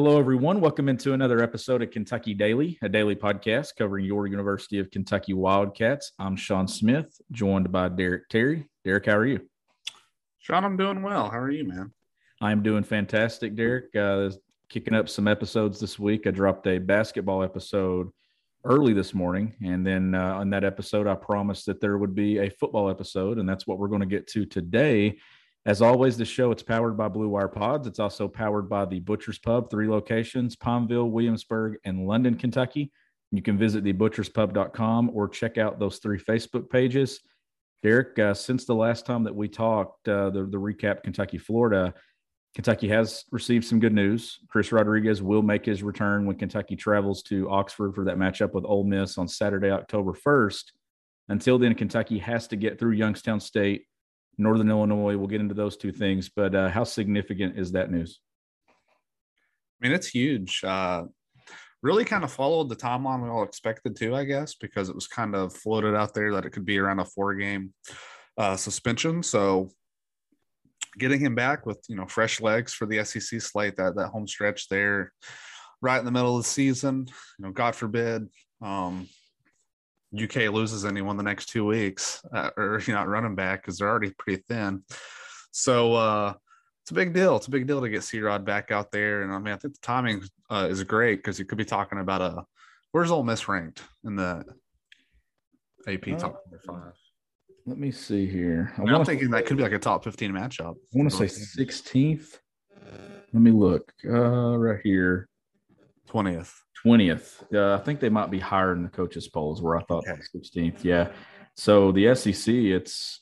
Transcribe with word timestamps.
Hello, 0.00 0.16
everyone. 0.16 0.60
Welcome 0.60 0.88
into 0.88 1.12
another 1.12 1.42
episode 1.42 1.82
of 1.82 1.90
Kentucky 1.90 2.32
Daily, 2.32 2.78
a 2.82 2.88
daily 2.88 3.16
podcast 3.16 3.74
covering 3.76 4.04
your 4.04 4.28
University 4.28 4.78
of 4.78 4.92
Kentucky 4.92 5.32
Wildcats. 5.32 6.12
I'm 6.20 6.36
Sean 6.36 6.68
Smith, 6.68 7.20
joined 7.32 7.72
by 7.72 7.88
Derek 7.88 8.28
Terry. 8.28 8.68
Derek, 8.84 9.06
how 9.06 9.16
are 9.16 9.26
you? 9.26 9.40
Sean, 10.38 10.64
I'm 10.64 10.76
doing 10.76 11.02
well. 11.02 11.28
How 11.28 11.40
are 11.40 11.50
you, 11.50 11.64
man? 11.64 11.92
I'm 12.40 12.62
doing 12.62 12.84
fantastic, 12.84 13.56
Derek. 13.56 13.92
Uh, 13.96 14.30
kicking 14.68 14.94
up 14.94 15.08
some 15.08 15.26
episodes 15.26 15.80
this 15.80 15.98
week. 15.98 16.28
I 16.28 16.30
dropped 16.30 16.68
a 16.68 16.78
basketball 16.78 17.42
episode 17.42 18.08
early 18.64 18.92
this 18.92 19.14
morning. 19.14 19.56
And 19.64 19.84
then 19.84 20.14
uh, 20.14 20.34
on 20.34 20.48
that 20.50 20.62
episode, 20.62 21.08
I 21.08 21.16
promised 21.16 21.66
that 21.66 21.80
there 21.80 21.98
would 21.98 22.14
be 22.14 22.38
a 22.38 22.50
football 22.50 22.88
episode. 22.88 23.38
And 23.38 23.48
that's 23.48 23.66
what 23.66 23.78
we're 23.80 23.88
going 23.88 24.02
to 24.02 24.06
get 24.06 24.28
to 24.28 24.46
today. 24.46 25.18
As 25.66 25.82
always, 25.82 26.16
the 26.16 26.24
show 26.24 26.50
it's 26.50 26.62
powered 26.62 26.96
by 26.96 27.08
Blue 27.08 27.28
Wire 27.28 27.48
Pods. 27.48 27.86
It's 27.86 27.98
also 27.98 28.26
powered 28.26 28.68
by 28.68 28.86
the 28.86 29.00
Butcher's 29.00 29.38
Pub, 29.38 29.70
three 29.70 29.88
locations: 29.88 30.56
Palmville, 30.56 31.10
Williamsburg, 31.10 31.76
and 31.84 32.06
London, 32.06 32.36
Kentucky. 32.36 32.90
You 33.30 33.42
can 33.42 33.58
visit 33.58 33.84
the 33.84 33.92
thebutcherspub.com 33.92 35.10
or 35.12 35.28
check 35.28 35.58
out 35.58 35.78
those 35.78 35.98
three 35.98 36.18
Facebook 36.18 36.70
pages. 36.70 37.20
Derek, 37.82 38.18
uh, 38.18 38.34
since 38.34 38.64
the 38.64 38.74
last 38.74 39.06
time 39.06 39.24
that 39.24 39.34
we 39.34 39.48
talked, 39.48 40.08
uh, 40.08 40.30
the, 40.30 40.44
the 40.44 40.58
recap 40.58 41.02
Kentucky, 41.02 41.38
Florida, 41.38 41.94
Kentucky 42.54 42.88
has 42.88 43.24
received 43.30 43.64
some 43.64 43.78
good 43.78 43.92
news. 43.92 44.40
Chris 44.48 44.72
Rodriguez 44.72 45.22
will 45.22 45.42
make 45.42 45.64
his 45.64 45.82
return 45.82 46.26
when 46.26 46.36
Kentucky 46.36 46.74
travels 46.74 47.22
to 47.24 47.48
Oxford 47.50 47.94
for 47.94 48.04
that 48.04 48.16
matchup 48.16 48.52
with 48.52 48.64
Ole 48.64 48.84
Miss 48.84 49.18
on 49.18 49.28
Saturday, 49.28 49.70
October 49.70 50.12
1st. 50.12 50.64
Until 51.28 51.58
then, 51.58 51.74
Kentucky 51.74 52.18
has 52.18 52.48
to 52.48 52.56
get 52.56 52.78
through 52.78 52.92
Youngstown 52.92 53.38
State 53.38 53.84
Northern 54.38 54.70
Illinois. 54.70 55.16
We'll 55.16 55.26
get 55.26 55.40
into 55.40 55.54
those 55.54 55.76
two 55.76 55.92
things, 55.92 56.28
but 56.28 56.54
uh, 56.54 56.68
how 56.68 56.84
significant 56.84 57.58
is 57.58 57.72
that 57.72 57.90
news? 57.90 58.20
I 58.68 59.86
mean, 59.86 59.92
it's 59.92 60.08
huge. 60.08 60.62
Uh, 60.64 61.04
really 61.82 62.04
kind 62.04 62.24
of 62.24 62.32
followed 62.32 62.68
the 62.68 62.76
timeline 62.76 63.22
we 63.22 63.28
all 63.28 63.42
expected 63.42 63.96
to, 63.96 64.14
I 64.14 64.24
guess, 64.24 64.54
because 64.54 64.88
it 64.88 64.94
was 64.94 65.06
kind 65.06 65.34
of 65.34 65.52
floated 65.52 65.94
out 65.94 66.14
there 66.14 66.32
that 66.34 66.44
it 66.44 66.50
could 66.50 66.64
be 66.64 66.78
around 66.78 67.00
a 67.00 67.04
four 67.04 67.34
game 67.34 67.72
uh, 68.36 68.56
suspension. 68.56 69.22
So 69.22 69.70
getting 70.98 71.20
him 71.20 71.34
back 71.34 71.66
with, 71.66 71.78
you 71.88 71.96
know, 71.96 72.06
fresh 72.06 72.40
legs 72.40 72.72
for 72.72 72.86
the 72.86 73.04
SEC 73.04 73.40
slate, 73.40 73.76
that, 73.76 73.94
that 73.96 74.08
home 74.08 74.26
stretch 74.26 74.68
there 74.68 75.12
right 75.80 75.98
in 75.98 76.04
the 76.04 76.10
middle 76.10 76.36
of 76.36 76.42
the 76.42 76.48
season, 76.48 77.06
you 77.38 77.44
know, 77.44 77.52
God 77.52 77.76
forbid, 77.76 78.28
um, 78.60 79.08
UK 80.14 80.52
loses 80.52 80.84
anyone 80.84 81.16
the 81.16 81.22
next 81.22 81.46
two 81.46 81.64
weeks, 81.64 82.22
uh, 82.32 82.50
or 82.56 82.80
you 82.86 82.94
know, 82.94 83.04
running 83.04 83.34
back 83.34 83.62
because 83.62 83.78
they're 83.78 83.88
already 83.88 84.12
pretty 84.18 84.42
thin. 84.48 84.82
So 85.50 85.94
uh, 85.94 86.34
it's 86.82 86.90
a 86.90 86.94
big 86.94 87.12
deal. 87.12 87.36
It's 87.36 87.46
a 87.46 87.50
big 87.50 87.66
deal 87.66 87.80
to 87.80 87.88
get 87.88 88.02
C 88.02 88.20
Rod 88.20 88.44
back 88.44 88.70
out 88.70 88.90
there, 88.90 89.22
and 89.22 89.32
I 89.32 89.38
mean, 89.38 89.54
I 89.54 89.56
think 89.56 89.74
the 89.74 89.80
timing 89.82 90.22
uh, 90.50 90.68
is 90.70 90.82
great 90.84 91.16
because 91.16 91.38
you 91.38 91.44
could 91.44 91.58
be 91.58 91.64
talking 91.64 91.98
about 91.98 92.22
a 92.22 92.42
where's 92.92 93.10
Ole 93.10 93.24
Miss 93.24 93.48
ranked 93.48 93.82
in 94.04 94.16
the 94.16 94.44
AP 95.86 96.08
uh, 96.08 96.16
top 96.16 96.42
five. 96.66 96.92
Let 97.66 97.78
me 97.78 97.90
see 97.90 98.26
here. 98.26 98.72
I 98.78 98.90
am 98.94 99.04
thinking 99.04 99.30
that 99.30 99.44
could 99.44 99.58
be 99.58 99.62
like 99.62 99.72
a 99.72 99.78
top 99.78 100.04
fifteen 100.04 100.32
matchup. 100.32 100.74
I 100.74 100.98
want 100.98 101.10
to 101.10 101.16
say 101.16 101.28
sixteenth. 101.28 102.38
Let 103.32 103.42
me 103.42 103.50
look 103.50 103.92
uh, 104.06 104.56
right 104.56 104.80
here. 104.82 105.28
Twentieth. 106.08 106.62
20th. 106.84 107.42
Uh, 107.52 107.74
I 107.74 107.78
think 107.78 108.00
they 108.00 108.08
might 108.08 108.30
be 108.30 108.38
higher 108.38 108.72
in 108.72 108.82
the 108.82 108.88
coaches' 108.88 109.28
polls 109.28 109.60
where 109.60 109.76
I 109.76 109.82
thought 109.82 110.04
okay. 110.08 110.20
16th. 110.34 110.84
Yeah. 110.84 111.10
So 111.56 111.92
the 111.92 112.14
SEC, 112.14 112.54
it's 112.54 113.20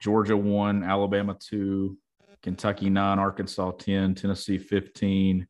Georgia 0.00 0.36
one, 0.36 0.84
Alabama 0.84 1.36
two, 1.40 1.96
Kentucky 2.42 2.90
nine, 2.90 3.18
Arkansas 3.18 3.70
10, 3.72 4.16
Tennessee 4.16 4.58
15, 4.58 5.46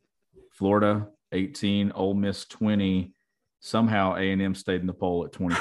Florida 0.53 1.09
18, 1.33 1.93
Ole 1.95 2.15
Miss 2.15 2.45
20. 2.45 3.13
Somehow 3.61 4.15
A&M 4.17 4.55
stayed 4.55 4.81
in 4.81 4.87
the 4.87 4.93
poll 4.93 5.25
at 5.25 5.33
20. 5.33 5.57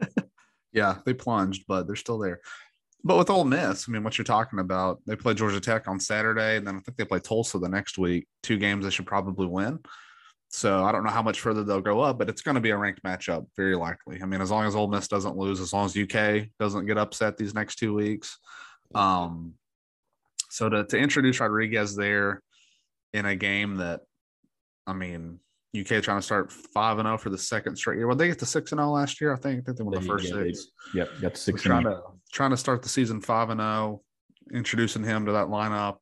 yeah, 0.72 0.96
they 1.04 1.14
plunged, 1.14 1.64
but 1.68 1.86
they're 1.86 1.96
still 1.96 2.18
there. 2.18 2.40
But 3.06 3.18
with 3.18 3.28
Ole 3.28 3.44
Miss, 3.44 3.86
I 3.86 3.92
mean, 3.92 4.02
what 4.02 4.16
you're 4.16 4.24
talking 4.24 4.58
about, 4.58 5.00
they 5.06 5.14
play 5.14 5.34
Georgia 5.34 5.60
Tech 5.60 5.86
on 5.86 6.00
Saturday, 6.00 6.56
and 6.56 6.66
then 6.66 6.76
I 6.76 6.80
think 6.80 6.96
they 6.96 7.04
play 7.04 7.20
Tulsa 7.20 7.58
the 7.58 7.68
next 7.68 7.98
week. 7.98 8.26
Two 8.42 8.56
games 8.56 8.84
they 8.84 8.90
should 8.90 9.06
probably 9.06 9.46
win. 9.46 9.78
So 10.54 10.84
I 10.84 10.92
don't 10.92 11.02
know 11.02 11.10
how 11.10 11.20
much 11.20 11.40
further 11.40 11.64
they'll 11.64 11.80
go 11.80 12.00
up, 12.00 12.16
but 12.16 12.28
it's 12.28 12.40
going 12.40 12.54
to 12.54 12.60
be 12.60 12.70
a 12.70 12.76
ranked 12.76 13.02
matchup, 13.02 13.44
very 13.56 13.74
likely. 13.74 14.22
I 14.22 14.24
mean, 14.24 14.40
as 14.40 14.52
long 14.52 14.64
as 14.64 14.76
Ole 14.76 14.86
Miss 14.86 15.08
doesn't 15.08 15.36
lose, 15.36 15.58
as 15.58 15.72
long 15.72 15.86
as 15.86 15.96
UK 15.96 16.46
doesn't 16.60 16.86
get 16.86 16.96
upset 16.96 17.36
these 17.36 17.54
next 17.54 17.74
two 17.74 17.92
weeks. 17.92 18.38
Um, 18.94 19.54
so 20.50 20.68
to, 20.68 20.84
to 20.84 20.96
introduce 20.96 21.40
Rodriguez 21.40 21.96
there 21.96 22.40
in 23.12 23.26
a 23.26 23.34
game 23.34 23.78
that, 23.78 24.02
I 24.86 24.92
mean, 24.92 25.40
UK 25.76 26.00
trying 26.04 26.18
to 26.18 26.22
start 26.22 26.52
five 26.52 27.00
and 27.00 27.06
zero 27.06 27.16
oh 27.16 27.18
for 27.18 27.30
the 27.30 27.38
second 27.38 27.74
straight 27.74 27.96
year. 27.96 28.06
Well, 28.06 28.14
they 28.14 28.28
get 28.28 28.38
to 28.38 28.46
six 28.46 28.70
and 28.70 28.78
zero 28.78 28.90
oh 28.90 28.92
last 28.92 29.20
year. 29.20 29.32
I 29.32 29.36
think. 29.36 29.58
I 29.58 29.62
think 29.64 29.78
they 29.78 29.82
won 29.82 29.94
the 29.94 30.02
first 30.02 30.28
yeah, 30.28 30.34
six. 30.34 30.68
They, 30.92 31.00
yep, 31.00 31.08
got 31.20 31.36
six. 31.36 31.62
trying 31.62 31.82
to 31.82 32.00
trying 32.32 32.50
to 32.50 32.56
start 32.56 32.80
the 32.80 32.88
season 32.88 33.20
five 33.20 33.50
and 33.50 33.60
zero. 33.60 34.02
Introducing 34.52 35.02
him 35.02 35.26
to 35.26 35.32
that 35.32 35.48
lineup, 35.48 35.96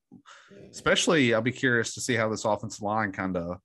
especially, 0.70 1.32
I'll 1.32 1.40
be 1.40 1.52
curious 1.52 1.94
to 1.94 2.02
see 2.02 2.16
how 2.16 2.28
this 2.28 2.44
offensive 2.44 2.82
line 2.82 3.12
kind 3.12 3.38
of 3.38 3.58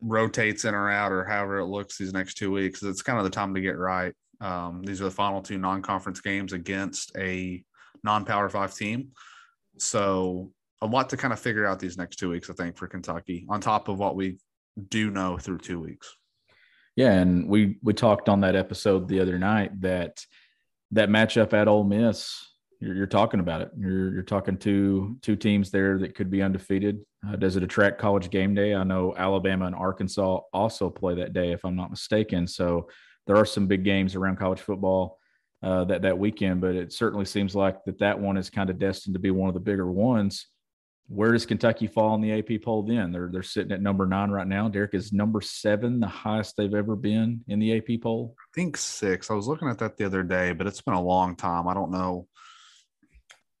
rotates 0.00 0.64
in 0.64 0.74
or 0.74 0.90
out 0.90 1.12
or 1.12 1.24
however 1.24 1.58
it 1.58 1.66
looks 1.66 1.98
these 1.98 2.12
next 2.12 2.34
two 2.34 2.50
weeks. 2.50 2.82
It's 2.82 3.02
kind 3.02 3.18
of 3.18 3.24
the 3.24 3.30
time 3.30 3.54
to 3.54 3.60
get 3.60 3.78
right. 3.78 4.14
Um, 4.40 4.82
these 4.84 5.00
are 5.00 5.04
the 5.04 5.10
final 5.10 5.42
two 5.42 5.58
non-conference 5.58 6.20
games 6.20 6.52
against 6.52 7.16
a 7.16 7.62
non-power 8.02 8.48
five 8.48 8.74
team. 8.74 9.10
So 9.78 10.52
a 10.82 10.86
lot 10.86 11.10
to 11.10 11.16
kind 11.16 11.32
of 11.32 11.40
figure 11.40 11.66
out 11.66 11.78
these 11.78 11.96
next 11.96 12.16
two 12.16 12.30
weeks, 12.30 12.50
I 12.50 12.54
think, 12.54 12.76
for 12.76 12.86
Kentucky, 12.86 13.46
on 13.48 13.60
top 13.60 13.88
of 13.88 13.98
what 13.98 14.16
we 14.16 14.38
do 14.88 15.10
know 15.10 15.38
through 15.38 15.58
two 15.58 15.80
weeks. 15.80 16.14
Yeah, 16.96 17.12
and 17.12 17.48
we 17.48 17.76
we 17.82 17.92
talked 17.92 18.28
on 18.28 18.40
that 18.40 18.56
episode 18.56 19.08
the 19.08 19.20
other 19.20 19.38
night 19.38 19.78
that 19.82 20.24
that 20.92 21.10
matchup 21.10 21.52
at 21.52 21.68
Ole 21.68 21.84
Miss 21.84 22.42
you're, 22.80 22.94
you're 22.94 23.06
talking 23.06 23.40
about 23.40 23.62
it. 23.62 23.70
You're 23.76 24.12
you're 24.12 24.22
talking 24.22 24.56
to 24.58 25.16
two 25.22 25.36
teams 25.36 25.70
there 25.70 25.98
that 25.98 26.14
could 26.14 26.30
be 26.30 26.42
undefeated. 26.42 27.00
Uh, 27.26 27.36
does 27.36 27.56
it 27.56 27.62
attract 27.62 27.98
college 27.98 28.30
game 28.30 28.54
day? 28.54 28.74
I 28.74 28.84
know 28.84 29.14
Alabama 29.16 29.66
and 29.66 29.74
Arkansas 29.74 30.40
also 30.52 30.90
play 30.90 31.14
that 31.16 31.32
day, 31.32 31.52
if 31.52 31.64
I'm 31.64 31.76
not 31.76 31.90
mistaken. 31.90 32.46
So 32.46 32.88
there 33.26 33.36
are 33.36 33.46
some 33.46 33.66
big 33.66 33.84
games 33.84 34.14
around 34.14 34.38
college 34.38 34.60
football 34.60 35.18
uh, 35.62 35.84
that 35.84 36.02
that 36.02 36.18
weekend, 36.18 36.60
but 36.60 36.74
it 36.74 36.92
certainly 36.92 37.24
seems 37.24 37.54
like 37.54 37.84
that 37.84 37.98
that 37.98 38.18
one 38.18 38.36
is 38.36 38.50
kind 38.50 38.70
of 38.70 38.78
destined 38.78 39.14
to 39.14 39.20
be 39.20 39.30
one 39.30 39.48
of 39.48 39.54
the 39.54 39.60
bigger 39.60 39.90
ones. 39.90 40.46
Where 41.08 41.32
does 41.32 41.46
Kentucky 41.46 41.86
fall 41.86 42.14
in 42.16 42.20
the 42.20 42.32
AP 42.32 42.62
poll 42.62 42.82
then? 42.82 43.12
They're 43.12 43.30
they're 43.32 43.42
sitting 43.42 43.72
at 43.72 43.80
number 43.80 44.06
nine 44.06 44.30
right 44.30 44.46
now. 44.46 44.68
Derek 44.68 44.94
is 44.94 45.12
number 45.12 45.40
seven, 45.40 46.00
the 46.00 46.06
highest 46.06 46.56
they've 46.56 46.74
ever 46.74 46.96
been 46.96 47.42
in 47.48 47.58
the 47.58 47.76
AP 47.76 48.02
poll. 48.02 48.34
I 48.38 48.46
think 48.54 48.76
six. 48.76 49.30
I 49.30 49.34
was 49.34 49.46
looking 49.46 49.68
at 49.68 49.78
that 49.78 49.96
the 49.96 50.04
other 50.04 50.22
day, 50.22 50.52
but 50.52 50.66
it's 50.66 50.82
been 50.82 50.94
a 50.94 51.02
long 51.02 51.36
time. 51.36 51.68
I 51.68 51.74
don't 51.74 51.92
know 51.92 52.28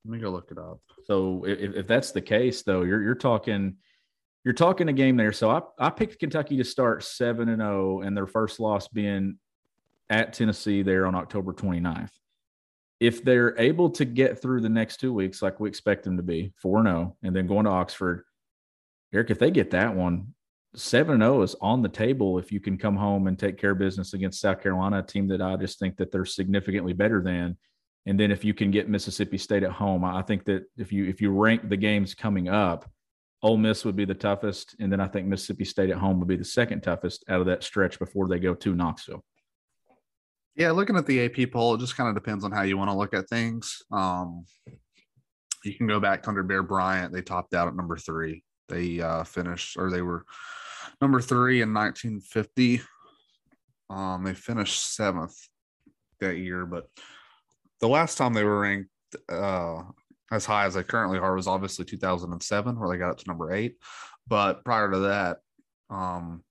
let 0.06 0.12
me 0.12 0.18
go 0.20 0.30
look 0.30 0.50
it 0.52 0.58
up. 0.58 0.80
So 1.04 1.44
if, 1.44 1.74
if 1.74 1.86
that's 1.86 2.12
the 2.12 2.20
case, 2.20 2.62
though, 2.62 2.82
you're 2.82 3.02
you're 3.02 3.14
talking 3.14 3.76
you're 4.44 4.54
talking 4.54 4.88
a 4.88 4.92
game 4.92 5.16
there. 5.16 5.32
So 5.32 5.50
I 5.50 5.60
I 5.78 5.90
picked 5.90 6.20
Kentucky 6.20 6.56
to 6.58 6.64
start 6.64 7.02
seven 7.02 7.48
and 7.48 7.60
zero, 7.60 7.98
oh, 7.98 8.02
and 8.02 8.16
their 8.16 8.26
first 8.26 8.60
loss 8.60 8.86
being 8.86 9.38
at 10.08 10.32
Tennessee 10.32 10.82
there 10.82 11.06
on 11.06 11.16
October 11.16 11.52
29th. 11.52 12.10
If 13.00 13.24
they're 13.24 13.58
able 13.58 13.90
to 13.90 14.04
get 14.04 14.40
through 14.40 14.60
the 14.60 14.68
next 14.68 15.00
two 15.00 15.12
weeks, 15.12 15.42
like 15.42 15.58
we 15.58 15.68
expect 15.68 16.04
them 16.04 16.16
to 16.16 16.22
be, 16.22 16.52
four 16.62 16.78
and 16.78 16.86
zero, 16.86 17.16
and 17.24 17.34
then 17.34 17.48
going 17.48 17.64
to 17.64 17.70
Oxford, 17.70 18.24
Eric, 19.12 19.30
if 19.30 19.38
they 19.38 19.50
get 19.50 19.70
that 19.72 19.94
one. 19.94 20.32
7 20.74 21.18
0 21.18 21.40
is 21.40 21.56
on 21.62 21.80
the 21.80 21.88
table. 21.88 22.38
If 22.38 22.52
you 22.52 22.60
can 22.60 22.76
come 22.76 22.96
home 22.96 23.28
and 23.28 23.38
take 23.38 23.56
care 23.56 23.70
of 23.70 23.78
business 23.78 24.12
against 24.12 24.42
South 24.42 24.62
Carolina, 24.62 24.98
a 24.98 25.02
team 25.02 25.26
that 25.28 25.40
I 25.40 25.56
just 25.56 25.78
think 25.78 25.96
that 25.96 26.12
they're 26.12 26.26
significantly 26.26 26.92
better 26.92 27.22
than 27.22 27.56
and 28.06 28.18
then 28.18 28.30
if 28.30 28.44
you 28.44 28.54
can 28.54 28.70
get 28.70 28.88
Mississippi 28.88 29.36
State 29.36 29.64
at 29.64 29.72
home, 29.72 30.04
I 30.04 30.22
think 30.22 30.44
that 30.44 30.64
if 30.78 30.92
you 30.92 31.06
if 31.06 31.20
you 31.20 31.32
rank 31.32 31.68
the 31.68 31.76
games 31.76 32.14
coming 32.14 32.48
up, 32.48 32.88
Ole 33.42 33.56
Miss 33.56 33.84
would 33.84 33.96
be 33.96 34.04
the 34.04 34.14
toughest, 34.14 34.76
and 34.78 34.92
then 34.92 35.00
I 35.00 35.08
think 35.08 35.26
Mississippi 35.26 35.64
State 35.64 35.90
at 35.90 35.98
home 35.98 36.20
would 36.20 36.28
be 36.28 36.36
the 36.36 36.44
second 36.44 36.82
toughest 36.82 37.24
out 37.28 37.40
of 37.40 37.46
that 37.46 37.64
stretch 37.64 37.98
before 37.98 38.28
they 38.28 38.38
go 38.38 38.54
to 38.54 38.74
Knoxville. 38.74 39.24
Yeah, 40.54 40.70
looking 40.70 40.96
at 40.96 41.04
the 41.04 41.24
AP 41.24 41.50
poll, 41.50 41.74
it 41.74 41.80
just 41.80 41.96
kind 41.96 42.08
of 42.08 42.14
depends 42.14 42.44
on 42.44 42.52
how 42.52 42.62
you 42.62 42.78
want 42.78 42.90
to 42.90 42.96
look 42.96 43.12
at 43.12 43.28
things. 43.28 43.82
Um, 43.92 44.46
you 45.64 45.74
can 45.74 45.88
go 45.88 45.98
back 45.98 46.22
to 46.22 46.28
under 46.28 46.44
Bear 46.44 46.62
Bryant; 46.62 47.12
they 47.12 47.22
topped 47.22 47.54
out 47.54 47.66
at 47.66 47.74
number 47.74 47.96
three. 47.96 48.44
They 48.68 49.00
uh, 49.00 49.24
finished, 49.24 49.76
or 49.76 49.90
they 49.90 50.02
were 50.02 50.24
number 51.00 51.20
three 51.20 51.60
in 51.60 51.74
1950. 51.74 52.82
Um, 53.90 54.24
they 54.24 54.34
finished 54.34 54.94
seventh 54.94 55.36
that 56.20 56.38
year, 56.38 56.64
but 56.66 56.88
the 57.80 57.88
last 57.88 58.16
time 58.16 58.32
they 58.32 58.44
were 58.44 58.60
ranked 58.60 58.90
uh, 59.28 59.82
as 60.30 60.44
high 60.44 60.64
as 60.66 60.74
they 60.74 60.82
currently 60.82 61.18
are 61.18 61.34
was 61.34 61.46
obviously 61.46 61.84
2007, 61.84 62.78
where 62.78 62.88
they 62.88 62.98
got 62.98 63.10
up 63.10 63.18
to 63.18 63.28
number 63.28 63.52
eight. 63.52 63.76
But 64.26 64.64
prior 64.64 64.90
to 64.90 64.98
that, 65.00 65.38
um, 65.90 66.42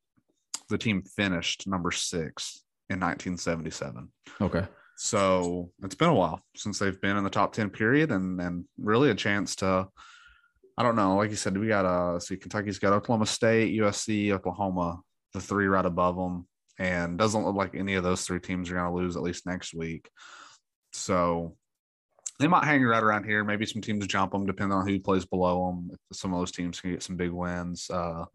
the 0.69 0.77
team 0.77 1.04
finished 1.04 1.68
number 1.68 1.92
six 1.92 2.63
in 2.89 3.00
1977. 3.00 4.10
Okay. 4.42 4.66
So 4.98 5.72
it's 5.83 5.95
been 5.95 6.10
a 6.10 6.13
while 6.13 6.42
since 6.56 6.80
they've 6.80 7.00
been 7.01 7.18
in 7.18 7.24
the 7.24 7.30
top 7.30 7.54
10 7.54 7.69
period 7.69 8.12
and, 8.12 8.39
and 8.39 8.66
really 8.77 9.10
a 9.10 9.16
chance 9.16 9.56
to 9.57 9.88
I 10.77 10.83
don't 10.83 10.98
know. 10.98 11.16
Like 11.16 11.30
you 11.30 11.38
said, 11.38 11.57
we 11.57 11.68
got 11.68 11.86
uh 11.86 12.19
see 12.19 12.36
Kentucky's 12.36 12.80
got 12.80 12.94
Oklahoma 12.94 13.25
State, 13.25 13.77
USC, 13.80 14.31
Oklahoma, 14.31 15.00
the 15.33 15.39
three 15.39 15.68
right 15.68 15.86
above 15.86 16.18
them, 16.18 16.48
and 16.77 17.18
doesn't 17.18 17.45
look 17.45 17.56
like 17.56 17.75
any 17.75 17.95
of 17.95 18.04
those 18.04 18.24
three 18.24 18.39
teams 18.39 18.69
are 18.69 18.75
going 18.75 18.92
to 18.92 18.95
lose 18.95 19.16
at 19.16 19.24
least 19.24 19.45
next 19.45 19.74
week. 19.74 20.10
So 20.95 21.56
they 22.39 22.47
might 22.47 22.65
hang 22.65 22.83
right 22.83 23.03
around 23.03 23.25
here. 23.25 23.44
Maybe 23.44 23.65
some 23.65 23.81
teams 23.81 24.07
jump 24.07 24.31
them, 24.31 24.45
depending 24.45 24.77
on 24.77 24.88
who 24.88 25.00
plays 25.00 25.25
below 25.25 25.68
them. 25.68 25.97
Some 26.12 26.33
of 26.33 26.39
those 26.39 26.51
teams 26.51 26.80
can 26.80 26.92
get 26.92 27.03
some 27.03 27.15
big 27.15 27.31
wins. 27.31 27.89
Uh, 27.89 28.25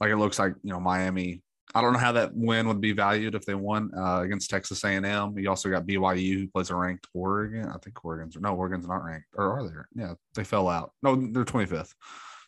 like 0.00 0.10
it 0.10 0.16
looks 0.16 0.38
like 0.38 0.54
you 0.62 0.72
know 0.72 0.80
Miami. 0.80 1.42
I 1.72 1.80
don't 1.80 1.92
know 1.92 2.00
how 2.00 2.12
that 2.12 2.34
win 2.34 2.66
would 2.66 2.80
be 2.80 2.92
valued 2.92 3.36
if 3.36 3.44
they 3.44 3.54
won 3.54 3.92
uh, 3.96 4.22
against 4.22 4.50
Texas 4.50 4.82
A&M. 4.82 5.38
You 5.38 5.48
also 5.48 5.70
got 5.70 5.86
BYU 5.86 6.40
who 6.40 6.48
plays 6.48 6.70
a 6.70 6.74
ranked 6.74 7.06
Oregon. 7.14 7.68
I 7.68 7.78
think 7.78 8.04
Oregon's 8.04 8.36
no 8.36 8.56
Oregon's 8.56 8.88
not 8.88 9.04
ranked, 9.04 9.28
or 9.34 9.52
are 9.52 9.68
they? 9.68 10.02
Yeah, 10.02 10.14
they 10.34 10.44
fell 10.44 10.68
out. 10.68 10.92
No, 11.02 11.14
they're 11.14 11.44
25th. 11.44 11.94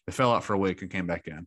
They 0.06 0.12
fell 0.12 0.32
out 0.32 0.42
for 0.42 0.54
a 0.54 0.58
week 0.58 0.82
and 0.82 0.90
came 0.90 1.06
back 1.06 1.28
in. 1.28 1.46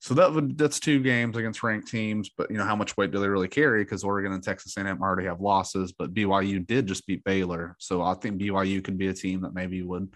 So 0.00 0.14
that 0.14 0.32
would 0.32 0.56
that's 0.56 0.80
two 0.80 1.02
games 1.02 1.36
against 1.36 1.62
ranked 1.62 1.88
teams, 1.88 2.30
but 2.30 2.50
you 2.50 2.56
know 2.56 2.64
how 2.64 2.74
much 2.74 2.96
weight 2.96 3.10
do 3.10 3.20
they 3.20 3.28
really 3.28 3.48
carry? 3.48 3.84
Because 3.84 4.02
Oregon 4.02 4.32
and 4.32 4.42
Texas 4.42 4.74
A&M 4.78 5.02
already 5.02 5.28
have 5.28 5.42
losses, 5.42 5.92
but 5.92 6.14
BYU 6.14 6.66
did 6.66 6.86
just 6.86 7.06
beat 7.06 7.22
Baylor, 7.22 7.76
so 7.78 8.00
I 8.00 8.14
think 8.14 8.40
BYU 8.40 8.82
could 8.82 8.96
be 8.96 9.08
a 9.08 9.12
team 9.12 9.42
that 9.42 9.52
maybe 9.52 9.82
would 9.82 10.08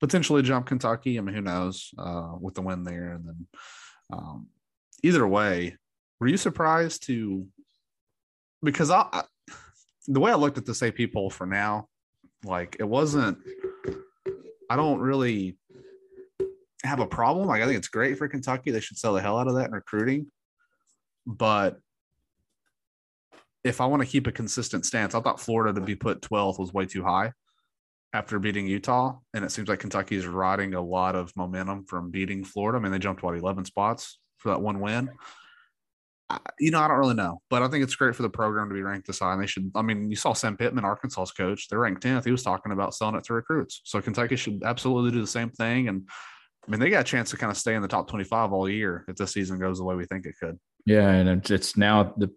potentially 0.00 0.40
jump 0.40 0.66
Kentucky. 0.66 1.18
I 1.18 1.20
mean, 1.20 1.34
who 1.34 1.42
knows 1.42 1.90
uh, 1.98 2.32
with 2.40 2.54
the 2.54 2.62
win 2.62 2.82
there, 2.82 3.12
and 3.12 3.28
then 3.28 3.46
um, 4.10 4.46
either 5.02 5.26
way, 5.26 5.76
were 6.18 6.28
you 6.28 6.38
surprised 6.38 7.06
to? 7.08 7.46
Because 8.62 8.90
I, 8.90 9.06
I 9.12 9.22
the 10.08 10.20
way 10.20 10.32
I 10.32 10.36
looked 10.36 10.56
at 10.56 10.64
the 10.64 10.74
say 10.74 10.90
people 10.90 11.28
for 11.28 11.46
now, 11.46 11.88
like 12.42 12.76
it 12.80 12.88
wasn't. 12.88 13.36
I 14.70 14.76
don't 14.76 14.98
really 14.98 15.58
have 16.86 17.00
a 17.00 17.06
problem. 17.06 17.48
Like 17.48 17.62
I 17.62 17.66
think 17.66 17.78
it's 17.78 17.88
great 17.88 18.18
for 18.18 18.28
Kentucky. 18.28 18.70
They 18.70 18.80
should 18.80 18.98
sell 18.98 19.14
the 19.14 19.20
hell 19.20 19.38
out 19.38 19.48
of 19.48 19.54
that 19.56 19.66
in 19.66 19.72
recruiting. 19.72 20.26
But 21.26 21.78
if 23.64 23.80
I 23.80 23.86
want 23.86 24.02
to 24.02 24.08
keep 24.08 24.26
a 24.26 24.32
consistent 24.32 24.86
stance, 24.86 25.14
I 25.14 25.20
thought 25.20 25.40
Florida 25.40 25.78
to 25.78 25.84
be 25.84 25.96
put 25.96 26.22
12th 26.22 26.58
was 26.58 26.72
way 26.72 26.86
too 26.86 27.02
high 27.02 27.32
after 28.12 28.38
beating 28.38 28.66
Utah. 28.66 29.18
And 29.34 29.44
it 29.44 29.50
seems 29.50 29.68
like 29.68 29.80
Kentucky 29.80 30.16
is 30.16 30.26
riding 30.26 30.74
a 30.74 30.80
lot 30.80 31.16
of 31.16 31.34
momentum 31.36 31.84
from 31.84 32.10
beating 32.10 32.44
Florida. 32.44 32.78
I 32.78 32.82
mean, 32.82 32.92
they 32.92 32.98
jumped 32.98 33.22
what 33.22 33.36
11 33.36 33.64
spots 33.64 34.18
for 34.38 34.50
that 34.50 34.60
one 34.60 34.80
win. 34.80 35.10
I, 36.28 36.38
you 36.58 36.70
know, 36.70 36.80
I 36.80 36.88
don't 36.88 36.98
really 36.98 37.14
know, 37.14 37.40
but 37.50 37.62
I 37.62 37.68
think 37.68 37.84
it's 37.84 37.94
great 37.94 38.16
for 38.16 38.22
the 38.22 38.30
program 38.30 38.68
to 38.68 38.74
be 38.74 38.82
ranked 38.82 39.06
this 39.06 39.18
high. 39.18 39.32
And 39.32 39.42
they 39.42 39.46
should, 39.46 39.70
I 39.74 39.82
mean, 39.82 40.10
you 40.10 40.16
saw 40.16 40.32
Sam 40.32 40.56
Pittman, 40.56 40.84
Arkansas's 40.84 41.32
coach, 41.32 41.68
they're 41.68 41.78
ranked 41.78 42.02
10th. 42.02 42.24
He 42.24 42.32
was 42.32 42.42
talking 42.42 42.72
about 42.72 42.94
selling 42.94 43.16
it 43.16 43.24
to 43.24 43.34
recruits. 43.34 43.80
So 43.84 44.00
Kentucky 44.00 44.36
should 44.36 44.62
absolutely 44.64 45.12
do 45.12 45.20
the 45.20 45.26
same 45.26 45.50
thing. 45.50 45.88
And 45.88 46.08
I 46.66 46.70
mean, 46.70 46.80
they 46.80 46.90
got 46.90 47.02
a 47.02 47.04
chance 47.04 47.30
to 47.30 47.36
kind 47.36 47.50
of 47.50 47.56
stay 47.56 47.74
in 47.74 47.82
the 47.82 47.88
top 47.88 48.08
25 48.08 48.52
all 48.52 48.68
year 48.68 49.04
if 49.08 49.16
this 49.16 49.32
season 49.32 49.58
goes 49.58 49.78
the 49.78 49.84
way 49.84 49.94
we 49.94 50.04
think 50.04 50.26
it 50.26 50.34
could. 50.40 50.58
Yeah. 50.84 51.10
And 51.10 51.48
it's 51.50 51.76
now 51.76 52.14
the 52.16 52.30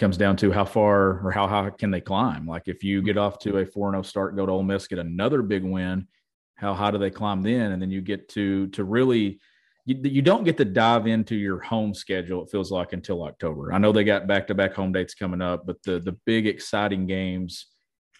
comes 0.00 0.16
down 0.16 0.34
to 0.34 0.50
how 0.50 0.64
far 0.64 1.20
or 1.24 1.30
how 1.30 1.46
high 1.46 1.70
can 1.70 1.90
they 1.90 2.00
climb. 2.00 2.46
Like 2.46 2.62
if 2.66 2.82
you 2.82 3.02
get 3.02 3.18
off 3.18 3.38
to 3.40 3.58
a 3.58 3.66
4 3.66 3.92
0 3.92 4.02
start, 4.02 4.34
go 4.34 4.46
to 4.46 4.52
Ole 4.52 4.62
Miss, 4.62 4.88
get 4.88 4.98
another 4.98 5.42
big 5.42 5.62
win, 5.62 6.08
how 6.56 6.72
high 6.74 6.90
do 6.90 6.98
they 6.98 7.10
climb 7.10 7.42
then? 7.42 7.72
And 7.72 7.82
then 7.82 7.90
you 7.90 8.00
get 8.00 8.28
to, 8.30 8.66
to 8.68 8.82
really, 8.82 9.40
you, 9.84 10.00
you 10.02 10.22
don't 10.22 10.44
get 10.44 10.56
to 10.56 10.64
dive 10.64 11.06
into 11.06 11.36
your 11.36 11.60
home 11.60 11.92
schedule, 11.92 12.42
it 12.42 12.50
feels 12.50 12.72
like, 12.72 12.94
until 12.94 13.22
October. 13.24 13.74
I 13.74 13.78
know 13.78 13.92
they 13.92 14.04
got 14.04 14.26
back 14.26 14.46
to 14.46 14.54
back 14.54 14.72
home 14.72 14.90
dates 14.90 15.14
coming 15.14 15.42
up, 15.42 15.66
but 15.66 15.82
the, 15.82 16.00
the 16.00 16.16
big 16.24 16.46
exciting 16.46 17.06
games 17.06 17.66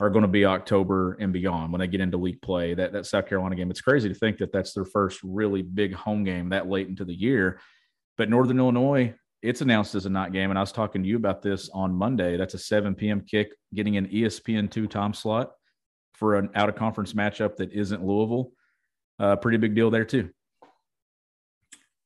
are 0.00 0.11
going 0.11 0.23
to 0.23 0.29
be 0.29 0.47
October 0.47 1.19
and 1.20 1.32
beyond 1.32 1.70
when 1.70 1.81
they 1.81 1.87
get 1.87 2.00
into 2.00 2.17
league 2.17 2.41
play. 2.41 2.75
That 2.75 2.93
that 2.93 3.06
South 3.06 3.29
Carolina 3.29 3.55
game, 3.55 3.70
it's 3.70 3.82
crazy 3.82 4.08
to 4.08 4.14
think 4.14 4.38
that 4.38 4.50
that's 4.50 4.73
their 4.73 4.87
first 4.87 5.20
really 5.23 5.62
big 5.62 5.94
home 5.94 6.25
game 6.25 6.49
that 6.49 6.69
late 6.69 6.88
into 6.88 7.05
the 7.05 7.14
year. 7.14 7.61
But 8.17 8.31
Northern 8.31 8.58
Illinois, 8.58 9.14
it's 9.43 9.61
announced 9.61 9.94
as 9.94 10.06
a 10.06 10.11
night 10.11 10.32
game, 10.32 10.50
and 10.50 10.58
I 10.58 10.62
was 10.62 10.73
talking 10.73 11.02
to 11.02 11.08
you 11.08 11.17
about 11.17 11.43
this 11.43 11.69
on 11.73 11.94
Monday. 11.94 12.37
That's 12.37 12.55
a 12.55 12.58
7 12.58 12.94
p.m. 12.94 13.20
kick, 13.20 13.52
getting 13.75 13.99
an 13.99 14.08
ESPN 14.08 14.70
two 14.70 14.87
time 14.87 15.14
slot 15.14 15.52
for 16.14 16.37
an 16.37 16.50
out 16.55 16.69
of 16.69 16.76
conference 16.76 17.12
matchup 17.12 17.56
that 17.56 17.73
isn't 17.73 18.05
Louisville. 18.05 18.52
Uh, 19.19 19.37
pretty 19.37 19.58
big 19.58 19.75
deal 19.75 19.91
there 19.91 20.05
too. 20.05 20.31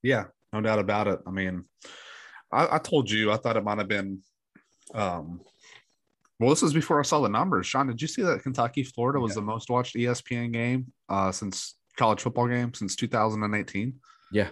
Yeah, 0.02 0.25
no 0.52 0.61
doubt 0.61 0.81
about 0.81 1.06
it. 1.06 1.20
I 1.26 1.31
mean, 1.31 1.64
I, 2.52 2.76
I 2.76 2.79
told 2.79 3.08
you 3.08 3.31
I 3.31 3.37
thought 3.37 3.56
it 3.56 3.64
might 3.64 3.79
have 3.79 3.88
been 3.88 4.20
um, 4.94 5.41
well, 6.41 6.51
this 6.51 6.63
was 6.63 6.73
before 6.73 6.99
I 6.99 7.03
saw 7.03 7.21
the 7.21 7.29
numbers. 7.29 7.67
Sean, 7.67 7.87
did 7.87 8.03
you 8.03 8.09
see 8.09 8.23
that 8.23 8.43
Kentucky 8.43 8.83
Florida 8.83 9.21
was 9.21 9.33
yeah. 9.33 9.37
the 9.37 9.43
most 9.43 9.71
watched 9.71 9.95
ESPN 9.95 10.53
game 10.53 10.93
uh, 11.09 11.31
since 11.31 11.77
college 11.97 12.21
football 12.21 12.49
game 12.49 12.75
since 12.75 12.97
2018? 12.97 13.95
Yeah. 14.33 14.49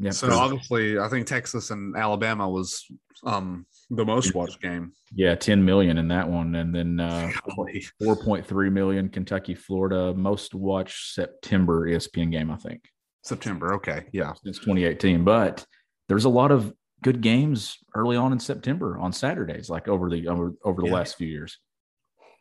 Yeah. 0.00 0.10
So 0.10 0.30
obviously, 0.32 0.98
I 0.98 1.08
think 1.08 1.26
Texas 1.26 1.70
and 1.70 1.96
Alabama 1.96 2.48
was 2.48 2.86
um, 3.24 3.66
the 3.90 4.04
most 4.04 4.34
watched 4.34 4.62
game. 4.62 4.92
Yeah, 5.12 5.34
10 5.34 5.64
million 5.64 5.98
in 5.98 6.08
that 6.08 6.28
one. 6.28 6.54
And 6.54 6.74
then 6.74 7.00
uh, 7.00 7.30
4.3 8.02 8.72
million 8.72 9.08
Kentucky, 9.08 9.54
Florida, 9.54 10.14
most 10.14 10.54
watched 10.54 11.14
September 11.14 11.88
ESPN 11.88 12.30
game, 12.30 12.50
I 12.50 12.56
think. 12.56 12.82
September. 13.24 13.74
Okay. 13.74 14.06
Yeah. 14.12 14.32
Since 14.44 14.58
2018. 14.60 15.24
But 15.24 15.66
there's 16.08 16.26
a 16.26 16.30
lot 16.30 16.52
of 16.52 16.72
good 17.02 17.20
games 17.20 17.78
early 17.94 18.16
on 18.16 18.32
in 18.32 18.40
September 18.40 18.98
on 18.98 19.12
Saturdays, 19.12 19.70
like 19.70 19.88
over 19.88 20.10
the 20.10 20.28
over, 20.28 20.52
over 20.64 20.82
the 20.82 20.88
yeah. 20.88 20.94
last 20.94 21.16
few 21.16 21.28
years. 21.28 21.58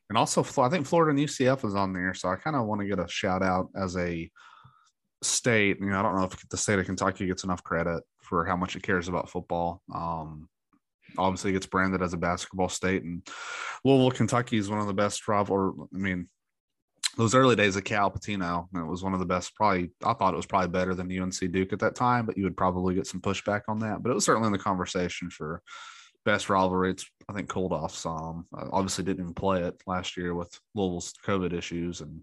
And 0.10 0.18
also, 0.18 0.46
I 0.62 0.70
think 0.70 0.86
Florida 0.86 1.18
and 1.18 1.28
UCF 1.28 1.66
is 1.66 1.76
on 1.76 1.94
there, 1.94 2.14
so 2.14 2.30
I 2.30 2.38
kind 2.38 2.56
of 2.56 2.66
want 2.66 2.82
to 2.82 2.88
get 2.88 3.00
a 3.00 3.08
shout 3.10 3.44
out 3.44 3.70
as 3.76 3.98
a 3.98 4.30
state. 5.22 5.78
You 5.80 5.90
know, 5.90 6.00
I 6.00 6.02
don't 6.02 6.16
know 6.16 6.24
if 6.24 6.50
the 6.50 6.58
state 6.58 6.80
of 6.80 6.86
Kentucky 6.86 7.28
gets 7.28 7.44
enough 7.44 7.64
credit 7.64 8.04
for 8.22 8.46
how 8.46 8.56
much 8.56 8.76
it 8.76 8.84
cares 8.84 9.10
about 9.10 9.30
football. 9.30 9.82
Um, 9.94 10.48
obviously, 11.18 11.50
it 11.50 11.54
gets 11.54 11.66
branded 11.66 12.02
as 12.02 12.14
a 12.14 12.18
basketball 12.18 12.70
state, 12.70 13.04
and 13.04 13.28
Louisville, 13.84 14.12
Kentucky 14.12 14.58
is 14.58 14.70
one 14.70 14.80
of 14.80 14.88
the 14.88 14.94
best 14.94 15.28
rival. 15.28 15.90
I 15.94 15.98
mean, 15.98 16.30
those 17.18 17.34
early 17.34 17.56
days 17.56 17.76
of 17.76 17.84
Cal 17.84 18.12
Pitino, 18.12 18.68
it 18.76 18.88
was 18.88 19.04
one 19.04 19.14
of 19.14 19.20
the 19.20 19.26
best. 19.26 19.56
Probably, 19.56 19.92
I 20.06 20.14
thought 20.14 20.34
it 20.34 20.38
was 20.38 20.46
probably 20.46 20.70
better 20.70 20.94
than 20.94 21.12
UNC 21.12 21.52
Duke 21.52 21.74
at 21.74 21.80
that 21.80 21.96
time, 21.96 22.26
but 22.28 22.38
you 22.38 22.44
would 22.44 22.56
probably 22.56 22.94
get 22.94 23.08
some 23.08 23.22
pushback 23.22 23.64
on 23.68 23.80
that. 23.80 24.04
But 24.04 24.12
it 24.12 24.14
was 24.14 24.24
certainly 24.24 24.48
in 24.48 24.54
the 24.54 24.60
conversation 24.60 25.32
for 25.32 25.64
best 26.26 26.50
rivalry. 26.50 26.92
It's 26.92 27.10
I 27.28 27.34
think 27.34 27.50
cooled 27.50 27.74
off 27.74 27.96
some. 27.96 28.46
Uh, 28.56 28.68
obviously, 28.72 29.04
didn't 29.04 29.24
even 29.24 29.34
play 29.34 29.64
it 29.64 29.82
last 29.88 30.16
year 30.16 30.36
with 30.36 30.58
Louisville's 30.76 31.14
COVID 31.26 31.54
issues, 31.54 32.02
and 32.02 32.22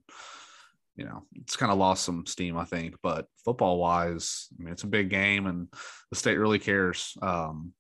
you 0.94 1.04
know 1.04 1.24
it's 1.34 1.56
kind 1.56 1.72
of 1.72 1.78
lost 1.78 2.04
some 2.04 2.24
steam. 2.24 2.56
I 2.56 2.64
think, 2.64 2.94
but 3.02 3.26
football 3.44 3.78
wise, 3.78 4.46
I 4.58 4.62
mean, 4.62 4.72
it's 4.72 4.84
a 4.84 4.88
big 4.88 5.10
game, 5.10 5.46
and 5.46 5.66
the 6.10 6.16
state 6.16 6.36
really 6.36 6.60
cares. 6.60 7.16
Um, 7.20 7.72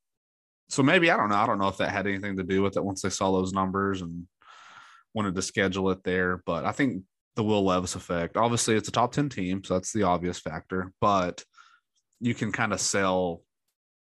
so 0.68 0.82
maybe 0.82 1.12
I 1.12 1.16
don't 1.16 1.28
know. 1.28 1.36
I 1.36 1.46
don't 1.46 1.58
know 1.58 1.68
if 1.68 1.76
that 1.76 1.92
had 1.92 2.08
anything 2.08 2.36
to 2.38 2.42
do 2.42 2.60
with 2.60 2.76
it 2.76 2.84
once 2.84 3.02
they 3.02 3.10
saw 3.10 3.30
those 3.30 3.52
numbers 3.52 4.02
and 4.02 4.26
wanted 5.14 5.34
to 5.34 5.42
schedule 5.42 5.90
it 5.90 6.02
there. 6.04 6.42
But 6.44 6.64
I 6.64 6.72
think 6.72 7.04
the 7.36 7.44
Will 7.44 7.64
Levis 7.64 7.94
effect, 7.94 8.36
obviously, 8.36 8.76
it's 8.76 8.88
a 8.88 8.92
top 8.92 9.12
10 9.12 9.28
team. 9.28 9.64
So 9.64 9.74
that's 9.74 9.92
the 9.92 10.04
obvious 10.04 10.38
factor. 10.38 10.92
But 11.00 11.42
you 12.20 12.34
can 12.34 12.52
kind 12.52 12.72
of 12.72 12.80
sell, 12.80 13.42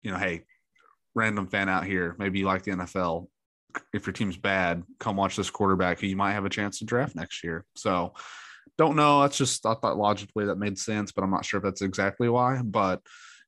you 0.02 0.10
know, 0.10 0.18
hey, 0.18 0.44
random 1.14 1.46
fan 1.46 1.68
out 1.68 1.84
here, 1.84 2.14
maybe 2.18 2.40
you 2.40 2.46
like 2.46 2.62
the 2.62 2.72
NFL. 2.72 3.28
If 3.92 4.06
your 4.06 4.12
team's 4.12 4.36
bad, 4.36 4.82
come 5.00 5.16
watch 5.16 5.36
this 5.36 5.50
quarterback 5.50 6.00
who 6.00 6.06
you 6.06 6.16
might 6.16 6.32
have 6.32 6.44
a 6.44 6.50
chance 6.50 6.78
to 6.78 6.84
draft 6.84 7.16
next 7.16 7.42
year. 7.42 7.64
So 7.74 8.14
don't 8.78 8.96
know. 8.96 9.22
That's 9.22 9.38
just, 9.38 9.66
I 9.66 9.74
thought 9.74 9.96
logically 9.96 10.46
that 10.46 10.58
made 10.58 10.78
sense, 10.78 11.12
but 11.12 11.24
I'm 11.24 11.30
not 11.30 11.44
sure 11.44 11.58
if 11.58 11.64
that's 11.64 11.82
exactly 11.82 12.28
why. 12.28 12.60
But 12.62 13.00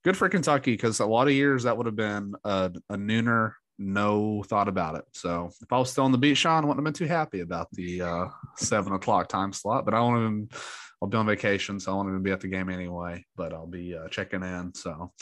good 0.05 0.17
for 0.17 0.29
Kentucky 0.29 0.73
because 0.73 1.01
a 1.01 1.07
lot 1.07 1.29
of 1.29 1.35
years 1.35 1.65
that 1.65 1.77
would 1.77 1.87
have 1.87 1.97
been 1.97 2.35
a, 2.45 2.73
a 2.89 2.97
nooner 2.97 3.53
no 3.79 4.43
thought 4.47 4.69
about 4.69 4.97
it. 4.97 5.05
So 5.13 5.51
if 5.61 5.73
I 5.73 5.79
was 5.79 5.91
still 5.91 6.05
on 6.05 6.13
the 6.13 6.19
beach, 6.19 6.39
Sean, 6.39 6.65
I 6.65 6.67
wouldn't 6.67 6.79
have 6.79 6.85
been 6.85 7.07
too 7.07 7.11
happy 7.11 7.41
about 7.41 7.69
the 7.73 8.03
uh, 8.03 8.27
seven 8.57 8.93
o'clock 8.93 9.29
time 9.29 9.53
slot. 9.53 9.85
But 9.85 9.95
I 9.95 10.01
want 10.01 10.51
to, 10.51 10.59
I'll 11.01 11.09
be 11.09 11.17
on 11.17 11.27
vacation, 11.27 11.79
so 11.79 11.93
I 11.93 11.97
want 11.97 12.09
to 12.09 12.19
be 12.19 12.31
at 12.31 12.41
the 12.41 12.49
game 12.49 12.71
anyway. 12.71 13.25
But 13.37 13.53
I'll 13.53 13.67
be 13.67 13.97
uh, 13.97 14.09
checking 14.09 14.43
in. 14.43 14.75
So, 14.75 15.13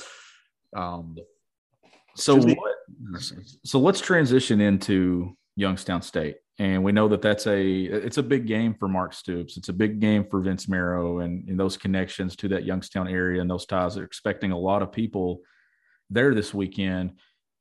um, 0.76 1.16
so 2.14 2.36
what, 2.36 2.74
so 3.64 3.80
let's 3.80 4.00
transition 4.00 4.60
into 4.60 5.36
Youngstown 5.56 6.02
State, 6.02 6.36
and 6.60 6.84
we 6.84 6.92
know 6.92 7.08
that 7.08 7.22
that's 7.22 7.48
a 7.48 7.84
it's 7.84 8.18
a 8.18 8.22
big 8.22 8.46
game 8.46 8.74
for 8.78 8.86
Mark 8.86 9.14
Stoops. 9.14 9.56
It's 9.56 9.68
a 9.68 9.72
big 9.72 9.98
game 9.98 10.24
for 10.30 10.40
Vince 10.40 10.68
Marrow, 10.68 11.20
and, 11.20 11.48
and 11.48 11.58
those 11.58 11.76
connections 11.76 12.36
to 12.36 12.48
that 12.48 12.64
Youngstown 12.64 13.08
area 13.08 13.40
and 13.40 13.50
those 13.50 13.66
ties. 13.66 13.96
They're 13.96 14.04
expecting 14.04 14.52
a 14.52 14.58
lot 14.58 14.82
of 14.82 14.92
people 14.92 15.40
there 16.10 16.34
this 16.34 16.54
weekend 16.54 17.12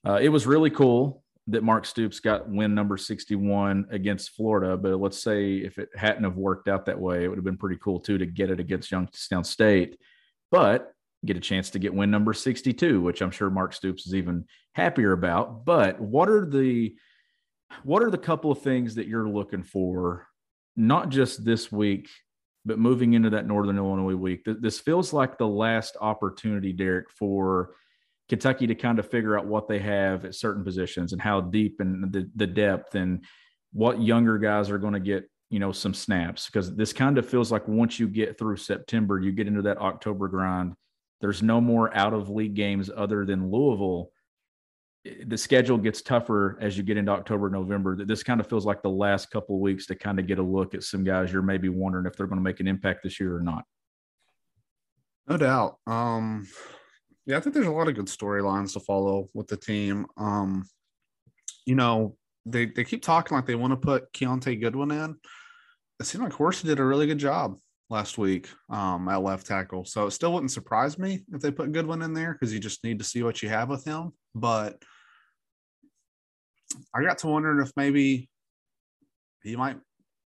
uh, 0.07 0.19
it 0.21 0.29
was 0.29 0.45
really 0.45 0.69
cool 0.69 1.23
that 1.47 1.63
Mark 1.63 1.85
Stoops 1.85 2.19
got 2.19 2.49
win 2.49 2.73
number 2.73 2.97
61 2.97 3.87
against 3.91 4.31
Florida. 4.31 4.77
But 4.77 4.99
let's 4.99 5.21
say 5.21 5.55
if 5.55 5.77
it 5.77 5.89
hadn't 5.95 6.23
have 6.23 6.37
worked 6.37 6.67
out 6.67 6.85
that 6.85 6.99
way, 6.99 7.23
it 7.23 7.27
would 7.27 7.37
have 7.37 7.45
been 7.45 7.57
pretty 7.57 7.79
cool 7.81 7.99
too 7.99 8.17
to 8.17 8.25
get 8.25 8.49
it 8.49 8.59
against 8.59 8.91
Youngstown 8.91 9.43
State. 9.43 9.97
But 10.51 10.93
get 11.25 11.37
a 11.37 11.41
chance 11.41 11.69
to 11.71 11.79
get 11.79 11.93
win 11.93 12.11
number 12.11 12.33
62, 12.33 13.01
which 13.01 13.21
I'm 13.21 13.31
sure 13.31 13.49
Mark 13.49 13.73
Stoops 13.73 14.05
is 14.07 14.15
even 14.15 14.45
happier 14.73 15.11
about. 15.11 15.65
But 15.65 15.99
what 15.99 16.29
are 16.29 16.45
the 16.45 16.95
what 17.83 18.03
are 18.03 18.11
the 18.11 18.17
couple 18.17 18.51
of 18.51 18.61
things 18.61 18.95
that 18.95 19.07
you're 19.07 19.27
looking 19.27 19.63
for, 19.63 20.27
not 20.75 21.09
just 21.09 21.43
this 21.43 21.71
week 21.71 22.09
but 22.65 22.79
moving 22.79 23.13
into 23.13 23.29
that 23.31 23.45
Northern 23.45 23.77
Illinois 23.77 24.15
week, 24.15 24.45
this 24.45 24.79
feels 24.79 25.11
like 25.11 25.37
the 25.37 25.47
last 25.47 25.97
opportunity, 25.99 26.71
Derek, 26.71 27.11
for 27.11 27.75
Kentucky 28.29 28.67
to 28.67 28.75
kind 28.75 28.99
of 28.99 29.09
figure 29.09 29.37
out 29.37 29.45
what 29.45 29.67
they 29.67 29.79
have 29.79 30.25
at 30.25 30.35
certain 30.35 30.63
positions 30.63 31.13
and 31.13 31.21
how 31.21 31.41
deep 31.41 31.79
and 31.79 32.11
the, 32.11 32.29
the 32.35 32.47
depth 32.47 32.95
and 32.95 33.25
what 33.73 34.01
younger 34.01 34.37
guys 34.37 34.69
are 34.69 34.77
going 34.77 34.93
to 34.93 34.99
get 34.99 35.29
you 35.49 35.59
know 35.59 35.71
some 35.71 35.93
snaps 35.93 36.47
because 36.47 36.75
this 36.75 36.91
kind 36.91 37.19
of 37.19 37.29
feels 37.29 37.51
like 37.51 37.67
once 37.67 37.99
you 37.99 38.07
get 38.07 38.39
through 38.39 38.57
September, 38.57 39.19
you 39.19 39.31
get 39.31 39.47
into 39.47 39.61
that 39.61 39.77
October 39.77 40.27
grind. 40.27 40.73
There's 41.21 41.43
no 41.43 41.61
more 41.61 41.95
out 41.95 42.13
of 42.13 42.29
league 42.29 42.55
games 42.55 42.89
other 42.95 43.23
than 43.23 43.51
Louisville. 43.51 44.09
The 45.25 45.37
schedule 45.37 45.77
gets 45.77 46.01
tougher 46.01 46.57
as 46.59 46.75
you 46.75 46.83
get 46.83 46.97
into 46.97 47.11
October, 47.11 47.51
November. 47.51 48.03
This 48.03 48.23
kind 48.23 48.39
of 48.39 48.47
feels 48.47 48.65
like 48.65 48.81
the 48.81 48.89
last 48.89 49.29
couple 49.29 49.59
weeks 49.59 49.85
to 49.87 49.95
kind 49.95 50.17
of 50.17 50.25
get 50.25 50.39
a 50.39 50.43
look 50.43 50.73
at 50.73 50.83
some 50.83 51.03
guys 51.03 51.31
you're 51.31 51.41
maybe 51.41 51.69
wondering 51.69 52.07
if 52.07 52.17
they're 52.17 52.27
going 52.27 52.39
to 52.39 52.43
make 52.43 52.59
an 52.59 52.67
impact 52.67 53.03
this 53.03 53.19
year 53.19 53.35
or 53.35 53.41
not. 53.41 53.63
No 55.27 55.37
doubt. 55.37 55.77
Um, 55.85 56.47
yeah, 57.25 57.37
I 57.37 57.39
think 57.39 57.53
there's 57.53 57.67
a 57.67 57.71
lot 57.71 57.87
of 57.87 57.95
good 57.95 58.07
storylines 58.07 58.73
to 58.73 58.79
follow 58.79 59.29
with 59.33 59.47
the 59.47 59.57
team. 59.57 60.05
Um, 60.17 60.65
you 61.65 61.75
know, 61.75 62.17
they 62.45 62.65
they 62.65 62.83
keep 62.83 63.01
talking 63.01 63.35
like 63.35 63.45
they 63.45 63.55
want 63.55 63.71
to 63.71 63.77
put 63.77 64.11
Kiyaunta 64.13 64.59
Goodwin 64.59 64.91
in 64.91 65.15
it 65.99 66.05
seemed 66.05 66.23
like 66.23 66.33
Horsey 66.33 66.67
did 66.67 66.79
a 66.79 66.83
really 66.83 67.07
good 67.07 67.17
job 67.17 67.57
last 67.89 68.17
week 68.17 68.49
um, 68.69 69.07
at 69.07 69.21
left 69.21 69.47
tackle. 69.47 69.85
So 69.85 70.07
it 70.07 70.11
still 70.11 70.33
wouldn't 70.33 70.51
surprise 70.51 70.97
me 70.97 71.23
if 71.31 71.41
they 71.41 71.51
put 71.51 71.71
Goodwin 71.71 72.01
in 72.01 72.13
there 72.13 72.33
because 72.33 72.53
you 72.53 72.59
just 72.59 72.83
need 72.83 72.99
to 72.99 73.05
see 73.05 73.23
what 73.23 73.41
you 73.41 73.49
have 73.49 73.69
with 73.69 73.85
him. 73.85 74.11
But 74.33 74.81
I 76.93 77.03
got 77.03 77.19
to 77.19 77.27
wondering 77.27 77.65
if 77.65 77.71
maybe 77.75 78.29
he 79.43 79.55
might 79.55 79.77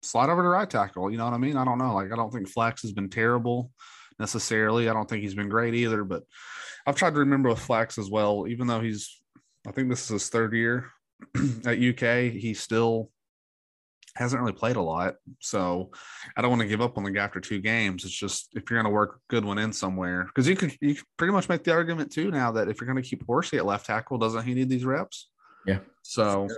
slide 0.02 0.30
over 0.30 0.42
to 0.42 0.48
right 0.48 0.68
tackle. 0.68 1.10
You 1.10 1.18
know 1.18 1.24
what 1.24 1.34
I 1.34 1.38
mean? 1.38 1.56
I 1.56 1.64
don't 1.64 1.78
know. 1.78 1.94
Like 1.94 2.12
I 2.12 2.16
don't 2.16 2.32
think 2.32 2.48
Flax 2.48 2.82
has 2.82 2.92
been 2.92 3.10
terrible 3.10 3.70
necessarily. 4.18 4.88
I 4.88 4.92
don't 4.92 5.08
think 5.08 5.22
he's 5.22 5.34
been 5.34 5.48
great 5.48 5.74
either. 5.74 6.04
But 6.04 6.24
I've 6.86 6.96
tried 6.96 7.14
to 7.14 7.20
remember 7.20 7.48
with 7.48 7.58
Flax 7.58 7.98
as 7.98 8.10
well. 8.10 8.46
Even 8.48 8.66
though 8.66 8.80
he's, 8.80 9.20
I 9.66 9.72
think 9.72 9.88
this 9.88 10.02
is 10.02 10.08
his 10.08 10.28
third 10.28 10.52
year 10.52 10.90
at 11.66 11.78
UK, 11.78 12.32
he 12.32 12.54
still 12.54 13.10
hasn't 14.14 14.40
really 14.40 14.52
played 14.52 14.76
a 14.76 14.82
lot. 14.82 15.16
So 15.40 15.90
I 16.36 16.40
don't 16.40 16.50
want 16.50 16.62
to 16.62 16.68
give 16.68 16.80
up 16.80 16.96
on 16.96 17.04
the 17.04 17.10
guy 17.10 17.24
after 17.24 17.40
two 17.40 17.60
games. 17.60 18.04
It's 18.04 18.14
just 18.14 18.48
if 18.54 18.70
you're 18.70 18.80
going 18.80 18.90
to 18.90 18.94
work 18.94 19.16
a 19.16 19.30
good 19.30 19.44
one 19.44 19.58
in 19.58 19.72
somewhere, 19.72 20.24
because 20.24 20.48
you 20.48 20.56
could 20.56 20.76
you 20.80 20.94
could 20.94 21.04
pretty 21.16 21.32
much 21.32 21.48
make 21.48 21.64
the 21.64 21.72
argument 21.72 22.12
too 22.12 22.30
now 22.30 22.52
that 22.52 22.68
if 22.68 22.80
you're 22.80 22.90
going 22.90 23.02
to 23.02 23.08
keep 23.08 23.24
Horsey 23.26 23.58
at 23.58 23.66
left 23.66 23.86
tackle, 23.86 24.18
doesn't 24.18 24.44
he 24.44 24.54
need 24.54 24.68
these 24.68 24.84
reps? 24.84 25.28
Yeah. 25.66 25.78
So. 26.02 26.48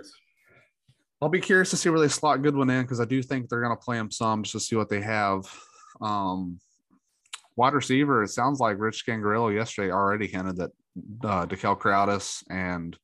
I'll 1.20 1.28
be 1.28 1.40
curious 1.40 1.70
to 1.70 1.76
see 1.76 1.88
where 1.88 1.98
they 1.98 2.06
slot 2.06 2.42
Goodwin 2.42 2.70
in 2.70 2.82
because 2.82 3.00
I 3.00 3.04
do 3.04 3.20
think 3.24 3.48
they're 3.48 3.60
going 3.60 3.76
to 3.76 3.84
play 3.84 3.98
him 3.98 4.08
some 4.08 4.44
just 4.44 4.52
to 4.52 4.60
see 4.60 4.76
what 4.76 4.88
they 4.88 5.00
have. 5.00 5.52
Um, 6.00 6.60
wide 7.58 7.74
receiver, 7.74 8.22
it 8.22 8.28
sounds 8.28 8.60
like 8.60 8.78
Rich 8.78 9.04
Scangarello 9.04 9.54
yesterday 9.54 9.92
already 9.92 10.28
hinted 10.28 10.56
that 10.56 10.70
uh, 11.24 11.46
Dekel 11.46 11.78
Crowdus 11.78 12.42
and 12.48 12.96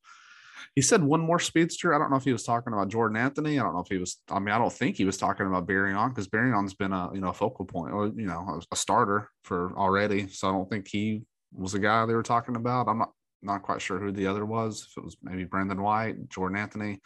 he 0.74 0.82
said 0.82 1.04
one 1.04 1.20
more 1.20 1.38
speedster. 1.38 1.94
I 1.94 1.98
don't 1.98 2.10
know 2.10 2.16
if 2.16 2.24
he 2.24 2.32
was 2.32 2.42
talking 2.42 2.72
about 2.72 2.88
Jordan 2.88 3.16
Anthony. 3.16 3.58
I 3.58 3.62
don't 3.62 3.74
know 3.74 3.80
if 3.80 3.88
he 3.88 3.98
was. 3.98 4.16
I 4.28 4.40
mean, 4.40 4.52
I 4.52 4.58
don't 4.58 4.72
think 4.72 4.96
he 4.96 5.04
was 5.04 5.16
talking 5.16 5.46
about 5.46 5.68
Barion 5.68 6.08
because 6.08 6.26
Barion's 6.26 6.74
been 6.74 6.92
a 6.92 7.10
you 7.14 7.20
know 7.20 7.28
a 7.28 7.32
focal 7.32 7.64
point 7.64 7.92
or 7.92 8.06
you 8.08 8.26
know 8.26 8.60
a, 8.72 8.76
starter 8.76 9.30
for 9.44 9.72
already. 9.76 10.26
So 10.28 10.48
I 10.48 10.52
don't 10.52 10.68
think 10.68 10.88
he 10.88 11.22
was 11.52 11.72
the 11.72 11.78
guy 11.78 12.04
they 12.06 12.14
were 12.14 12.24
talking 12.24 12.56
about. 12.56 12.88
I'm 12.88 12.98
not 12.98 13.12
not 13.40 13.62
quite 13.62 13.82
sure 13.82 14.00
who 14.00 14.10
the 14.10 14.26
other 14.26 14.44
was. 14.44 14.88
If 14.88 14.96
it 14.96 15.04
was 15.04 15.16
maybe 15.22 15.44
Brandon 15.44 15.80
White, 15.80 16.28
Jordan 16.28 16.58
Anthony, 16.58 17.00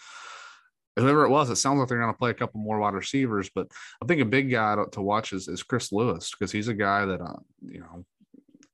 whoever 0.98 1.24
it 1.24 1.30
was, 1.30 1.50
it 1.50 1.56
sounds 1.56 1.78
like 1.78 1.88
they're 1.88 2.00
going 2.00 2.12
to 2.12 2.18
play 2.18 2.30
a 2.30 2.34
couple 2.34 2.60
more 2.60 2.78
wide 2.78 2.94
receivers. 2.94 3.50
But 3.54 3.68
I 4.02 4.06
think 4.06 4.20
a 4.20 4.26
big 4.26 4.50
guy 4.50 4.76
to, 4.76 4.86
to 4.92 5.02
watch 5.02 5.32
is, 5.32 5.48
is 5.48 5.62
Chris 5.62 5.92
Lewis 5.92 6.30
because 6.30 6.52
he's 6.52 6.68
a 6.68 6.74
guy 6.74 7.04
that 7.04 7.20
uh, 7.20 7.36
you 7.64 7.80
know 7.80 8.04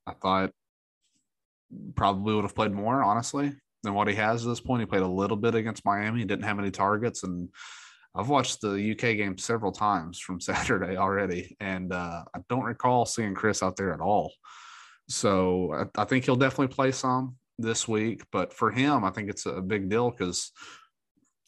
I 0.07 0.13
thought 0.15 0.51
probably 1.95 2.35
would 2.35 2.45
have 2.45 2.55
played 2.55 2.73
more 2.73 3.03
honestly 3.03 3.53
than 3.83 3.95
what 3.95 4.09
he 4.09 4.15
has 4.15 4.45
at 4.45 4.49
this 4.49 4.61
point. 4.61 4.81
He 4.81 4.87
played 4.87 5.03
a 5.03 5.09
little 5.09 5.37
bit 5.37 5.55
against 5.55 5.85
Miami, 5.85 6.21
he 6.21 6.25
didn't 6.25 6.45
have 6.45 6.59
any 6.59 6.71
targets, 6.71 7.23
and 7.23 7.49
I've 8.15 8.29
watched 8.29 8.61
the 8.61 8.93
UK 8.93 9.17
game 9.17 9.39
several 9.39 9.73
times 9.73 10.19
from 10.19 10.41
Saturday 10.41 10.97
already, 10.97 11.57
and 11.61 11.93
uh, 11.93 12.25
I 12.35 12.41
don't 12.49 12.65
recall 12.65 13.07
seeing 13.07 13.35
Chris 13.35 13.63
out 13.63 13.77
there 13.77 13.93
at 13.93 14.01
all. 14.01 14.33
So 15.09 15.75
I, 15.75 16.03
I, 16.03 16.05
think 16.05 16.25
he'll 16.25 16.37
definitely 16.37 16.75
play 16.75 16.91
some 16.91 17.37
this 17.59 17.87
week, 17.87 18.23
but 18.33 18.55
for 18.55 18.71
him, 18.71 19.05
I 19.05 19.11
think 19.11 19.29
it's 19.29 19.45
a 19.45 19.61
big 19.61 19.91
deal 19.91 20.11
because 20.11 20.51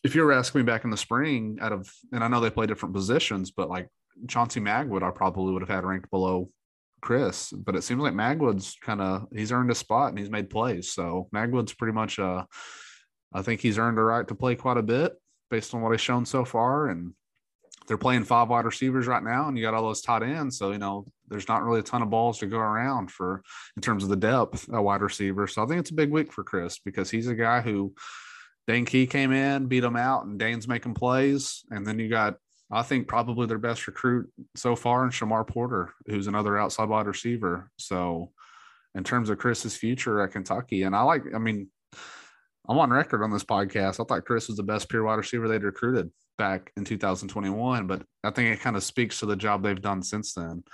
if 0.07 0.15
you 0.15 0.23
were 0.23 0.33
asking 0.33 0.61
me 0.61 0.65
back 0.65 0.85
in 0.85 0.91
the 0.91 0.97
spring, 0.97 1.59
out 1.61 1.73
of 1.73 1.93
and 2.13 2.23
I 2.23 2.29
know 2.29 2.41
they 2.41 2.51
play 2.51 2.67
different 2.67 2.95
positions, 2.95 3.51
but 3.51 3.69
like 3.69 3.89
Chauncey 4.29 4.61
Magwood, 4.61 5.03
I 5.03 5.11
probably 5.11 5.53
would 5.53 5.63
have 5.63 5.69
had 5.69 5.85
ranked 5.85 6.11
below 6.11 6.49
Chris, 7.03 7.51
but 7.53 7.77
it 7.77 7.83
seems 7.83 8.01
like 8.01 8.15
Magwood's 8.15 8.77
kind 8.81 9.01
of 9.01 9.27
he's 9.35 9.53
earned 9.53 9.71
a 9.71 9.75
spot 9.75 10.11
and 10.11 10.19
he's 10.19 10.31
made 10.31 10.49
plays. 10.49 10.93
So 10.93 11.29
Magwood's 11.35 11.75
pretty 11.75 11.93
much 11.93 12.19
uh 12.19 12.45
I 13.35 13.43
think 13.43 13.61
he's 13.61 13.79
earned 13.79 13.99
a 13.99 14.03
right 14.03 14.27
to 14.29 14.35
play 14.35 14.55
quite 14.55 14.79
a 14.79 14.83
bit 14.83 15.13
based 15.51 15.75
on 15.75 15.83
what 15.83 15.93
he's 15.93 16.01
shown 16.01 16.25
so 16.25 16.45
far. 16.45 16.89
And 16.89 17.13
they're 17.87 17.99
playing 17.99 18.25
five 18.25 18.49
wide 18.49 18.65
receivers 18.65 19.07
right 19.07 19.23
now, 19.23 19.49
and 19.49 19.57
you 19.57 19.65
got 19.65 19.75
all 19.75 19.83
those 19.83 20.01
tight 20.01 20.23
ends. 20.23 20.59
So, 20.59 20.73
you 20.73 20.79
know, 20.79 21.07
there's 21.29 21.49
not 21.49 21.63
really 21.63 21.81
a 21.81 21.85
ton 21.85 22.03
of 22.03 22.11
balls 22.11 22.39
to 22.39 22.47
go 22.47 22.59
around 22.59 23.11
for 23.11 23.43
in 23.77 23.83
terms 23.83 24.03
of 24.03 24.09
the 24.09 24.17
depth 24.17 24.69
a 24.73 24.83
wide 24.83 25.03
receiver. 25.03 25.47
So 25.47 25.63
I 25.63 25.67
think 25.67 25.81
it's 25.81 25.91
a 25.91 25.95
big 25.95 26.11
week 26.11 26.33
for 26.33 26.45
Chris 26.45 26.79
because 26.79 27.11
he's 27.11 27.29
a 27.29 27.35
guy 27.35 27.61
who 27.61 27.95
Dane 28.67 28.85
Key 28.85 29.07
came 29.07 29.33
in, 29.33 29.67
beat 29.67 29.81
them 29.81 29.97
out, 29.97 30.25
and 30.25 30.39
Dane's 30.39 30.67
making 30.67 30.95
plays. 30.95 31.65
And 31.71 31.87
then 31.87 31.99
you 31.99 32.09
got 32.09 32.37
I 32.71 32.83
think 32.83 33.07
probably 33.07 33.47
their 33.47 33.59
best 33.59 33.87
recruit 33.87 34.31
so 34.57 34.75
far, 34.75 35.05
and 35.05 35.13
Shamar 35.13 35.47
Porter, 35.47 35.93
who's 36.07 36.27
another 36.27 36.59
outside 36.59 36.89
wide 36.89 37.07
receiver. 37.07 37.71
So, 37.79 38.33
in 38.95 39.05
terms 39.05 39.31
of 39.31 39.39
Chris's 39.39 39.77
future 39.77 40.21
at 40.23 40.33
Kentucky, 40.33 40.83
and 40.83 40.97
I 40.97 41.03
like, 41.03 41.23
I 41.35 41.39
mean, 41.39 41.69
I'm 42.69 42.79
on 42.79 42.91
record 42.91 43.23
on 43.23 43.31
this 43.31 43.45
podcast. 43.45 44.01
I 44.01 44.05
thought 44.05 44.25
Chris 44.25 44.49
was 44.49 44.57
the 44.57 44.65
best 44.65 44.89
pure 44.89 45.05
wide 45.05 45.15
receiver 45.15 45.47
they'd 45.47 45.63
recruited 45.63 46.11
back 46.39 46.73
in 46.77 46.85
2021, 46.85 47.87
but 47.87 48.03
I 48.25 48.31
think 48.31 48.53
it 48.53 48.61
kind 48.61 48.77
of 48.77 48.83
speaks 48.83 49.21
to 49.21 49.27
the 49.27 49.37
job 49.37 49.63
they've 49.63 49.81
done 49.81 50.03
since 50.03 50.35
then. 50.35 50.65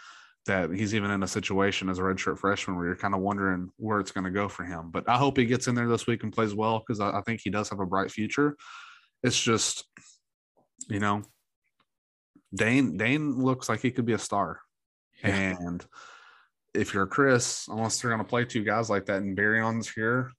That 0.47 0.71
he's 0.71 0.95
even 0.95 1.13
in 1.13 1.23
a 1.23 1.29
situation 1.29 1.89
as 1.89 1.99
a 1.99 2.03
redshirt 2.03 2.39
freshman 2.39 2.77
where 2.77 2.87
you're 2.87 2.97
kind 2.97 3.15
of 3.15 3.21
wondering 3.21 3.71
where 3.77 4.01
it's 4.01 4.11
going 4.11 4.25
to 4.25 4.31
go 4.31 4.49
for 4.49 4.65
him. 4.65 4.91
But 4.91 5.09
I 5.09 5.17
hope 5.17 5.37
he 5.37 5.45
gets 5.45 5.69
in 5.69 5.77
there 5.77 5.89
this 5.89 6.07
week 6.07 6.25
and 6.25 6.33
plays 6.33 6.55
well 6.55 6.81
because 6.81 6.99
I, 6.99 7.19
I 7.19 7.23
think 7.23 7.41
he 7.43 7.51
does 7.51 7.69
have 7.69 7.79
a 7.79 7.87
bright 7.87 8.11
future. 8.11 8.57
It's 9.23 9.41
just, 9.41 9.85
you 10.89 10.99
know, 10.99 11.23
Dane 12.55 12.97
Dane 12.97 13.39
looks 13.39 13.69
like 13.69 13.81
he 13.81 13.93
could 13.93 14.05
be 14.05 14.15
a 14.15 14.19
star. 14.19 14.61
Yeah. 15.23 15.57
And 15.61 15.85
if 16.75 16.93
you're 16.93 17.07
Chris, 17.07 17.69
unless 17.69 18.01
they're 18.01 18.11
going 18.11 18.23
to 18.23 18.29
play 18.29 18.45
two 18.45 18.65
guys 18.65 18.91
like 18.91 19.07
that 19.07 19.23
and 19.23 19.37
Barion's 19.37 19.89
here, 19.89 20.33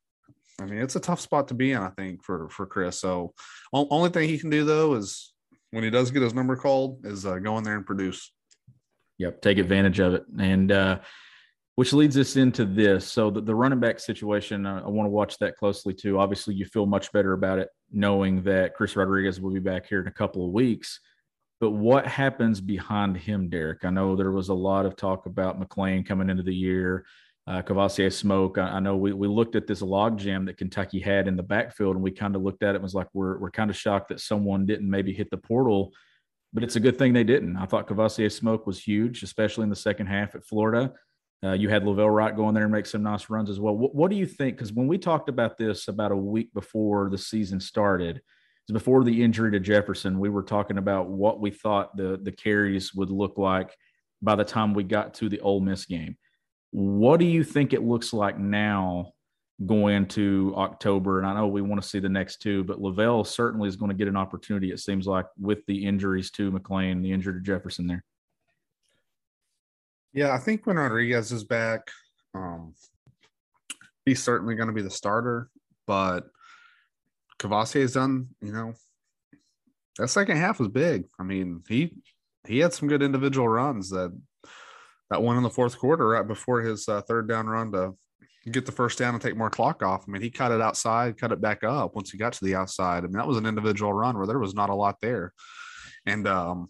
I 0.62 0.66
mean, 0.66 0.80
it's 0.80 0.96
a 0.96 1.00
tough 1.00 1.20
spot 1.20 1.48
to 1.48 1.54
be 1.54 1.72
in, 1.72 1.82
I 1.82 1.90
think, 1.90 2.24
for 2.24 2.50
for 2.50 2.66
Chris. 2.66 3.00
So, 3.00 3.34
only 3.74 4.10
thing 4.10 4.30
he 4.30 4.38
can 4.38 4.50
do 4.50 4.66
though 4.66 4.94
is 4.94 5.34
when 5.72 5.84
he 5.84 5.90
does 5.90 6.12
get 6.12 6.22
his 6.22 6.36
number 6.36 6.56
called, 6.56 7.06
is 7.06 7.26
uh, 7.26 7.40
go 7.40 7.58
in 7.58 7.64
there 7.64 7.76
and 7.76 7.86
produce. 7.86 8.32
Yep, 9.24 9.42
take 9.42 9.58
advantage 9.58 10.02
of 10.02 10.16
it, 10.16 10.26
and 10.38 10.70
uh, 10.70 11.00
which 11.76 11.94
leads 11.94 12.18
us 12.18 12.36
into 12.36 12.66
this. 12.66 13.10
So 13.10 13.30
the, 13.30 13.40
the 13.40 13.56
running 13.56 13.80
back 13.80 14.02
situation, 14.02 14.66
uh, 14.66 14.82
I 14.86 14.90
want 14.90 15.06
to 15.08 15.12
watch 15.12 15.38
that 15.38 15.56
closely 15.56 15.94
too. 15.94 16.20
Obviously, 16.20 16.56
you 16.56 16.66
feel 16.66 16.86
much 16.86 17.10
better 17.14 17.32
about 17.32 17.60
it 17.60 17.70
knowing 17.90 18.44
that 18.44 18.74
Chris 18.74 18.98
Rodriguez 18.98 19.40
will 19.40 19.54
be 19.54 19.62
back 19.62 19.86
here 19.88 20.02
in 20.02 20.08
a 20.08 20.12
couple 20.12 20.46
of 20.46 20.52
weeks. 20.52 21.00
But 21.62 21.72
what 21.72 22.06
happens 22.06 22.60
behind 22.60 23.16
him, 23.16 23.48
Derek? 23.48 23.86
I 23.86 23.92
know 23.92 24.18
there 24.18 24.32
was 24.32 24.50
a 24.50 24.54
lot 24.54 24.86
of 24.86 24.98
talk 24.98 25.26
about 25.26 25.58
McClain 25.58 26.06
coming 26.06 26.30
into 26.30 26.44
the 26.44 26.54
year, 26.54 27.06
uh, 27.48 27.62
Kavosiey 27.62 28.12
Smoke. 28.12 28.58
I, 28.58 28.64
I, 28.64 28.80
know 28.82 28.98
we, 28.98 29.14
we 29.14 29.30
looked 29.30 29.56
at 29.56 29.68
this 29.68 29.82
logjam 29.82 30.48
that 30.48 30.58
Kentucky 30.58 31.00
had 31.00 31.30
in 31.30 31.38
the 31.38 31.44
backfield, 31.44 31.96
and 31.96 32.04
we 32.04 32.12
kind 32.12 32.36
of 32.36 32.42
looked 32.42 32.62
at 32.62 32.72
it 32.72 32.76
and 32.76 32.84
was 32.84 32.94
like, 32.94 33.08
we're, 33.14 33.38
we're 33.38 33.52
kind 33.52 33.70
of 33.70 33.78
shocked 33.78 34.10
that 34.10 34.20
someone 34.20 34.66
didn't 34.66 34.90
maybe 34.90 35.14
hit 35.14 35.30
the 35.30 35.38
portal, 35.38 35.94
but 36.54 36.64
it's 36.64 36.76
a 36.76 36.80
good 36.80 36.98
thing 36.98 37.14
they 37.14 37.24
didn't. 37.24 37.58
I 37.58 37.66
thought 37.66 37.88
Kavosiey 37.88 38.32
Smoke 38.32 38.68
was 38.68 38.82
huge, 38.82 39.24
especially 39.24 39.64
in 39.64 39.70
the 39.70 39.76
second 39.76 40.08
half 40.08 40.36
at 40.36 40.46
Florida. 40.46 40.94
Uh, 41.44 41.54
you 41.54 41.68
had 41.68 41.84
La'Vell 41.84 42.14
Wright 42.14 42.36
go 42.36 42.48
in 42.48 42.56
there 42.56 42.64
and 42.64 42.72
make 42.72 42.86
some 42.86 43.04
nice 43.04 43.30
runs 43.30 43.50
as 43.50 43.60
well. 43.60 43.76
What, 43.76 43.94
what 43.94 44.10
do 44.10 44.16
you 44.16 44.26
think? 44.26 44.56
Because 44.56 44.72
when 44.72 44.88
we 44.88 44.98
talked 44.98 45.28
about 45.28 45.58
this 45.58 45.88
about 45.88 46.12
a 46.12 46.16
week 46.16 46.54
before 46.54 47.10
the 47.10 47.18
season 47.18 47.60
started– 47.60 48.22
before 48.72 49.04
the 49.04 49.24
injury 49.24 49.52
to 49.52 49.60
Jefferson, 49.60 50.20
we 50.20 50.30
were 50.30 50.44
talking 50.44 50.78
about 50.78 51.10
what 51.10 51.42
we 51.42 51.52
thought 51.52 51.98
the 51.98 52.18
the 52.22 52.32
carries 52.32 52.94
would 52.94 53.10
look 53.10 53.38
like 53.38 53.76
by 54.22 54.36
the 54.36 54.46
time 54.46 54.74
we 54.74 54.84
got 54.84 55.16
to 55.16 55.28
the 55.28 55.42
Ole 55.42 55.60
Miss 55.60 55.86
game. 55.86 56.18
What 56.72 57.20
do 57.20 57.26
you 57.26 57.44
think 57.44 57.74
it 57.74 57.84
looks 57.84 58.14
like 58.14 58.40
now 58.40 59.13
going 59.66 59.96
into 59.96 60.54
October? 60.56 61.20
And 61.20 61.28
I 61.28 61.34
know 61.34 61.48
we 61.48 61.62
want 61.62 61.82
to 61.82 61.88
see 61.88 62.00
the 62.00 62.10
next 62.10 62.38
two, 62.38 62.64
but 62.64 62.80
La'Vell 62.80 63.26
certainly 63.26 63.70
is 63.70 63.76
going 63.76 63.92
to 63.92 63.98
get 63.98 64.08
an 64.08 64.18
opportunity, 64.18 64.72
it 64.72 64.80
seems 64.80 65.08
like, 65.08 65.26
with 65.40 65.66
the 65.68 65.86
injuries 65.86 66.32
to 66.32 66.52
McClain, 66.52 67.02
the 67.02 67.12
injury 67.12 67.34
to 67.34 67.40
Jefferson 67.40 67.88
there. 67.88 68.04
Yeah, 70.14 70.34
I 70.34 70.38
think 70.38 70.66
when 70.66 70.78
Rodriguez 70.78 71.32
is 71.32 71.44
back, 71.44 71.82
um, 72.36 72.74
he's 74.06 74.24
certainly 74.24 74.56
going 74.56 74.68
to 74.68 74.74
be 74.74 74.82
the 74.82 74.90
starter, 74.90 75.50
but– 75.88 76.26
Kavosiey 77.40 77.82
has 77.82 77.94
done, 77.94 78.30
you 78.42 78.54
know, 78.54 78.74
that 79.98 80.08
second 80.08 80.38
half 80.38 80.60
was 80.60 80.70
big. 80.70 81.06
I 81.20 81.24
mean, 81.24 81.62
he 81.68 81.94
he 82.48 82.60
had 82.60 82.74
some 82.74 82.88
good 82.88 83.04
individual 83.04 83.50
runs 83.50 83.90
that 83.90 84.18
that 85.10 85.22
one 85.22 85.36
in 85.36 85.44
the 85.44 85.50
fourth 85.50 85.78
quarter 85.78 86.08
right 86.08 86.26
before 86.26 86.62
his 86.62 86.88
uh, 86.88 87.02
third 87.02 87.28
down 87.28 87.48
run 87.48 87.74
to 87.74 87.98
get 88.52 88.66
the 88.66 88.72
first 88.72 89.00
down 89.00 89.14
and 89.14 89.22
take 89.22 89.38
more 89.38 89.50
clock 89.50 89.82
off. 89.84 90.04
I 90.08 90.12
mean, 90.12 90.22
he 90.22 90.30
cut 90.30 90.52
it 90.52 90.62
outside, 90.62 91.18
cut 91.18 91.32
it 91.32 91.42
back 91.42 91.64
up 91.64 91.96
once 91.96 92.12
he 92.12 92.18
got 92.18 92.34
to 92.34 92.46
the 92.46 92.56
outside. 92.56 93.00
I 93.00 93.08
mean, 93.08 93.14
that 93.14 93.28
was 93.28 93.38
an 93.38 93.46
individual 93.46 93.94
run 93.94 94.18
where 94.18 94.28
there 94.28 94.40
was 94.40 94.54
not 94.54 94.70
a 94.70 94.76
lot 94.76 94.98
there. 95.02 95.34
And 96.06 96.28
um, 96.28 96.68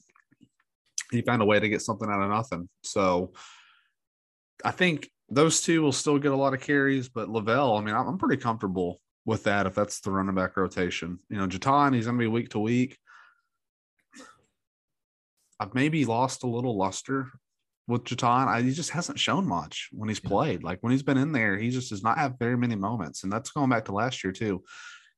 he 1.11 1.21
found 1.21 1.41
a 1.41 1.45
way 1.45 1.59
to 1.59 1.69
get 1.69 1.81
something 1.81 2.09
out 2.09 2.21
of 2.21 2.29
nothing. 2.29 2.69
So 2.83 3.33
I 4.63 4.71
think 4.71 5.09
those 5.29 5.61
two 5.61 5.81
will 5.81 5.91
still 5.91 6.19
get 6.19 6.31
a 6.31 6.37
lot 6.37 6.53
of 6.53 6.61
carries, 6.61 7.09
but 7.09 7.29
La'Vell, 7.29 7.79
I 7.79 7.83
mean, 7.83 7.95
I'm 7.95 8.17
pretty 8.17 8.41
comfortable 8.41 8.99
with 9.25 9.43
that 9.43 9.65
if 9.65 9.73
that's 9.73 9.99
the 10.01 10.11
running 10.11 10.35
back 10.35 10.57
rotation. 10.57 11.17
You 11.29 11.37
know, 11.37 11.47
JuTahn, 11.47 11.95
he's 11.95 12.05
going 12.05 12.17
to 12.17 12.23
be 12.23 12.27
week 12.27 12.49
to 12.49 12.59
week. 12.59 12.97
I've 15.59 15.73
maybe 15.73 16.05
lost 16.05 16.43
a 16.43 16.47
little 16.47 16.77
luster 16.77 17.31
with 17.87 18.03
JuTahn. 18.03 18.47
I, 18.47 18.61
he 18.61 18.71
just 18.71 18.91
hasn't 18.91 19.19
shown 19.19 19.47
much 19.47 19.89
when 19.91 20.09
he's 20.09 20.19
played. 20.19 20.63
Like 20.63 20.79
when 20.81 20.91
he's 20.91 21.03
been 21.03 21.17
in 21.17 21.31
there, 21.31 21.57
he 21.57 21.69
just 21.69 21.89
does 21.89 22.03
not 22.03 22.17
have 22.17 22.39
very 22.39 22.57
many 22.57 22.75
moments. 22.75 23.23
And 23.23 23.31
that's 23.31 23.51
going 23.51 23.69
back 23.69 23.85
to 23.85 23.93
last 23.93 24.23
year, 24.23 24.33
too. 24.33 24.63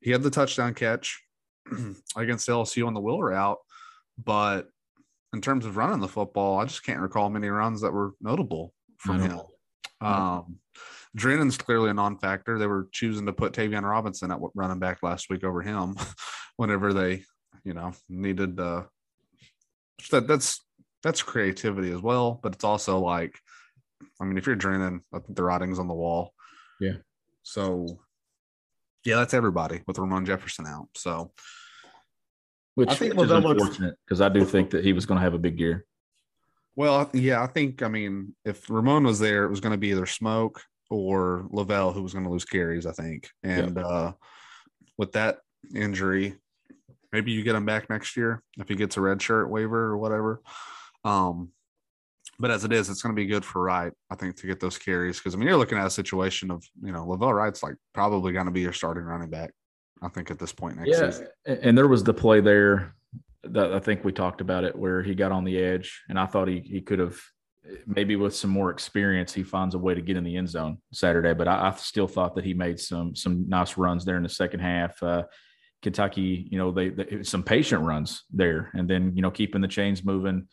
He 0.02 0.12
had 0.12 0.24
the 0.24 0.30
touchdown 0.30 0.74
catch 0.74 1.22
against 2.16 2.48
LSU 2.48 2.88
on 2.88 2.94
the 2.94 3.02
wheel 3.02 3.22
route, 3.22 3.58
but 4.24 4.68
in 5.34 5.42
terms 5.42 5.66
of 5.66 5.78
running 5.78 6.00
the 6.00 6.08
football, 6.08 6.60
I 6.60 6.66
just 6.66 6.84
can't 6.84 7.02
recall 7.02 7.30
many 7.30 7.50
runs 7.50 7.82
that 7.82 7.92
were 7.92 8.14
notable 8.22 8.74
from 8.98 9.20
him. 9.20 9.40
Um, 10.02 10.60
Drennon's 11.16 11.58
clearly 11.58 11.90
a 11.90 11.94
non-factor. 11.94 12.58
They 12.58 12.68
were 12.68 12.88
choosing 12.92 13.26
to 13.26 13.34
put 13.34 13.54
Tayvion 13.54 13.84
Robinson 13.84 14.32
at 14.32 14.40
running 14.54 14.80
back 14.80 15.00
last 15.02 15.30
week 15.30 15.44
over 15.44 15.62
him, 15.62 15.96
whenever 16.58 16.94
they, 16.94 17.24
you 17.64 17.74
know, 17.74 17.94
needed. 18.10 18.60
Uh, 18.60 18.84
that 20.12 20.28
that's 20.28 20.65
that's 21.06 21.22
creativity 21.22 21.92
as 21.92 22.02
well, 22.02 22.40
but 22.42 22.56
it's 22.56 22.64
also 22.64 22.98
like, 22.98 23.38
I 24.20 24.26
mean, 24.26 24.40
if 24.40 24.48
you're 24.48 24.56
Drennon, 24.56 25.02
I 25.14 25.20
think 25.20 25.36
the 25.36 25.44
writing's 25.44 25.78
on 25.78 25.88
the 25.88 25.94
wall. 25.94 26.34
Yeah. 26.80 26.96
So, 27.44 28.00
yeah, 29.06 29.18
that's 29.18 29.36
everybody 29.36 29.84
with 29.86 30.00
Ramon 30.00 30.26
Jefferson 30.26 30.66
out. 30.66 30.88
So, 30.96 31.32
which, 32.74 32.90
I 32.90 32.96
think 32.96 33.14
which 33.14 33.26
is 33.26 33.32
unfortunate 33.32 33.96
because 34.04 34.20
I 34.20 34.30
do 34.30 34.44
think 34.46 34.72
that 34.72 34.84
he 34.84 34.94
was 34.94 35.06
going 35.06 35.20
to 35.20 35.24
have 35.24 35.36
a 35.36 35.40
big 35.40 35.60
year. 35.60 35.86
Well, 36.76 37.08
yeah, 37.14 37.44
I 37.44 37.48
think 37.48 37.84
I 37.84 37.88
mean 37.88 38.36
if 38.44 38.68
Ramon 38.68 39.04
was 39.04 39.20
there, 39.20 39.46
it 39.46 39.50
was 39.50 39.60
going 39.60 39.74
to 39.74 39.78
be 39.78 39.90
either 39.90 40.08
Smoke 40.08 40.60
or 40.90 41.48
La'Vell 41.54 41.94
who 41.94 42.02
was 42.02 42.14
going 42.14 42.26
to 42.26 42.32
lose 42.32 42.46
carries. 42.46 42.88
I 42.88 42.94
think, 42.94 43.30
and 43.44 43.78
yep. 43.78 43.86
uh, 43.86 44.12
with 44.98 45.12
that 45.12 45.38
injury, 45.74 46.36
maybe 47.14 47.32
you 47.32 47.44
get 47.44 47.56
him 47.56 47.66
back 47.66 47.92
next 47.92 48.18
year 48.18 48.42
if 48.58 48.68
he 48.68 48.76
gets 48.76 48.98
a 48.98 49.02
red 49.02 49.22
shirt 49.22 49.52
waiver 49.52 49.84
or 49.84 49.98
whatever. 50.00 50.42
Um, 51.06 51.52
but 52.38 52.52
as 52.52 52.66
it 52.66 52.74
is, 52.74 52.90
it's 52.90 53.02
going 53.02 53.16
to 53.16 53.20
be 53.20 53.28
good 53.28 53.46
for 53.46 53.62
Wright, 53.62 53.94
I 54.10 54.16
think, 54.16 54.36
to 54.38 54.48
get 54.48 54.60
those 54.60 54.78
carries 54.78 55.20
because 55.20 55.34
I 55.34 55.38
mean 55.38 55.48
you're 55.48 55.58
looking 55.58 55.78
at 55.78 55.88
a 55.88 55.92
situation 55.92 56.52
of 56.52 56.64
you 56.82 56.92
know 56.92 57.06
La'Vell 57.06 57.34
Wright's 57.34 57.64
like 57.64 57.76
probably 57.94 58.34
going 58.34 58.48
to 58.48 58.52
be 58.52 58.62
your 58.62 58.74
starting 58.74 59.04
running 59.04 59.30
back. 59.30 59.52
I 60.02 60.10
think 60.10 60.30
at 60.30 60.40
this 60.40 60.52
point 60.52 60.78
next 60.78 60.90
yeah, 60.90 61.10
season. 61.10 61.28
and 61.46 61.78
there 61.78 61.88
was 61.88 62.04
the 62.04 62.14
play 62.14 62.42
there 62.42 62.94
that 63.44 63.74
I 63.74 63.80
think 63.80 64.04
we 64.04 64.12
talked 64.12 64.42
about 64.42 64.66
it 64.66 64.76
where 64.76 65.02
he 65.02 65.16
got 65.16 65.32
on 65.32 65.46
the 65.46 65.58
edge, 65.58 66.04
and 66.10 66.20
I 66.20 66.26
thought 66.26 66.50
he 66.50 66.60
he 66.60 66.82
could 66.82 67.00
have 67.00 67.18
maybe 67.88 68.16
with 68.16 68.36
some 68.36 68.52
more 68.52 68.70
experience 68.70 69.34
he 69.34 69.42
finds 69.42 69.74
a 69.74 69.80
way 69.80 69.96
to 69.96 70.02
get 70.02 70.18
in 70.18 70.24
the 70.24 70.36
end 70.36 70.50
zone 70.50 70.78
Saturday. 70.92 71.34
But 71.34 71.48
I, 71.48 71.70
I 71.70 71.76
still 71.76 72.08
thought 72.08 72.36
that 72.36 72.44
he 72.44 72.54
made 72.54 72.80
some 72.80 73.16
some 73.16 73.48
nice 73.48 73.78
runs 73.78 74.04
there 74.04 74.18
in 74.18 74.24
the 74.24 74.30
second 74.30 74.60
half. 74.60 75.02
Uh, 75.02 75.24
Kentucky, 75.82 76.48
you 76.50 76.58
know, 76.58 76.72
they, 76.72 76.90
they 76.90 77.24
some 77.24 77.44
patient 77.44 77.84
runs 77.84 78.24
there, 78.34 78.72
and 78.74 78.90
then 78.90 79.16
you 79.16 79.22
know 79.22 79.32
keeping 79.32 79.62
the 79.62 79.68
chains 79.70 80.04
moving 80.04 80.48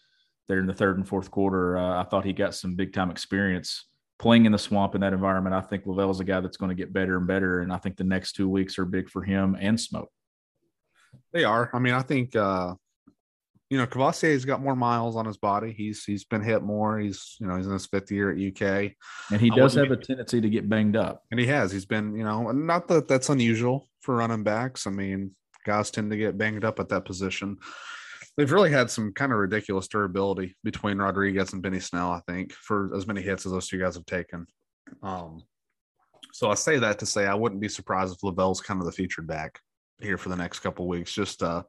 there 0.52 0.60
in 0.60 0.66
the 0.66 0.74
third 0.74 0.98
and 0.98 1.08
fourth 1.08 1.30
quarter. 1.30 1.78
Uh, 1.78 1.98
I 1.98 2.04
thought 2.04 2.26
he 2.26 2.34
got 2.34 2.54
some 2.54 2.74
big 2.74 2.92
time 2.92 3.10
experience 3.10 3.86
playing 4.18 4.44
in 4.44 4.52
the 4.52 4.58
swamp 4.58 4.94
in 4.94 5.00
that 5.00 5.14
environment. 5.14 5.54
I 5.54 5.62
think 5.62 5.84
La'Vell 5.84 6.10
is 6.10 6.20
a 6.20 6.24
guy 6.24 6.40
that's 6.40 6.58
going 6.58 6.68
to 6.68 6.74
get 6.74 6.92
better 6.92 7.16
and 7.16 7.26
better. 7.26 7.60
And 7.62 7.72
I 7.72 7.78
think 7.78 7.96
the 7.96 8.04
next 8.04 8.32
two 8.32 8.48
weeks 8.48 8.78
are 8.78 8.84
big 8.84 9.08
for 9.08 9.22
him 9.22 9.56
and 9.58 9.80
Smoke. 9.80 10.10
They 11.32 11.44
are. 11.44 11.70
I 11.72 11.78
mean, 11.78 11.94
I 11.94 12.02
think, 12.02 12.36
uh, 12.36 12.74
you 13.70 13.78
know, 13.78 13.86
Kavosiey's 13.86 14.44
got 14.44 14.60
more 14.60 14.76
miles 14.76 15.16
on 15.16 15.24
his 15.24 15.38
body. 15.38 15.72
He's 15.72 16.04
he's 16.04 16.24
been 16.24 16.42
hit 16.42 16.62
more. 16.62 16.98
He's 16.98 17.36
you 17.40 17.46
know 17.46 17.56
he's 17.56 17.66
in 17.66 17.72
his 17.72 17.86
fifth 17.86 18.10
year 18.10 18.30
at 18.30 18.36
UK, 18.36 18.92
and 19.30 19.40
he 19.40 19.48
does 19.48 19.72
have 19.74 19.90
a 19.90 19.96
tendency 19.96 20.42
to 20.42 20.50
get 20.50 20.68
banged 20.68 20.94
up. 20.94 21.22
And 21.30 21.40
he 21.40 21.46
has. 21.46 21.72
He's 21.72 21.86
been 21.86 22.14
you 22.14 22.22
know 22.22 22.52
not 22.52 22.86
that 22.88 23.08
that's 23.08 23.30
unusual 23.30 23.88
for 24.02 24.16
running 24.16 24.42
backs. 24.42 24.86
I 24.86 24.90
mean, 24.90 25.30
guys 25.64 25.90
tend 25.90 26.10
to 26.10 26.18
get 26.18 26.36
banged 26.36 26.66
up 26.66 26.80
at 26.80 26.90
that 26.90 27.06
position 27.06 27.56
they've 28.36 28.52
really 28.52 28.70
had 28.70 28.90
some 28.90 29.12
kind 29.12 29.32
of 29.32 29.38
ridiculous 29.38 29.88
durability 29.88 30.56
between 30.64 30.98
Rodriguez 30.98 31.52
and 31.52 31.62
Benny 31.62 31.80
Snell, 31.80 32.10
I 32.10 32.20
think, 32.20 32.52
for 32.52 32.94
as 32.96 33.06
many 33.06 33.22
hits 33.22 33.46
as 33.46 33.52
those 33.52 33.68
two 33.68 33.78
guys 33.78 33.94
have 33.94 34.06
taken. 34.06 34.46
Um, 35.02 35.42
so 36.32 36.50
I 36.50 36.54
say 36.54 36.78
that 36.78 36.98
to 37.00 37.06
say 37.06 37.26
I 37.26 37.34
wouldn't 37.34 37.60
be 37.60 37.68
surprised 37.68 38.14
if 38.14 38.20
La'Vell's 38.20 38.60
kind 38.60 38.80
of 38.80 38.86
the 38.86 38.92
featured 38.92 39.26
back 39.26 39.60
here 40.00 40.18
for 40.18 40.28
the 40.28 40.36
next 40.36 40.60
couple 40.60 40.88
weeks, 40.88 41.12
just 41.12 41.42
uh, 41.42 41.62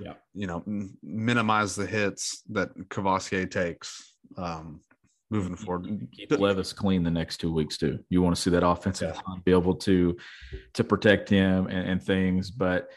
yeah, 0.00 0.14
you 0.34 0.46
know, 0.46 0.62
m- 0.66 0.96
minimize 1.02 1.76
the 1.76 1.86
hits 1.86 2.42
that 2.50 2.76
Kavosiey 2.88 3.50
takes. 3.50 4.14
Um, 4.36 4.80
moving 5.30 5.56
forward. 5.56 6.08
Keep 6.12 6.38
Levis 6.38 6.72
clean 6.72 7.02
the 7.02 7.10
next 7.10 7.38
two 7.38 7.52
weeks 7.52 7.76
too. 7.76 7.98
You 8.08 8.22
want 8.22 8.34
to 8.34 8.40
see 8.40 8.50
that 8.50 8.66
offensive 8.66 9.14
yeah. 9.14 9.20
line 9.28 9.42
be 9.44 9.52
able 9.52 9.74
to 9.74 10.16
to 10.74 10.84
protect 10.84 11.28
him 11.28 11.66
and, 11.66 11.88
and 11.88 12.02
things, 12.02 12.50
but 12.50 12.88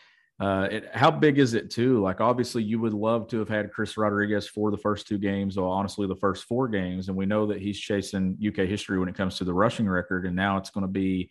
uh, 0.42 0.68
it, 0.72 0.90
how 0.92 1.12
big 1.12 1.38
is 1.38 1.54
it 1.54 1.70
too? 1.70 2.02
Like, 2.02 2.20
obviously, 2.20 2.64
you 2.64 2.80
would 2.80 2.96
love 2.96 3.28
to 3.28 3.38
have 3.38 3.48
had 3.48 3.72
Chris 3.72 3.96
Rodriguez 3.96 4.48
for 4.48 4.72
the 4.72 4.78
first 4.78 5.08
two 5.08 5.20
games, 5.20 5.56
or 5.56 5.72
honestly, 5.72 6.08
the 6.08 6.16
first 6.16 6.46
four 6.46 6.68
games. 6.68 7.10
And 7.10 7.16
we 7.16 7.28
know 7.28 7.46
that 7.46 7.62
he's 7.62 7.80
chasing 7.80 8.36
UK 8.46 8.68
history 8.68 8.98
when 8.98 9.08
it 9.08 9.14
comes 9.14 9.38
to 9.38 9.44
the 9.44 9.54
rushing 9.54 9.88
record. 9.88 10.26
And 10.26 10.36
now 10.36 10.58
it's 10.58 10.72
going 10.72 10.82
to 10.82 10.92
be 10.92 11.30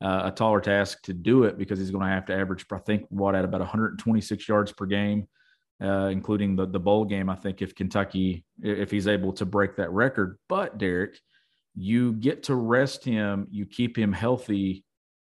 uh, 0.00 0.22
a 0.26 0.30
taller 0.30 0.60
task 0.60 1.02
to 1.02 1.12
do 1.12 1.44
it 1.44 1.58
because 1.58 1.80
he's 1.80 1.90
going 1.90 2.04
to 2.04 2.12
have 2.12 2.26
to 2.26 2.34
average, 2.34 2.64
I 2.70 2.78
think, 2.78 3.06
what 3.08 3.34
at 3.34 3.44
about 3.44 3.60
126 3.60 4.48
yards 4.48 4.70
per 4.70 4.86
game, 4.86 5.26
uh, 5.82 6.10
including 6.12 6.54
the 6.54 6.66
the 6.66 6.78
bowl 6.78 7.04
game. 7.06 7.28
I 7.28 7.34
think 7.34 7.60
if 7.60 7.74
Kentucky, 7.74 8.44
if 8.62 8.88
he's 8.88 9.08
able 9.08 9.32
to 9.32 9.44
break 9.44 9.74
that 9.76 9.90
record, 9.90 10.38
but 10.48 10.78
Derek, 10.78 11.18
you 11.74 12.12
get 12.12 12.44
to 12.44 12.54
rest 12.54 13.04
him, 13.04 13.48
you 13.50 13.66
keep 13.66 13.98
him 13.98 14.12
healthy 14.12 14.84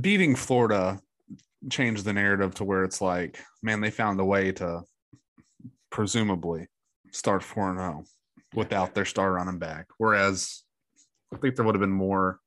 beating 0.00 0.36
Florida 0.36 1.00
changed 1.70 2.04
the 2.04 2.12
narrative 2.12 2.54
to 2.54 2.64
where 2.64 2.84
it's 2.84 3.00
like, 3.00 3.38
man, 3.62 3.80
they 3.80 3.90
found 3.90 4.20
a 4.20 4.24
way 4.24 4.52
to 4.52 4.82
presumably 5.90 6.66
start 7.12 7.42
4 7.42 7.76
0 7.76 8.04
without 8.54 8.94
their 8.94 9.04
star 9.04 9.32
running 9.32 9.58
back. 9.58 9.86
Whereas 9.98 10.62
I 11.32 11.36
think 11.38 11.56
there 11.56 11.64
would 11.64 11.74
have 11.74 11.80
been 11.80 11.90
more, 11.90 12.40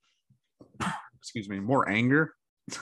excuse 1.18 1.50
me, 1.50 1.60
more 1.60 1.88
anger. 1.90 2.34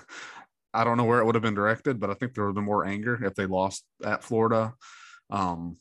I 0.73 0.83
don't 0.83 0.97
know 0.97 1.05
where 1.05 1.19
it 1.19 1.25
would 1.25 1.35
have 1.35 1.41
been 1.41 1.55
directed, 1.55 1.99
but 1.99 2.09
I 2.09 2.15
think 2.15 2.33
there 2.33 2.43
would 2.43 2.49
have 2.49 2.55
been 2.55 2.65
more 2.65 2.85
anger 2.85 3.23
if 3.23 3.33
they 3.35 3.45
lost 3.45 3.85
at 4.03 4.23
Florida. 4.23 4.73
Um, 5.29 5.77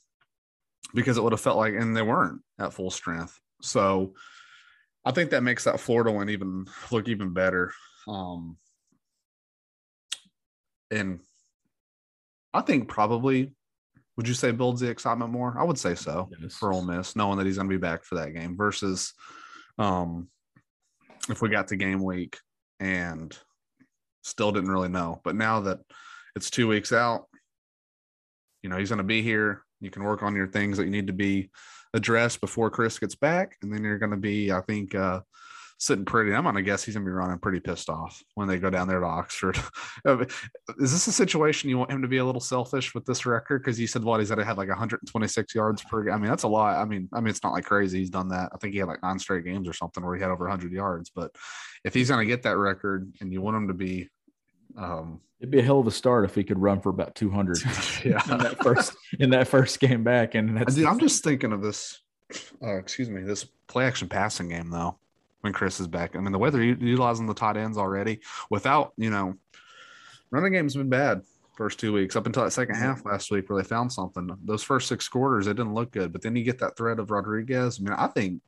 because 0.95 1.17
it 1.19 1.23
would 1.25 1.33
have 1.33 1.41
felt 1.41 1.57
like, 1.57 1.75
and 1.75 1.97
they 1.97 2.03
weren't 2.03 2.41
at 2.61 2.73
full 2.73 2.91
strength. 2.91 3.37
So 3.61 4.15
I 5.05 5.11
think 5.11 5.31
that 5.31 5.43
makes 5.43 5.65
that 5.65 5.81
Florida 5.81 6.13
one 6.13 6.31
even 6.31 6.67
look 6.93 7.09
even 7.09 7.33
better. 7.33 7.73
Um, 8.07 8.57
and 10.95 11.21
I 12.53 12.61
think 12.61 12.89
probably 12.89 13.53
would 14.17 14.29
you 14.29 14.35
say 14.35 14.53
builds 14.53 14.81
the 14.81 14.89
excitement 14.89 15.33
more? 15.33 15.57
I 15.59 15.65
would 15.65 15.79
say 15.79 15.95
so 15.95 16.31
yes. 16.41 16.55
for 16.55 16.73
Ole 16.73 16.83
Miss, 16.85 17.17
knowing 17.17 17.39
that 17.39 17.47
he's 17.47 17.57
going 17.57 17.69
to 17.69 17.75
be 17.75 17.81
back 17.81 18.05
for 18.05 18.15
that 18.17 18.33
game 18.33 18.57
versus 18.57 19.13
um, 19.79 20.29
if 21.29 21.43
we 21.43 21.49
got 21.49 21.69
to 21.69 21.77
game 21.77 22.03
week 22.03 22.39
and 22.79 23.37
still 24.23 24.53
didn't 24.53 24.71
really 24.71 24.89
know. 24.89 25.21
But 25.25 25.35
now 25.35 25.61
that 25.63 25.81
it's 26.37 26.51
two 26.51 26.69
weeks 26.69 26.93
out, 26.93 27.27
you 28.63 28.71
know, 28.71 28.77
he's 28.77 28.89
going 28.89 28.99
to 28.99 29.05
be 29.05 29.23
here. 29.23 29.63
You 29.81 29.91
can 29.91 30.05
work 30.05 30.23
on 30.23 30.37
your 30.37 30.49
things 30.49 30.79
that 30.79 30.85
you 30.85 30.91
need 30.91 31.09
to 31.09 31.13
be 31.13 31.51
addressed 31.93 32.41
before 32.41 32.71
Chris 32.71 32.99
gets 32.99 33.17
back. 33.17 33.57
And 33.63 33.73
then 33.73 33.83
you're 33.83 33.99
going 33.99 34.13
to 34.13 34.17
be, 34.17 34.53
I 34.53 34.61
think, 34.61 34.95
uh, 34.95 35.21
sitting 35.79 36.05
pretty. 36.05 36.35
I'm 36.35 36.45
gonna 36.45 36.63
guess 36.63 36.85
he's 36.85 36.95
gonna 36.95 37.07
be 37.07 37.13
running 37.13 37.39
pretty 37.39 37.61
pissed 37.61 37.89
off 37.89 38.23
when 38.35 38.49
they 38.49 38.59
go 38.59 38.71
down 38.71 38.89
there 38.89 39.01
to 39.01 39.07
Oxford. 39.07 39.59
Is 40.79 40.93
this 40.93 41.07
a 41.07 41.13
situation 41.13 41.71
you 41.71 41.79
want 41.79 41.91
him 41.91 42.03
to 42.03 42.09
be 42.09 42.19
a 42.19 42.25
little 42.25 42.41
selfish 42.41 42.95
with 42.95 43.05
this 43.05 43.27
record? 43.27 43.63
Because 43.63 43.79
you 43.79 43.87
said 43.87 44.05
what 44.05 44.21
he's 44.21 44.31
gonna 44.31 44.45
have 44.45 44.59
like 44.59 44.69
126 44.69 45.55
yards 45.55 45.83
per. 45.83 46.11
I 46.11 46.17
mean, 46.17 46.29
that's 46.29 46.45
a 46.45 46.49
lot. 46.49 46.79
I 46.79 46.85
mean, 46.85 47.09
I 47.13 47.21
mean, 47.21 47.29
it's 47.29 47.43
not 47.43 47.53
like 47.53 47.65
crazy. 47.65 47.99
He's 47.99 48.11
done 48.11 48.29
that. 48.29 48.51
I 48.55 48.59
think 48.59 48.73
he 48.73 48.79
had 48.79 48.89
like 48.89 49.03
nine 49.03 49.19
straight 49.19 49.45
games 49.45 49.69
or 49.69 49.73
something 49.73 50.05
where 50.05 50.15
he 50.17 50.23
had 50.23 50.31
over 50.31 50.45
100 50.45 50.73
yards. 50.73 51.11
But 51.11 51.33
if 51.85 51.95
he's 51.95 52.09
gonna 52.09 52.27
get 52.27 52.43
that 52.45 52.57
record, 52.57 53.13
and 53.21 53.33
you 53.33 53.43
want 53.43 53.57
him 53.57 53.69
to 53.69 53.75
be 53.75 54.09
um, 54.77 55.21
It'd 55.41 55.51
be 55.51 55.59
a 55.59 55.63
hell 55.63 55.81
of 55.81 55.87
a 55.87 55.91
start 55.91 56.25
if 56.25 56.35
he 56.35 56.43
could 56.43 56.59
run 56.59 56.81
for 56.81 56.89
about 56.89 57.15
200 57.17 57.59
yeah. 58.05 58.23
in 58.31 58.39
that 58.39 58.63
first 58.63 58.97
in 59.21 59.31
that 59.31 59.47
first 59.47 59.79
game 59.79 60.03
back. 60.03 60.35
And 60.35 60.57
that's 60.57 60.75
Dude, 60.75 60.87
I'm 60.87 60.99
just 60.99 61.23
thinking 61.23 61.53
of 61.53 61.61
this. 61.61 62.01
Uh, 62.63 62.79
excuse 62.79 63.11
me, 63.11 63.23
this 63.23 63.45
play 63.67 63.85
action 63.85 64.09
passing 64.09 64.49
game 64.49 64.71
though 64.71 64.99
when 65.45 65.53
Chris 65.53 65.79
is 65.79 65.87
back. 65.87 66.17
I 66.17 66.21
mean, 66.21 66.33
the 66.33 66.39
way 66.39 66.49
they're 66.49 66.63
utilizing 66.63 67.27
the 67.27 67.35
tight 67.35 67.59
ends 67.59 67.77
already 67.77 68.21
without, 68.49 68.95
you 68.97 69.11
know, 69.11 69.35
running 70.31 70.55
game's 70.55 70.75
been 70.75 70.89
bad 70.89 71.21
first 71.55 71.79
two 71.79 71.93
weeks 71.93 72.17
up 72.17 72.25
until 72.25 72.43
that 72.43 72.51
second 72.51 72.77
half 72.77 73.05
last 73.05 73.31
week 73.31 73.49
where 73.49 73.63
they 73.63 73.69
found 73.69 73.93
something. 73.93 74.31
Those 74.43 74.63
first 74.63 74.89
six 74.89 75.07
quarters, 75.07 75.47
it 75.47 75.55
didn't 75.55 75.75
look 75.75 75.93
good. 75.93 76.13
But 76.15 76.23
then 76.23 76.35
you 76.35 76.45
get 76.45 76.59
that 76.61 76.79
threat 76.79 76.99
of 76.99 77.11
Rodriguez. 77.11 77.79
I 77.79 77.83
mean, 77.85 77.93
I 77.93 78.07
think 78.07 78.41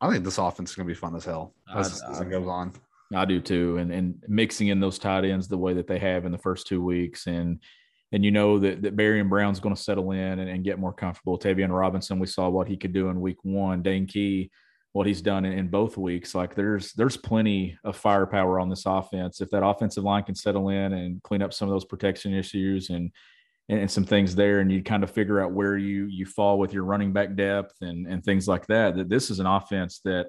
I 0.00 0.10
think 0.10 0.24
this 0.24 0.38
offense 0.38 0.70
is 0.70 0.76
gonna 0.76 0.88
be 0.88 0.94
fun 0.94 1.14
as 1.14 1.24
hell 1.24 1.54
as 1.72 2.00
the 2.00 2.08
season 2.08 2.30
goes 2.30 2.48
on. 2.48 2.72
I 3.14 3.24
do 3.24 3.40
too. 3.40 3.78
And 3.78 3.92
and 3.92 4.20
mixing 4.26 4.68
in 4.68 4.80
those 4.80 4.98
tight 4.98 5.24
ends 5.24 5.46
the 5.46 5.56
way 5.56 5.72
that 5.74 5.86
they 5.86 6.00
have 6.00 6.26
in 6.26 6.32
the 6.32 6.38
first 6.38 6.66
two 6.66 6.82
weeks 6.82 7.28
and 7.28 7.60
and 8.12 8.24
you 8.24 8.32
know 8.32 8.58
that, 8.58 8.82
that 8.82 8.96
Barion 8.96 9.28
Brown's 9.28 9.60
going 9.60 9.74
to 9.74 9.80
settle 9.80 10.12
in 10.12 10.38
and, 10.38 10.48
and, 10.48 10.62
get 10.62 10.78
more 10.78 10.92
comfortable. 10.92 11.36
Tayvion 11.36 11.76
Robinson, 11.76 12.20
we 12.20 12.28
saw 12.28 12.48
what 12.48 12.68
he 12.68 12.76
could 12.76 12.92
do 12.92 13.08
in 13.08 13.20
week 13.20 13.38
one. 13.42 13.82
Dane 13.82 14.06
Key, 14.06 14.52
what 14.94 15.08
he's 15.08 15.20
done 15.20 15.44
in, 15.44 15.52
in, 15.52 15.68
both 15.68 15.96
weeks. 15.96 16.36
Like 16.36 16.54
there's 16.54 16.92
there's 16.92 17.16
plenty 17.16 17.76
of 17.82 17.96
firepower 17.96 18.60
on 18.60 18.68
this 18.68 18.86
offense. 18.86 19.40
If 19.40 19.50
that 19.50 19.66
offensive 19.66 20.04
line 20.04 20.22
can 20.22 20.36
settle 20.36 20.68
in 20.68 20.92
and 20.92 21.20
clean 21.24 21.42
up 21.42 21.52
some 21.52 21.68
of 21.68 21.74
those 21.74 21.84
protection 21.84 22.32
issues 22.32 22.90
and 22.90 23.10
and, 23.68 23.90
some 23.90 24.04
things 24.04 24.36
there, 24.36 24.60
and 24.60 24.70
you 24.70 24.82
kind 24.82 25.02
of 25.02 25.10
figure 25.10 25.40
out 25.40 25.52
where 25.52 25.76
you 25.76 26.06
you 26.06 26.24
fall 26.24 26.60
with 26.60 26.72
your 26.72 26.84
running 26.84 27.12
back 27.12 27.34
depth 27.34 27.74
and 27.80 28.06
and 28.06 28.24
things 28.24 28.46
like 28.46 28.66
that. 28.68 28.96
That 28.96 29.08
this 29.08 29.30
is 29.30 29.40
an 29.40 29.46
offense 29.46 30.00
that 30.04 30.28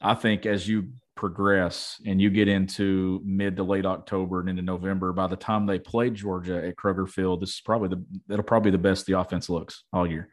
I 0.00 0.14
think 0.14 0.46
as 0.46 0.66
you 0.66 0.88
progress 1.14 2.00
and 2.04 2.20
you 2.20 2.28
get 2.28 2.48
into 2.48 3.22
mid 3.24 3.56
to 3.56 3.62
late 3.62 3.86
October 3.86 4.40
and 4.40 4.48
into 4.48 4.62
November, 4.62 5.12
by 5.12 5.28
the 5.28 5.36
time 5.36 5.64
they 5.64 5.78
play 5.78 6.10
Georgia 6.10 6.66
at 6.66 6.74
Kroger 6.74 7.08
Field, 7.08 7.40
this 7.40 7.50
is 7.50 7.60
probably 7.60 7.90
the 7.90 8.04
that'll 8.26 8.42
probably 8.42 8.72
the 8.72 8.78
best 8.78 9.06
the 9.06 9.18
offense 9.18 9.48
looks 9.48 9.84
all 9.92 10.08
year 10.08 10.28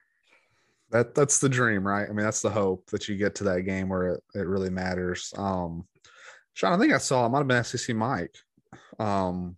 that 0.93 1.15
that's 1.15 1.39
the 1.39 1.49
dream, 1.49 1.85
right? 1.85 2.07
I 2.07 2.13
mean, 2.13 2.23
that's 2.23 2.41
the 2.41 2.51
hope 2.51 2.85
that 2.91 3.09
you 3.09 3.17
get 3.17 3.33
to 3.35 3.43
that 3.45 3.61
game 3.61 3.89
where 3.89 4.13
it, 4.13 4.23
it 4.35 4.47
really 4.47 4.69
matters. 4.69 5.33
Um, 5.35 5.87
Sean, 6.53 6.71
I 6.71 6.77
think 6.77 6.93
I 6.93 6.99
saw 6.99 7.25
it 7.25 7.29
might 7.29 7.39
have 7.39 7.47
been 7.47 7.63
SEC 7.63 7.95
Mike. 7.95 8.35
Um, 8.99 9.57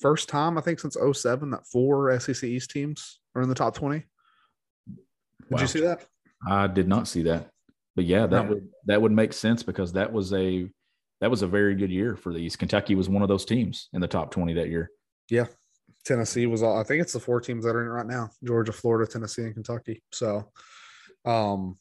first 0.00 0.28
time 0.28 0.56
I 0.56 0.60
think 0.60 0.78
since 0.78 0.96
07 1.12 1.50
that 1.50 1.66
four 1.66 2.18
SEC 2.20 2.44
East 2.44 2.70
teams 2.70 3.18
are 3.34 3.42
in 3.42 3.48
the 3.48 3.54
top 3.54 3.74
20. 3.74 3.98
Did 3.98 4.06
wow. 5.50 5.60
you 5.60 5.66
see 5.66 5.80
that? 5.80 6.06
I 6.48 6.68
did 6.68 6.86
not 6.86 7.08
see 7.08 7.24
that. 7.24 7.50
But 7.96 8.04
yeah, 8.04 8.26
that 8.26 8.48
would 8.48 8.68
that 8.86 9.02
would 9.02 9.12
make 9.12 9.32
sense 9.32 9.62
because 9.62 9.92
that 9.92 10.12
was 10.12 10.32
a 10.32 10.68
that 11.20 11.30
was 11.30 11.42
a 11.42 11.46
very 11.48 11.74
good 11.74 11.90
year 11.90 12.16
for 12.16 12.32
the 12.32 12.38
East. 12.38 12.58
Kentucky 12.58 12.94
was 12.94 13.08
one 13.08 13.22
of 13.22 13.28
those 13.28 13.44
teams 13.44 13.88
in 13.92 14.00
the 14.00 14.08
top 14.08 14.30
20 14.30 14.54
that 14.54 14.68
year. 14.68 14.90
Yeah, 15.30 15.46
Tennessee 16.04 16.46
was 16.46 16.62
all 16.62 16.78
I 16.78 16.82
think 16.82 17.02
it's 17.02 17.12
the 17.12 17.20
four 17.20 17.40
teams 17.40 17.64
that 17.64 17.74
are 17.74 17.82
in 17.82 17.88
right 17.88 18.06
now 18.06 18.30
Georgia, 18.44 18.72
Florida, 18.72 19.10
Tennessee, 19.10 19.42
and 19.42 19.54
Kentucky. 19.54 20.02
So 20.12 20.50
um 21.24 21.78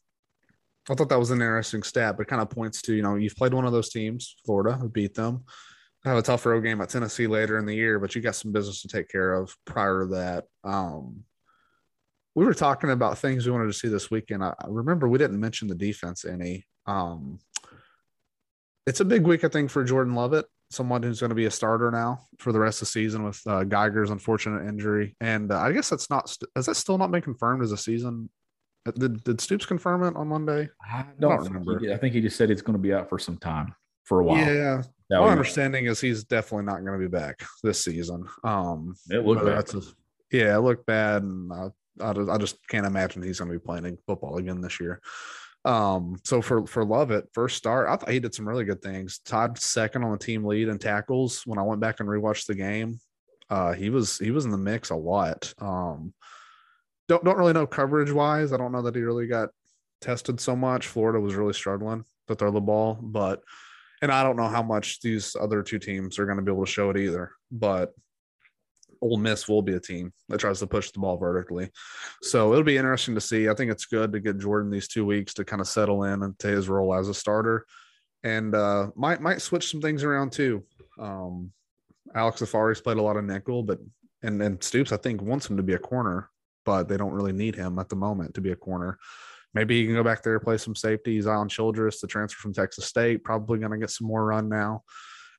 I 0.89 0.95
thought 0.95 1.09
that 1.09 1.19
was 1.19 1.31
an 1.31 1.41
interesting 1.41 1.83
stat, 1.83 2.17
but 2.17 2.27
kind 2.27 2.41
of 2.41 2.49
points 2.49 2.81
to, 2.83 2.93
you 2.93 3.01
know, 3.01 3.15
you've 3.15 3.37
played 3.37 3.53
one 3.53 3.65
of 3.65 3.71
those 3.71 3.89
teams, 3.89 4.35
Florida, 4.45 4.77
beat 4.89 5.13
them. 5.13 5.45
Have 6.03 6.17
a 6.17 6.21
tough 6.21 6.45
road 6.45 6.61
game 6.61 6.81
at 6.81 6.89
Tennessee 6.89 7.27
later 7.27 7.57
in 7.57 7.65
the 7.65 7.75
year, 7.75 7.99
but 7.99 8.13
you 8.13 8.21
got 8.21 8.35
some 8.35 8.51
business 8.51 8.81
to 8.81 8.89
take 8.89 9.07
care 9.07 9.33
of 9.35 9.55
prior 9.65 10.01
to 10.01 10.07
that. 10.15 10.45
Um 10.63 11.23
we 12.35 12.45
were 12.45 12.53
talking 12.53 12.89
about 12.89 13.19
things 13.19 13.45
we 13.45 13.51
wanted 13.51 13.67
to 13.67 13.73
see 13.73 13.89
this 13.89 14.09
weekend. 14.09 14.43
I, 14.43 14.55
I 14.59 14.65
remember 14.67 15.07
we 15.07 15.19
didn't 15.19 15.39
mention 15.39 15.67
the 15.67 15.75
defense 15.75 16.25
any. 16.25 16.65
Um 16.85 17.39
it's 18.85 18.99
a 18.99 19.05
big 19.05 19.25
week, 19.25 19.45
I 19.45 19.47
think, 19.47 19.69
for 19.69 19.83
Jordan 19.83 20.13
Lovett 20.13 20.45
someone 20.73 21.03
who's 21.03 21.19
going 21.19 21.29
to 21.29 21.35
be 21.35 21.45
a 21.45 21.51
starter 21.51 21.91
now 21.91 22.19
for 22.39 22.51
the 22.51 22.59
rest 22.59 22.81
of 22.81 22.87
the 22.87 22.91
season 22.91 23.23
with 23.23 23.39
uh, 23.47 23.63
Geiger's 23.63 24.09
unfortunate 24.09 24.67
injury. 24.67 25.15
And 25.21 25.51
uh, 25.51 25.59
I 25.59 25.71
guess 25.71 25.89
that's 25.89 26.09
not, 26.09 26.29
st- 26.29 26.49
has 26.55 26.65
that 26.65 26.75
still 26.75 26.97
not 26.97 27.11
been 27.11 27.21
confirmed 27.21 27.63
as 27.63 27.71
a 27.71 27.77
season? 27.77 28.29
Uh, 28.85 28.91
did, 28.91 29.23
did 29.23 29.39
Stoops 29.39 29.65
confirm 29.65 30.03
it 30.03 30.15
on 30.15 30.27
Monday? 30.27 30.69
I 30.81 31.05
don't, 31.19 31.31
I 31.31 31.35
don't 31.35 31.45
remember. 31.45 31.93
I 31.93 31.97
think 31.97 32.13
he 32.13 32.21
just 32.21 32.35
said 32.35 32.49
he's 32.49 32.61
going 32.61 32.73
to 32.73 32.81
be 32.81 32.93
out 32.93 33.09
for 33.09 33.19
some 33.19 33.37
time 33.37 33.73
for 34.03 34.19
a 34.19 34.23
while. 34.23 34.37
Yeah. 34.37 34.81
That 35.09 35.21
My 35.21 35.29
understanding 35.29 35.85
is 35.85 36.01
he's 36.01 36.23
definitely 36.23 36.65
not 36.65 36.83
going 36.83 36.99
to 36.99 37.07
be 37.07 37.11
back 37.11 37.43
this 37.61 37.83
season. 37.83 38.25
Um, 38.43 38.95
it 39.09 39.25
looked 39.25 39.45
bad. 39.45 39.73
A, 39.75 39.81
yeah, 40.31 40.55
it 40.55 40.61
looked 40.61 40.85
bad. 40.85 41.23
And 41.23 41.53
I, 41.53 41.69
I, 42.01 42.11
I 42.33 42.37
just 42.37 42.57
can't 42.67 42.87
imagine 42.87 43.21
he's 43.21 43.39
going 43.39 43.51
to 43.51 43.57
be 43.57 43.63
playing 43.63 43.97
football 44.07 44.37
again 44.37 44.59
this 44.59 44.79
year. 44.79 45.01
Um, 45.65 46.19
so 46.23 46.41
for 46.41 46.65
for 46.67 46.83
love, 46.83 47.09
Lovett, 47.09 47.29
first 47.33 47.57
start, 47.57 47.87
I 47.87 47.95
thought 47.95 48.11
he 48.11 48.19
did 48.19 48.35
some 48.35 48.47
really 48.47 48.65
good 48.65 48.81
things. 48.81 49.19
Todd 49.19 49.57
second 49.57 50.03
on 50.03 50.11
the 50.11 50.17
team 50.17 50.43
lead 50.43 50.67
in 50.67 50.77
tackles. 50.77 51.43
When 51.45 51.57
I 51.57 51.63
went 51.63 51.81
back 51.81 51.99
and 51.99 52.09
rewatched 52.09 52.47
the 52.47 52.55
game, 52.55 52.99
uh, 53.49 53.73
he 53.73 53.89
was 53.89 54.17
he 54.17 54.31
was 54.31 54.45
in 54.45 54.51
the 54.51 54.57
mix 54.57 54.89
a 54.89 54.95
lot. 54.95 55.53
Um, 55.59 56.13
don't 57.07 57.23
don't 57.23 57.37
really 57.37 57.53
know 57.53 57.67
coverage 57.67 58.11
wise. 58.11 58.51
I 58.51 58.57
don't 58.57 58.71
know 58.71 58.81
that 58.81 58.95
he 58.95 59.01
really 59.01 59.27
got 59.27 59.49
tested 60.01 60.39
so 60.39 60.55
much. 60.55 60.87
Florida 60.87 61.19
was 61.19 61.35
really 61.35 61.53
struggling 61.53 62.03
to 62.27 62.35
throw 62.35 62.51
the 62.51 62.59
ball, 62.59 62.97
but 63.01 63.41
and 64.01 64.11
I 64.11 64.23
don't 64.23 64.35
know 64.35 64.49
how 64.49 64.63
much 64.63 64.99
these 64.99 65.35
other 65.39 65.63
two 65.63 65.79
teams 65.79 66.19
are 66.19 66.25
going 66.25 66.37
to 66.37 66.43
be 66.43 66.51
able 66.51 66.65
to 66.65 66.71
show 66.71 66.89
it 66.89 66.97
either. 66.97 67.31
But 67.51 67.93
Ole 69.03 69.17
Miss 69.17 69.47
will 69.47 69.61
be 69.61 69.73
a 69.73 69.79
team 69.79 70.13
that 70.29 70.39
tries 70.39 70.59
to 70.59 70.67
push 70.67 70.91
the 70.91 70.99
ball 70.99 71.17
vertically. 71.17 71.69
So 72.21 72.53
it'll 72.53 72.63
be 72.63 72.77
interesting 72.77 73.15
to 73.15 73.21
see. 73.21 73.49
I 73.49 73.53
think 73.53 73.69
it's 73.69 73.85
good 73.85 74.13
to 74.13 74.19
get 74.21 74.39
Jordan 74.39 74.71
these 74.71 74.87
two 74.87 75.05
weeks 75.05 75.33
to 75.35 75.45
kind 75.45 75.61
of 75.61 75.67
settle 75.67 76.05
in 76.05 76.23
into 76.23 76.47
his 76.47 76.69
role 76.69 76.93
as 76.93 77.09
a 77.09 77.13
starter, 77.13 77.65
and 78.23 78.55
uh, 78.55 78.87
might 78.95 79.21
might 79.21 79.41
switch 79.41 79.69
some 79.69 79.81
things 79.81 80.03
around 80.03 80.31
too. 80.31 80.63
Um, 80.97 81.51
Alex 82.15 82.41
Afari's 82.41 82.81
played 82.81 82.97
a 82.97 83.01
lot 83.01 83.17
of 83.17 83.25
nickel, 83.25 83.61
but 83.61 83.79
and 84.23 84.41
and 84.41 84.63
Stoops 84.63 84.93
I 84.93 84.97
think 84.97 85.21
wants 85.21 85.49
him 85.49 85.57
to 85.57 85.63
be 85.63 85.73
a 85.73 85.79
corner, 85.79 86.29
but 86.65 86.87
they 86.87 86.97
don't 86.97 87.13
really 87.13 87.33
need 87.33 87.55
him 87.55 87.79
at 87.79 87.89
the 87.89 87.97
moment 87.97 88.35
to 88.35 88.41
be 88.41 88.51
a 88.51 88.55
corner. 88.55 88.97
Maybe 89.53 89.79
he 89.79 89.85
can 89.85 89.95
go 89.95 90.03
back 90.03 90.23
there 90.23 90.39
play 90.39 90.57
some 90.57 90.75
safety. 90.75 91.19
Zion 91.21 91.49
Childress, 91.49 91.99
the 91.99 92.07
transfer 92.07 92.39
from 92.39 92.53
Texas 92.53 92.85
State, 92.85 93.23
probably 93.23 93.59
going 93.59 93.71
to 93.71 93.77
get 93.77 93.91
some 93.91 94.07
more 94.07 94.25
run 94.25 94.49
now. 94.49 94.83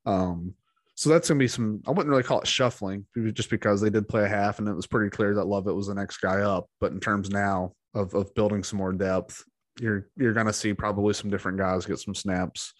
Um, 0.07 0.55
so 0.97 1.11
that's 1.11 1.29
going 1.29 1.39
to 1.39 1.43
be 1.43 1.49
some, 1.49 1.83
I 1.87 1.91
wouldn't 1.91 2.09
really 2.09 2.23
call 2.23 2.41
it 2.41 2.47
shuffling 2.47 3.05
just 3.33 3.51
because 3.51 3.81
they 3.81 3.91
did 3.91 4.09
play 4.09 4.25
a 4.25 4.29
half 4.29 4.59
and 4.59 4.69
it 4.69 4.75
was 4.75 4.87
pretty 4.87 5.11
clear 5.11 5.35
that 5.35 5.47
Lovett 5.47 5.75
was 5.75 5.89
the 5.89 5.95
next 5.95 6.19
guy 6.19 6.43
up. 6.43 6.67
But 6.81 6.93
in 6.93 7.01
terms 7.01 7.31
now 7.31 7.73
of, 7.95 8.15
of 8.15 8.35
building 8.35 8.63
some 8.63 8.79
more 8.79 8.93
depth, 8.93 9.45
you're, 9.81 10.09
you're 10.17 10.33
going 10.33 10.47
to 10.47 10.53
see 10.53 10.73
probably 10.73 11.15
some 11.15 11.31
different 11.31 11.59
guys 11.59 11.85
get 11.85 11.99
some 11.99 12.15
snaps 12.15 12.75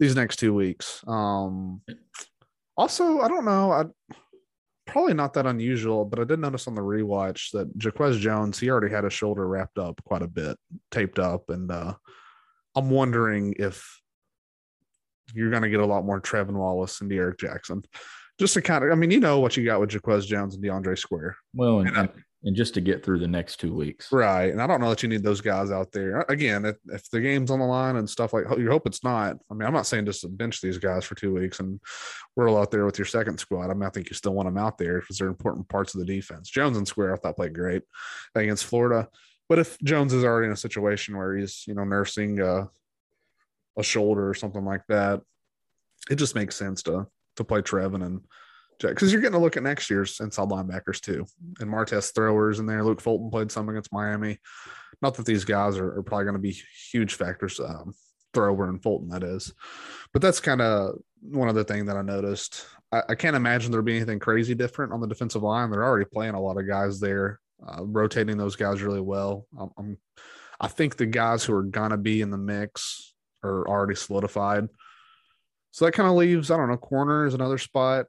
these 0.00 0.16
next 0.16 0.36
two 0.36 0.52
weeks. 0.54 1.04
Um, 1.06 1.82
also, 2.76 3.20
I 3.20 3.28
don't 3.28 3.44
know. 3.44 3.70
I 3.70 3.84
probably 4.86 5.14
not 5.14 5.34
that 5.34 5.46
unusual, 5.46 6.04
but 6.04 6.18
I 6.18 6.24
did 6.24 6.40
notice 6.40 6.66
on 6.66 6.74
the 6.74 6.80
rewatch 6.80 7.50
that 7.52 7.70
Jaquez 7.82 8.18
Jones, 8.18 8.58
he 8.58 8.70
already 8.70 8.92
had 8.92 9.04
his 9.04 9.12
shoulder 9.12 9.46
wrapped 9.46 9.78
up 9.78 10.02
quite 10.04 10.22
a 10.22 10.28
bit, 10.28 10.56
taped 10.90 11.18
up. 11.18 11.48
And 11.48 11.70
uh, 11.70 11.94
I'm 12.74 12.90
wondering 12.90 13.54
if 13.58 14.00
you're 15.36 15.50
going 15.50 15.62
to 15.62 15.70
get 15.70 15.80
a 15.80 15.86
lot 15.86 16.04
more 16.04 16.20
Trevin 16.20 16.54
Wallace 16.54 17.00
and 17.00 17.10
D'Eryk 17.10 17.38
Jackson. 17.38 17.84
Just 18.38 18.54
to 18.54 18.62
kind 18.62 18.84
of, 18.84 18.90
I 18.90 18.94
mean, 18.94 19.10
you 19.10 19.20
know 19.20 19.40
what 19.40 19.56
you 19.56 19.64
got 19.64 19.80
with 19.80 19.92
Jaquez 19.92 20.26
Jones 20.26 20.54
and 20.54 20.64
DeAndre 20.64 20.98
Square. 20.98 21.36
Well, 21.54 21.80
and, 21.80 21.88
and, 21.88 21.98
I, 21.98 22.08
and, 22.44 22.54
just 22.54 22.74
to 22.74 22.82
get 22.82 23.02
through 23.02 23.20
the 23.20 23.26
next 23.26 23.56
two 23.56 23.74
weeks. 23.74 24.12
Right. 24.12 24.50
And 24.50 24.60
I 24.60 24.66
don't 24.66 24.82
know 24.82 24.90
that 24.90 25.02
you 25.02 25.08
need 25.08 25.22
those 25.22 25.40
guys 25.40 25.70
out 25.70 25.90
there. 25.90 26.20
Again, 26.28 26.66
if, 26.66 26.76
if 26.88 27.08
the 27.08 27.20
game's 27.20 27.50
on 27.50 27.60
the 27.60 27.64
line 27.64 27.96
and 27.96 28.08
stuff 28.08 28.34
like 28.34 28.44
you 28.58 28.70
hope 28.70 28.86
it's 28.86 29.02
not. 29.02 29.38
I 29.50 29.54
mean, 29.54 29.66
I'm 29.66 29.72
not 29.72 29.86
saying 29.86 30.04
just 30.04 30.20
to 30.20 30.28
bench 30.28 30.60
these 30.60 30.76
guys 30.76 31.06
for 31.06 31.14
two 31.14 31.32
weeks 31.32 31.60
and 31.60 31.80
whirl 32.34 32.58
out 32.58 32.70
there 32.70 32.84
with 32.84 32.98
your 32.98 33.06
second 33.06 33.38
squad. 33.38 33.70
I 33.70 33.74
mean, 33.74 33.84
I 33.84 33.90
think 33.90 34.10
you 34.10 34.14
still 34.16 34.34
want 34.34 34.48
them 34.48 34.58
out 34.58 34.76
there 34.76 35.00
because 35.00 35.16
they're 35.16 35.28
important 35.28 35.68
parts 35.70 35.94
of 35.94 36.00
the 36.00 36.06
defense. 36.06 36.50
Jones 36.50 36.76
and 36.76 36.86
Square, 36.86 37.14
I 37.14 37.16
thought 37.16 37.36
played 37.36 37.54
great 37.54 37.84
against 38.34 38.66
Florida. 38.66 39.08
But 39.48 39.60
if 39.60 39.78
Jones 39.80 40.12
is 40.12 40.24
already 40.24 40.46
in 40.46 40.52
a 40.52 40.56
situation 40.56 41.16
where 41.16 41.36
he's, 41.36 41.64
you 41.66 41.74
know, 41.74 41.84
nursing 41.84 42.40
uh, 42.40 42.66
a 43.76 43.82
shoulder 43.82 44.28
or 44.28 44.34
something 44.34 44.64
like 44.64 44.82
that, 44.88 45.20
it 46.10 46.16
just 46.16 46.34
makes 46.34 46.56
sense 46.56 46.82
to 46.84 47.06
to 47.36 47.44
play 47.44 47.60
Trevin 47.60 48.04
and 48.04 48.20
Jack 48.80 48.90
because 48.90 49.12
you're 49.12 49.20
getting 49.20 49.36
a 49.36 49.40
look 49.40 49.56
at 49.56 49.62
next 49.62 49.90
year's 49.90 50.20
inside 50.20 50.48
linebackers 50.48 51.00
too, 51.00 51.26
and 51.60 51.70
Martez 51.70 52.14
Thrower's 52.14 52.58
in 52.58 52.66
there. 52.66 52.84
Luke 52.84 53.00
Fulton 53.00 53.30
played 53.30 53.50
some 53.50 53.68
against 53.68 53.92
Miami. 53.92 54.38
Not 55.02 55.14
that 55.14 55.26
these 55.26 55.44
guys 55.44 55.76
are, 55.76 55.98
are 55.98 56.02
probably 56.02 56.24
going 56.24 56.36
to 56.36 56.40
be 56.40 56.58
huge 56.90 57.14
factors. 57.14 57.60
Um, 57.60 57.94
Thrower 58.34 58.68
and 58.68 58.82
Fulton, 58.82 59.08
that 59.08 59.22
is, 59.22 59.52
but 60.12 60.20
that's 60.20 60.40
kind 60.40 60.60
of 60.60 60.98
one 61.22 61.48
other 61.48 61.64
thing 61.64 61.86
that 61.86 61.96
I 61.96 62.02
noticed. 62.02 62.66
I, 62.92 63.02
I, 63.10 63.14
can't 63.14 63.34
imagine 63.34 63.72
there 63.72 63.82
be 63.82 63.96
anything 63.96 64.18
crazy 64.18 64.54
different 64.54 64.92
on 64.92 65.00
the 65.00 65.06
defensive 65.06 65.42
line. 65.42 65.70
They're 65.70 65.84
already 65.84 66.04
playing 66.04 66.34
a 66.34 66.40
lot 66.40 66.58
of 66.58 66.68
guys 66.68 67.00
there, 67.00 67.40
uh, 67.66 67.82
rotating 67.82 68.36
those 68.36 68.54
guys 68.54 68.82
really 68.82 69.00
well. 69.00 69.46
I'm, 69.58 69.70
I'm, 69.78 69.98
I 70.60 70.68
think 70.68 70.96
the 70.96 71.06
guys 71.06 71.44
who 71.44 71.54
are 71.54 71.62
gonna 71.62 71.96
be 71.96 72.20
in 72.20 72.30
the 72.30 72.38
mix 72.38 73.14
are 73.46 73.68
already 73.68 73.94
solidified. 73.94 74.68
So 75.70 75.84
that 75.84 75.92
kind 75.92 76.08
of 76.08 76.14
leaves, 76.14 76.50
I 76.50 76.56
don't 76.56 76.70
know, 76.70 76.76
corner 76.78 77.26
is 77.26 77.34
another 77.34 77.58
spot. 77.58 78.06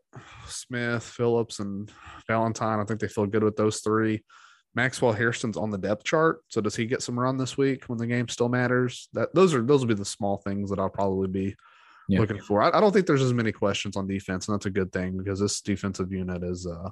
Smith, 0.47 1.03
Phillips, 1.03 1.59
and 1.59 1.91
Valentine. 2.25 2.79
I 2.79 2.85
think 2.85 2.99
they 2.99 3.09
feel 3.09 3.25
good 3.25 3.43
with 3.43 3.57
those 3.57 3.81
three. 3.81 4.23
Maxwell 4.73 5.11
Hairston's 5.11 5.57
on 5.57 5.71
the 5.71 5.77
depth 5.77 6.03
chart. 6.03 6.41
So 6.47 6.61
does 6.61 6.75
he 6.75 6.85
get 6.85 7.01
some 7.01 7.19
run 7.19 7.35
this 7.35 7.57
week 7.57 7.85
when 7.85 7.97
the 7.97 8.07
game 8.07 8.29
still 8.29 8.47
matters? 8.47 9.09
That 9.13 9.33
those 9.33 9.53
are 9.53 9.61
those 9.61 9.81
will 9.81 9.87
be 9.87 9.95
the 9.95 10.05
small 10.05 10.37
things 10.37 10.69
that 10.69 10.79
I'll 10.79 10.89
probably 10.89 11.27
be 11.27 11.55
yeah. 12.07 12.19
looking 12.19 12.39
for. 12.39 12.61
I, 12.61 12.69
I, 12.69 12.79
don't 12.79 12.93
think 12.93 13.05
there's 13.05 13.23
as 13.23 13.33
many 13.33 13.51
questions 13.51 13.97
on 13.97 14.07
defense, 14.07 14.47
and 14.47 14.53
that's 14.53 14.67
a 14.67 14.69
good 14.71 14.93
thing 14.93 15.17
because 15.17 15.39
this 15.39 15.61
defensive 15.61 16.11
unit 16.11 16.43
is 16.43 16.67
uh 16.67 16.89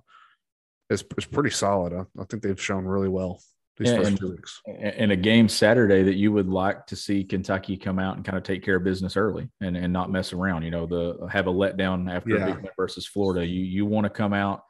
is, 0.89 1.03
is 1.17 1.25
pretty 1.25 1.51
solid. 1.51 1.93
I, 1.93 2.21
I 2.21 2.25
think 2.25 2.43
they've 2.43 2.61
shown 2.61 2.85
really 2.85 3.09
well 3.09 3.39
these 3.77 3.89
yeah, 3.89 3.97
first 3.97 4.09
and, 4.09 4.19
two 4.19 4.31
weeks. 4.31 4.61
And 4.65 5.11
a 5.11 5.15
game 5.15 5.49
Saturday 5.49 6.03
that 6.03 6.15
you 6.15 6.31
would 6.31 6.47
like 6.47 6.87
to 6.87 6.95
see 6.95 7.23
Kentucky 7.23 7.75
come 7.75 7.99
out 7.99 8.15
and 8.15 8.23
kind 8.23 8.37
of 8.37 8.43
take 8.43 8.63
care 8.63 8.77
of 8.77 8.83
business 8.83 9.17
early 9.17 9.49
and, 9.59 9.75
and 9.75 9.91
not 9.91 10.09
mess 10.09 10.31
around. 10.31 10.63
You 10.63 10.71
know, 10.71 10.85
the 10.85 11.27
have 11.31 11.47
a 11.47 11.51
letdown 11.51 12.09
after 12.11 12.37
yeah. 12.37 12.43
a 12.43 12.53
big 12.53 12.63
win 12.63 12.71
versus 12.77 13.05
Florida. 13.05 13.45
You 13.45 13.61
you 13.61 13.85
want 13.85 14.05
to 14.05 14.09
come 14.09 14.33
out, 14.33 14.63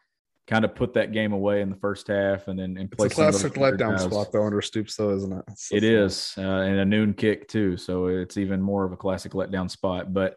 kind 0.48 0.66
of 0.66 0.74
put 0.74 0.94
that 0.96 1.12
game 1.12 1.34
away 1.34 1.62
in 1.62 1.70
the 1.70 1.76
first 1.76 2.08
half, 2.08 2.48
and 2.48 2.58
then 2.58 2.78
and 2.78 2.92
play. 2.92 3.06
It's 3.06 3.14
a 3.14 3.16
classic 3.16 3.54
letdown 3.54 4.00
spot 4.00 4.32
though 4.32 4.46
under 4.46 4.62
Stoops 4.62 4.96
though, 4.96 5.16
isn't 5.16 5.32
it? 5.32 5.44
It's 5.50 5.72
it 5.72 5.84
is, 5.84 6.34
uh, 6.38 6.42
and 6.42 6.80
a 6.80 6.86
noon 6.86 7.14
kick 7.14 7.48
too, 7.48 7.78
so 7.78 8.08
it's 8.08 8.38
even 8.38 8.60
more 8.60 8.86
of 8.86 8.92
a 8.92 8.98
classic 8.98 9.34
letdown 9.34 9.70
spot. 9.70 10.14
But 10.14 10.36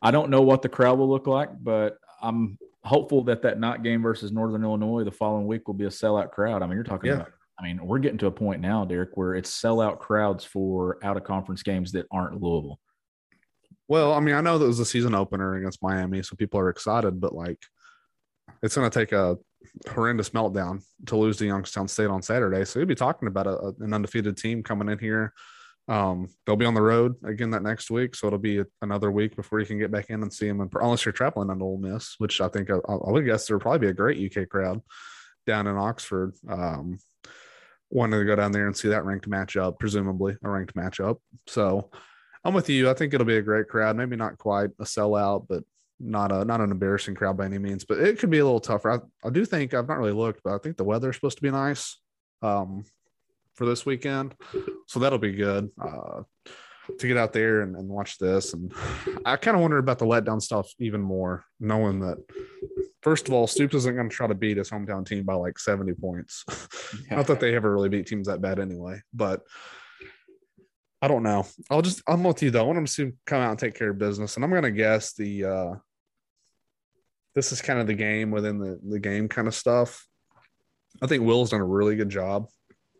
I 0.00 0.12
don't 0.12 0.30
know 0.30 0.42
what 0.42 0.62
the 0.62 0.68
crowd 0.68 0.98
will 0.98 1.08
look 1.08 1.26
like, 1.26 1.50
but 1.60 1.98
I'm 2.22 2.58
hopeful 2.84 3.24
that 3.24 3.42
that 3.42 3.58
night 3.58 3.82
game 3.82 4.02
versus 4.02 4.30
Northern 4.30 4.62
Illinois 4.62 5.02
the 5.02 5.10
following 5.10 5.46
week 5.46 5.66
will 5.66 5.74
be 5.74 5.86
a 5.86 5.88
sellout 5.88 6.30
crowd. 6.30 6.62
I 6.62 6.66
mean, 6.66 6.76
you're 6.76 6.84
talking 6.84 7.08
yeah. 7.08 7.16
about 7.16 7.32
I 7.58 7.62
mean, 7.62 7.84
we're 7.84 8.00
getting 8.00 8.18
to 8.18 8.26
a 8.26 8.32
point 8.32 8.60
now, 8.60 8.84
Derek, 8.84 9.16
where 9.16 9.34
it's 9.34 9.60
sellout 9.62 10.00
crowds 10.00 10.44
for 10.44 10.98
out 11.04 11.16
of 11.16 11.24
conference 11.24 11.62
games 11.62 11.92
that 11.92 12.06
aren't 12.10 12.40
Louisville. 12.40 12.80
Well, 13.86 14.12
I 14.12 14.20
mean, 14.20 14.34
I 14.34 14.40
know 14.40 14.58
that 14.58 14.66
was 14.66 14.80
a 14.80 14.84
season 14.84 15.14
opener 15.14 15.54
against 15.54 15.82
Miami, 15.82 16.22
so 16.22 16.36
people 16.36 16.58
are 16.58 16.70
excited, 16.70 17.20
but 17.20 17.34
like 17.34 17.58
it's 18.62 18.74
going 18.74 18.90
to 18.90 18.98
take 18.98 19.12
a 19.12 19.36
horrendous 19.88 20.30
meltdown 20.30 20.82
to 21.06 21.16
lose 21.16 21.36
to 21.38 21.46
Youngstown 21.46 21.88
State 21.88 22.06
on 22.06 22.22
Saturday. 22.22 22.64
So 22.64 22.78
you'll 22.78 22.88
be 22.88 22.94
talking 22.94 23.28
about 23.28 23.46
a, 23.46 23.72
an 23.80 23.92
undefeated 23.92 24.36
team 24.36 24.62
coming 24.62 24.88
in 24.88 24.98
here. 24.98 25.32
Um, 25.86 26.28
they'll 26.46 26.56
be 26.56 26.64
on 26.64 26.74
the 26.74 26.80
road 26.80 27.14
again 27.24 27.50
that 27.50 27.62
next 27.62 27.90
week, 27.90 28.14
so 28.14 28.26
it'll 28.26 28.38
be 28.38 28.62
another 28.80 29.10
week 29.10 29.36
before 29.36 29.60
you 29.60 29.66
can 29.66 29.78
get 29.78 29.90
back 29.90 30.08
in 30.08 30.22
and 30.22 30.32
see 30.32 30.48
them. 30.48 30.62
And 30.62 30.72
unless 30.80 31.04
you're 31.04 31.12
traveling 31.12 31.50
on 31.50 31.60
Ole 31.60 31.78
Miss, 31.78 32.14
which 32.18 32.40
I 32.40 32.48
think 32.48 32.70
I, 32.70 32.76
I 32.76 33.10
would 33.10 33.26
guess 33.26 33.46
there 33.46 33.56
would 33.56 33.62
probably 33.62 33.80
be 33.80 33.90
a 33.90 33.94
great 33.94 34.34
UK 34.34 34.48
crowd 34.48 34.80
down 35.46 35.66
in 35.66 35.76
Oxford. 35.76 36.32
Um, 36.48 36.98
wanted 37.94 38.18
to 38.18 38.24
go 38.24 38.36
down 38.36 38.52
there 38.52 38.66
and 38.66 38.76
see 38.76 38.88
that 38.88 39.04
ranked 39.04 39.28
matchup, 39.28 39.78
presumably 39.78 40.36
a 40.44 40.50
ranked 40.50 40.74
matchup. 40.74 41.16
So 41.46 41.90
I'm 42.44 42.52
with 42.52 42.68
you. 42.68 42.90
I 42.90 42.94
think 42.94 43.14
it'll 43.14 43.24
be 43.24 43.38
a 43.38 43.42
great 43.42 43.68
crowd. 43.68 43.96
Maybe 43.96 44.16
not 44.16 44.36
quite 44.36 44.70
a 44.78 44.84
sellout, 44.84 45.46
but 45.48 45.62
not 46.00 46.32
a 46.32 46.44
not 46.44 46.60
an 46.60 46.72
embarrassing 46.72 47.14
crowd 47.14 47.36
by 47.36 47.46
any 47.46 47.58
means. 47.58 47.84
But 47.84 48.00
it 48.00 48.18
could 48.18 48.30
be 48.30 48.40
a 48.40 48.44
little 48.44 48.60
tougher. 48.60 48.90
I, 48.90 49.26
I 49.26 49.30
do 49.30 49.44
think 49.44 49.72
I've 49.72 49.88
not 49.88 49.98
really 49.98 50.12
looked, 50.12 50.42
but 50.44 50.54
I 50.54 50.58
think 50.58 50.76
the 50.76 50.84
weather 50.84 51.10
is 51.10 51.16
supposed 51.16 51.38
to 51.38 51.42
be 51.42 51.50
nice 51.50 51.98
um, 52.42 52.84
for 53.54 53.64
this 53.64 53.86
weekend, 53.86 54.34
so 54.88 55.00
that'll 55.00 55.18
be 55.18 55.32
good. 55.32 55.70
Uh, 55.80 56.22
to 56.98 57.08
get 57.08 57.16
out 57.16 57.32
there 57.32 57.62
and, 57.62 57.76
and 57.76 57.88
watch 57.88 58.18
this. 58.18 58.52
And 58.52 58.72
I 59.24 59.36
kind 59.36 59.56
of 59.56 59.62
wonder 59.62 59.78
about 59.78 59.98
the 59.98 60.04
letdown 60.04 60.42
stuff 60.42 60.70
even 60.78 61.00
more, 61.00 61.44
knowing 61.58 62.00
that 62.00 62.22
first 63.04 63.28
of 63.28 63.34
all, 63.34 63.46
Stoops 63.46 63.74
isn't 63.74 63.94
going 63.94 64.08
to 64.08 64.16
try 64.16 64.26
to 64.26 64.34
beat 64.34 64.56
his 64.56 64.70
hometown 64.70 65.06
team 65.06 65.24
by 65.24 65.34
like 65.34 65.58
70 65.58 65.92
points. 65.92 66.42
Yeah. 67.08 67.16
Not 67.16 67.26
that 67.26 67.38
they 67.38 67.54
ever 67.54 67.70
really 67.70 67.90
beat 67.90 68.06
teams 68.06 68.26
that 68.26 68.40
bad 68.40 68.58
anyway, 68.58 69.02
but 69.12 69.42
I 71.02 71.08
don't 71.08 71.22
know. 71.22 71.46
I'll 71.70 71.82
just 71.82 72.02
I'm 72.08 72.24
with 72.24 72.42
you 72.42 72.50
though. 72.50 72.62
I 72.62 72.66
want 72.66 72.76
them 72.76 72.86
to 72.86 73.12
come 73.26 73.42
out 73.42 73.50
and 73.50 73.58
take 73.58 73.74
care 73.74 73.90
of 73.90 73.98
business. 73.98 74.36
And 74.36 74.44
I'm 74.44 74.50
gonna 74.50 74.70
guess 74.70 75.12
the 75.12 75.44
uh 75.44 75.74
this 77.34 77.52
is 77.52 77.60
kind 77.60 77.78
of 77.78 77.86
the 77.86 77.94
game 77.94 78.30
within 78.30 78.58
the, 78.58 78.80
the 78.82 78.98
game 78.98 79.28
kind 79.28 79.46
of 79.46 79.54
stuff. 79.54 80.06
I 81.02 81.06
think 81.06 81.24
Will's 81.24 81.50
done 81.50 81.60
a 81.60 81.66
really 81.66 81.94
good 81.94 82.08
job 82.08 82.48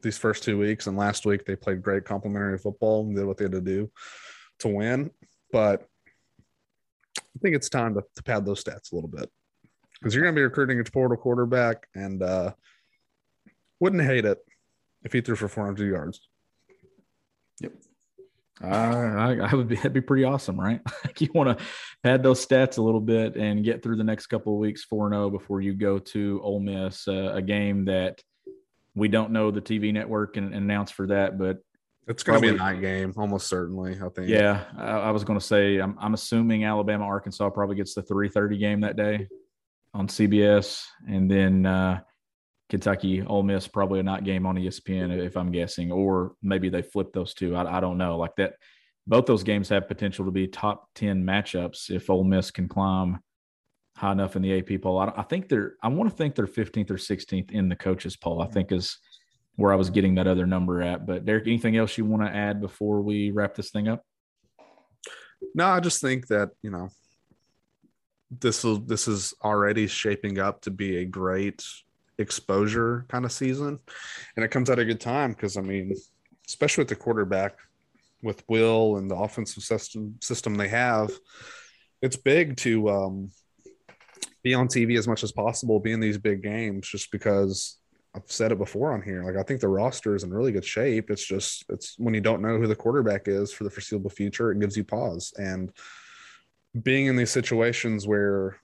these 0.03 0.19
first 0.19 0.43
two 0.43 0.59
weeks, 0.59 0.87
and 0.87 0.99
last 0.99 1.25
week 1.25 1.47
they 1.47 1.57
played 1.57 1.83
great 1.83 2.05
complementary 2.05 2.59
football 2.59 3.07
and 3.07 3.17
did 3.17 3.25
what 3.25 3.39
they 3.39 3.45
had 3.45 3.53
to 3.53 3.61
do 3.63 3.91
to 4.59 4.69
win. 4.69 5.11
But 5.51 5.87
I 7.17 7.39
think 7.41 7.57
it's 7.57 7.71
time 7.71 7.95
to, 7.95 8.03
to 8.17 8.23
pad 8.23 8.45
those 8.45 8.63
stats 8.63 8.93
a 8.93 8.97
little 8.97 9.09
bit 9.09 9.31
because 10.05 10.15
you're 10.15 10.23
going 10.23 10.35
to 10.35 10.39
be 10.39 10.45
recruiting 10.45 10.79
a 10.79 10.85
portal 10.85 11.17
quarterback, 11.17 11.87
and 11.95 12.23
uh, 12.23 12.53
wouldn't 13.81 14.03
hate 14.03 14.27
it 14.27 14.37
if 15.03 15.15
he 15.15 15.23
threw 15.23 15.35
for 15.35 15.49
400 15.49 15.89
yards. 15.89 16.21
Yep. 17.61 17.73
Uh, 18.63 18.67
I, 18.67 19.37
I, 19.51 19.55
would 19.55 19.67
be 19.67 19.77
that'd 19.77 19.95
be 19.95 20.03
pretty 20.03 20.25
awesome, 20.25 20.61
right? 20.61 20.83
you 21.19 21.31
want 21.35 21.59
to 21.59 21.65
pad 22.03 22.23
those 22.23 22.45
stats 22.45 22.77
a 22.77 22.83
little 22.83 23.01
bit 23.01 23.35
and 23.37 23.65
get 23.65 23.83
through 23.83 23.97
the 23.97 24.05
next 24.05 24.27
couple 24.27 24.53
of 24.53 24.59
weeks 24.59 24.85
4 24.85 25.09
0 25.09 25.31
before 25.31 25.63
you 25.63 25.73
go 25.73 25.99
to 25.99 26.39
Ole 26.43 26.61
Miss, 26.61 27.09
uh, 27.09 27.33
a 27.35 27.41
game 27.41 27.87
that 27.87 28.21
we 28.95 29.09
don't 29.09 29.31
know 29.31 29.51
the 29.51 29.63
TV 29.63 29.91
network 29.91 30.37
and, 30.37 30.49
and 30.55 30.65
announce 30.65 30.91
for 30.91 31.07
that, 31.07 31.39
but 31.39 31.61
it's 32.07 32.23
going 32.23 32.43
to 32.43 32.47
be 32.47 32.55
a 32.55 32.59
night 32.59 32.83
game, 32.83 33.15
almost 33.17 33.49
certainly. 33.49 33.99
I 34.03 34.09
think. 34.11 34.29
Yeah, 34.29 34.65
I, 34.77 34.99
I 34.99 35.11
was 35.13 35.25
going 35.25 35.39
to 35.39 35.45
say 35.45 35.79
I'm, 35.79 35.97
I'm 35.99 36.13
assuming 36.13 36.65
Alabama 36.65 37.07
Arkansas 37.07 37.49
probably 37.49 37.77
gets 37.77 37.95
the 37.95 38.03
3:30 38.03 38.61
game 38.61 38.81
that 38.83 38.97
day 38.97 39.27
on 39.95 40.09
CBS, 40.09 40.83
and 41.09 41.31
then 41.31 41.65
uh, 41.65 42.01
Kentucky 42.69 43.23
Ole 43.23 43.45
Miss 43.45 43.69
probably 43.69 44.01
a 44.01 44.03
night 44.03 44.25
game 44.25 44.47
on 44.47 44.57
ESPN 44.57 45.17
if 45.25 45.37
I'm 45.37 45.53
guessing, 45.53 45.93
or 45.93 46.33
maybe 46.43 46.69
they 46.69 46.83
flip 46.83 47.13
those 47.13 47.33
two. 47.33 47.55
I, 47.55 47.79
I 47.79 47.81
don't 47.81 47.99
know. 47.99 48.19
Like 48.19 48.35
that, 48.37 48.55
both 49.07 49.27
those 49.27 49.45
games 49.45 49.69
have 49.69 49.89
potential 49.89 50.25
to 50.25 50.31
be 50.31 50.49
top 50.49 50.89
10 50.95 51.25
matchups 51.25 51.91
if 51.91 52.11
Ole 52.11 52.25
Miss 52.25 52.51
can 52.51 52.69
climb 52.69 53.21
high 53.97 54.13
enough 54.13 54.35
in 54.35 54.43
the 54.43 54.59
AP 54.59 54.83
poll. 54.83 54.99
I, 54.99 55.13
I 55.17 55.23
think 55.23 55.49
they're, 55.49 55.75
I 55.83 55.89
want 55.89 56.11
to 56.11 56.17
think 56.17 56.35
they're 56.35 56.47
15th 56.47 56.91
or 56.91 56.95
16th 56.95 57.53
in 57.53 57.69
the 57.69 57.77
coaches 57.77 58.17
poll, 58.17 58.43
I 58.43 58.47
think 58.47 58.73
is 58.73 58.99
where 59.57 59.73
I 59.73 59.77
was 59.77 59.91
getting 59.91 60.17
that 60.17 60.27
other 60.27 60.47
number 60.47 60.83
at. 60.83 61.07
But 61.07 61.25
Derek, 61.25 61.47
anything 61.47 61.77
else 61.77 61.97
you 61.97 62.05
want 62.05 62.25
to 62.25 62.35
add 62.35 62.61
before 62.61 63.03
we 63.03 63.31
wrap 63.31 63.55
this 63.55 63.71
thing 63.71 63.89
up? 63.89 64.03
No, 65.55 65.67
I 65.67 65.81
just 65.81 66.01
think 66.01 66.27
that, 66.29 66.51
you 66.63 66.71
know, 66.71 66.89
this 68.41 68.65
will 68.65 68.79
this 68.79 69.09
is 69.09 69.35
already 69.43 69.87
shaping 69.87 70.39
up 70.39 70.61
to 70.63 70.71
be 70.71 70.99
a 70.99 71.05
great 71.05 71.65
exposure 72.19 73.05
kind 73.09 73.25
of 73.25 73.33
season. 73.33 73.79
And 74.37 74.45
it 74.45 74.51
comes 74.51 74.71
at 74.71 74.79
a 74.79 74.85
good 74.85 75.01
time 75.01 75.33
because 75.33 75.57
I 75.57 75.61
mean, 75.61 75.95
especially 76.47 76.83
with 76.83 76.89
the 76.89 76.97
quarterback 76.97 77.57
with 78.23 78.43
Will 78.49 78.97
and 78.97 79.11
the 79.11 79.17
offensive 79.17 79.63
system 79.63 80.17
system 80.21 80.55
they 80.55 80.69
have, 80.69 81.11
it's 82.03 82.17
big 82.17 82.57
to 82.59 82.89
um 82.89 83.31
be 84.43 84.55
on 84.55 84.69
TV 84.69 84.99
as 84.99 85.09
much 85.09 85.25
as 85.25 85.33
possible, 85.33 85.81
be 85.81 85.93
in 85.93 86.01
these 86.01 86.19
big 86.19 86.43
games, 86.43 86.87
just 86.87 87.11
because 87.11 87.79
I've 88.15 88.31
said 88.31 88.53
it 88.53 88.59
before 88.59 88.93
on 88.93 89.03
here. 89.03 89.25
Like 89.25 89.37
I 89.37 89.43
think 89.43 89.61
the 89.61 89.69
roster 89.69 90.15
is 90.15 90.23
in 90.23 90.33
really 90.33 90.53
good 90.53 90.65
shape. 90.65 91.11
It's 91.11 91.25
just 91.25 91.65
it's 91.69 91.99
when 91.99 92.15
you 92.15 92.21
don't 92.21 92.43
know 92.43 92.59
who 92.59 92.67
the 92.67 92.77
quarterback 92.77 93.27
is 93.27 93.53
for 93.53 93.65
the 93.65 93.71
foreseeable 93.71 94.11
future, 94.11 94.53
it 94.53 94.61
gives 94.61 94.77
you 94.77 94.85
pause. 94.85 95.33
And 95.37 95.73
being 96.83 97.07
in 97.07 97.17
these 97.17 97.31
situations 97.31 98.07
where 98.07 98.59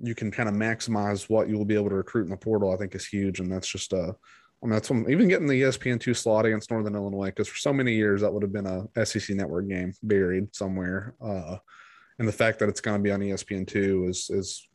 you 0.00 0.14
can 0.14 0.30
kind 0.30 0.48
of 0.48 0.54
maximize 0.54 1.28
what 1.28 1.48
you 1.48 1.56
will 1.56 1.64
be 1.64 1.74
able 1.74 1.88
to 1.88 1.94
recruit 1.94 2.24
in 2.24 2.30
the 2.30 2.36
portal, 2.36 2.72
I 2.72 2.76
think 2.76 2.94
is 2.94 3.06
huge. 3.06 3.40
And 3.40 3.50
that's 3.50 3.68
just 3.68 3.92
uh 3.92 4.12
I 4.62 4.66
mean, 4.66 4.72
that's 4.72 4.88
when, 4.88 5.10
even 5.10 5.28
getting 5.28 5.46
the 5.46 5.60
ESPN 5.60 6.00
two 6.00 6.14
slot 6.14 6.46
against 6.46 6.70
Northern 6.70 6.94
Illinois, 6.94 7.26
because 7.26 7.48
for 7.48 7.58
so 7.58 7.70
many 7.70 7.92
years 7.92 8.22
that 8.22 8.32
would 8.32 8.42
have 8.42 8.52
been 8.52 8.66
a 8.66 9.04
SEC 9.04 9.36
network 9.36 9.68
game 9.68 9.92
buried 10.02 10.56
somewhere. 10.56 11.14
Uh, 11.20 11.58
and 12.18 12.26
the 12.26 12.32
fact 12.32 12.60
that 12.60 12.70
it's 12.70 12.80
going 12.80 12.96
to 12.96 13.02
be 13.02 13.10
on 13.10 13.20
ESPN 13.20 13.66
two 13.66 14.06
is 14.08 14.30
is 14.30 14.66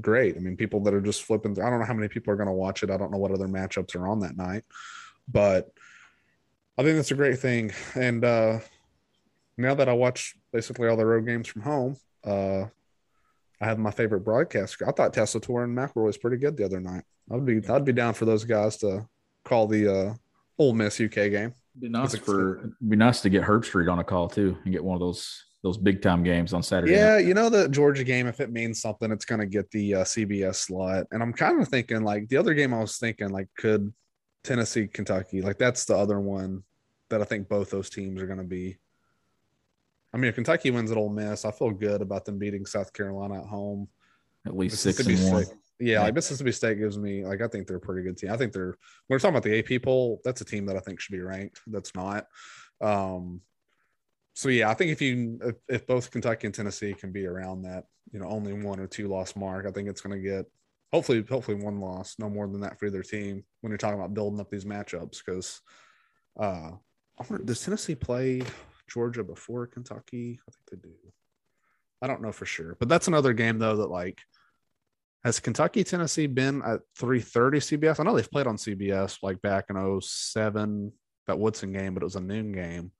great. 0.00 0.36
I 0.36 0.40
mean, 0.40 0.56
people 0.56 0.80
that 0.84 0.94
are 0.94 1.00
just 1.00 1.24
flipping. 1.24 1.60
I 1.60 1.68
don't 1.68 1.80
know 1.80 1.86
how 1.86 1.94
many 1.94 2.06
people 2.06 2.32
are 2.32 2.36
going 2.36 2.48
to 2.48 2.52
watch 2.52 2.84
it. 2.84 2.90
I 2.90 2.96
don't 2.96 3.10
know 3.10 3.18
what 3.18 3.32
other 3.32 3.48
matchups 3.48 3.96
are 3.96 4.06
on 4.06 4.20
that 4.20 4.36
night, 4.36 4.62
but 5.26 5.70
I 6.78 6.82
think 6.84 6.96
that's 6.96 7.10
a 7.10 7.14
great 7.14 7.40
thing. 7.40 7.72
And 7.96 8.24
uh, 8.24 8.60
now 9.56 9.74
that 9.74 9.88
I 9.88 9.92
watch 9.92 10.34
basically 10.52 10.88
all 10.88 10.96
the 10.96 11.06
road 11.06 11.26
games 11.26 11.48
from 11.48 11.62
home, 11.62 11.96
uh, 12.24 12.64
I 13.60 13.64
have 13.64 13.78
my 13.78 13.90
favorite 13.90 14.20
broadcaster. 14.20 14.86
I 14.88 14.92
thought 14.92 15.14
Tessitore 15.14 15.64
and 15.64 15.76
McElroy 15.76 16.04
was 16.04 16.18
pretty 16.18 16.36
good 16.36 16.56
the 16.56 16.64
other 16.64 16.80
night. 16.80 17.04
I'd 17.32 17.46
be 17.46 17.66
I'd 17.68 17.84
be 17.84 17.92
down 17.92 18.14
for 18.14 18.24
those 18.24 18.44
guys 18.44 18.76
to 18.78 19.06
call 19.44 19.66
the 19.66 19.92
uh, 19.92 20.14
Ole 20.58 20.74
Miss 20.74 21.00
UK 21.00 21.10
game. 21.10 21.54
Be 21.78 21.88
nice 21.88 22.14
for 22.16 22.72
be 22.86 22.96
nice 22.96 23.20
to 23.22 23.28
get 23.28 23.42
Herbstreit 23.42 23.90
on 23.90 23.98
a 23.98 24.04
call 24.04 24.28
too 24.28 24.56
and 24.64 24.72
get 24.72 24.84
one 24.84 24.94
of 24.94 25.00
those 25.00 25.44
those 25.62 25.76
big 25.78 26.00
time 26.00 26.22
games 26.22 26.52
on 26.52 26.62
Saturday. 26.62 26.92
Yeah, 26.92 27.14
night. 27.14 27.26
you 27.26 27.34
know 27.34 27.48
the 27.48 27.68
Georgia 27.68 28.04
game. 28.04 28.26
If 28.26 28.40
it 28.40 28.52
means 28.52 28.80
something, 28.80 29.10
it's 29.10 29.24
going 29.24 29.40
to 29.40 29.46
get 29.46 29.70
the 29.70 29.96
uh, 29.96 30.04
CBS 30.04 30.56
slot. 30.56 31.06
And 31.10 31.22
I'm 31.22 31.32
kind 31.32 31.60
of 31.60 31.68
thinking 31.68 32.02
like 32.02 32.28
the 32.28 32.36
other 32.36 32.54
game. 32.54 32.72
I 32.72 32.80
was 32.80 32.98
thinking 32.98 33.30
like 33.30 33.48
could 33.56 33.92
Tennessee, 34.44 34.86
Kentucky, 34.86 35.42
like 35.42 35.58
that's 35.58 35.84
the 35.84 35.96
other 35.96 36.20
one 36.20 36.62
that 37.10 37.20
I 37.20 37.24
think 37.24 37.48
both 37.48 37.70
those 37.70 37.90
teams 37.90 38.22
are 38.22 38.26
going 38.26 38.38
to 38.38 38.44
be. 38.44 38.76
I 40.16 40.18
mean, 40.18 40.30
if 40.30 40.34
Kentucky 40.36 40.70
wins 40.70 40.90
at 40.90 40.96
Ole 40.96 41.10
Miss, 41.10 41.44
I 41.44 41.50
feel 41.50 41.70
good 41.70 42.00
about 42.00 42.24
them 42.24 42.38
beating 42.38 42.64
South 42.64 42.90
Carolina 42.94 43.42
at 43.42 43.46
home. 43.46 43.86
at 44.46 44.56
least 44.56 44.78
six 44.78 44.98
and 45.00 45.08
one. 45.30 45.44
State- 45.44 45.58
Yeah, 45.78 46.00
like 46.04 46.14
Mississippi 46.14 46.52
State 46.52 46.78
gives 46.78 46.96
me 46.96 47.22
like 47.26 47.42
I 47.42 47.48
think 47.48 47.66
they're 47.66 47.76
a 47.76 47.80
pretty 47.80 48.02
good 48.02 48.16
team. 48.16 48.30
I 48.30 48.38
think 48.38 48.54
they're 48.54 48.68
when 48.68 48.76
we're 49.10 49.18
talking 49.18 49.36
about 49.36 49.42
the 49.42 49.58
AP 49.58 49.82
poll, 49.82 50.22
that's 50.24 50.40
a 50.40 50.44
team 50.46 50.64
that 50.66 50.76
I 50.76 50.80
think 50.80 51.00
should 51.00 51.12
be 51.12 51.20
ranked. 51.20 51.60
That's 51.66 51.94
not. 51.94 52.28
Um 52.80 53.42
so 54.32 54.48
yeah, 54.48 54.70
I 54.70 54.74
think 54.74 54.90
if 54.90 55.02
you 55.02 55.38
if, 55.44 55.56
if 55.68 55.86
both 55.86 56.10
Kentucky 56.10 56.46
and 56.46 56.54
Tennessee 56.54 56.94
can 56.94 57.12
be 57.12 57.26
around 57.26 57.62
that, 57.64 57.84
you 58.10 58.18
know, 58.18 58.26
only 58.28 58.54
one 58.54 58.80
or 58.80 58.86
two 58.86 59.08
loss 59.08 59.36
mark, 59.36 59.66
I 59.66 59.70
think 59.70 59.86
it's 59.86 60.00
gonna 60.00 60.18
get 60.18 60.46
hopefully 60.92 61.22
hopefully 61.28 61.62
one 61.62 61.78
loss, 61.78 62.14
no 62.18 62.30
more 62.30 62.46
than 62.48 62.62
that 62.62 62.78
for 62.78 62.86
either 62.86 63.02
team 63.02 63.44
when 63.60 63.70
you're 63.70 63.76
talking 63.76 63.98
about 63.98 64.14
building 64.14 64.40
up 64.40 64.48
these 64.50 64.64
matchups 64.64 65.18
because 65.22 65.60
uh 66.40 66.70
does 67.44 67.62
Tennessee 67.62 67.94
play 67.94 68.40
Georgia 68.88 69.24
before 69.24 69.66
Kentucky? 69.66 70.40
I 70.48 70.50
think 70.52 70.82
they 70.82 70.88
do. 70.88 70.94
I 72.02 72.06
don't 72.06 72.22
know 72.22 72.32
for 72.32 72.46
sure, 72.46 72.76
but 72.78 72.88
that's 72.88 73.08
another 73.08 73.32
game 73.32 73.58
though 73.58 73.76
that 73.76 73.90
like 73.90 74.20
has 75.24 75.40
Kentucky 75.40 75.82
Tennessee 75.82 76.26
been 76.26 76.62
at 76.62 76.80
3:30 77.00 77.78
CBS? 77.78 77.98
I 77.98 78.04
know 78.04 78.14
they've 78.14 78.30
played 78.30 78.46
on 78.46 78.56
CBS 78.56 79.18
like 79.22 79.40
back 79.42 79.66
in 79.70 80.00
07 80.00 80.92
that 81.26 81.38
Woodson 81.38 81.72
game, 81.72 81.94
but 81.94 82.02
it 82.02 82.06
was 82.06 82.16
a 82.16 82.20
noon 82.20 82.52
game. 82.52 82.92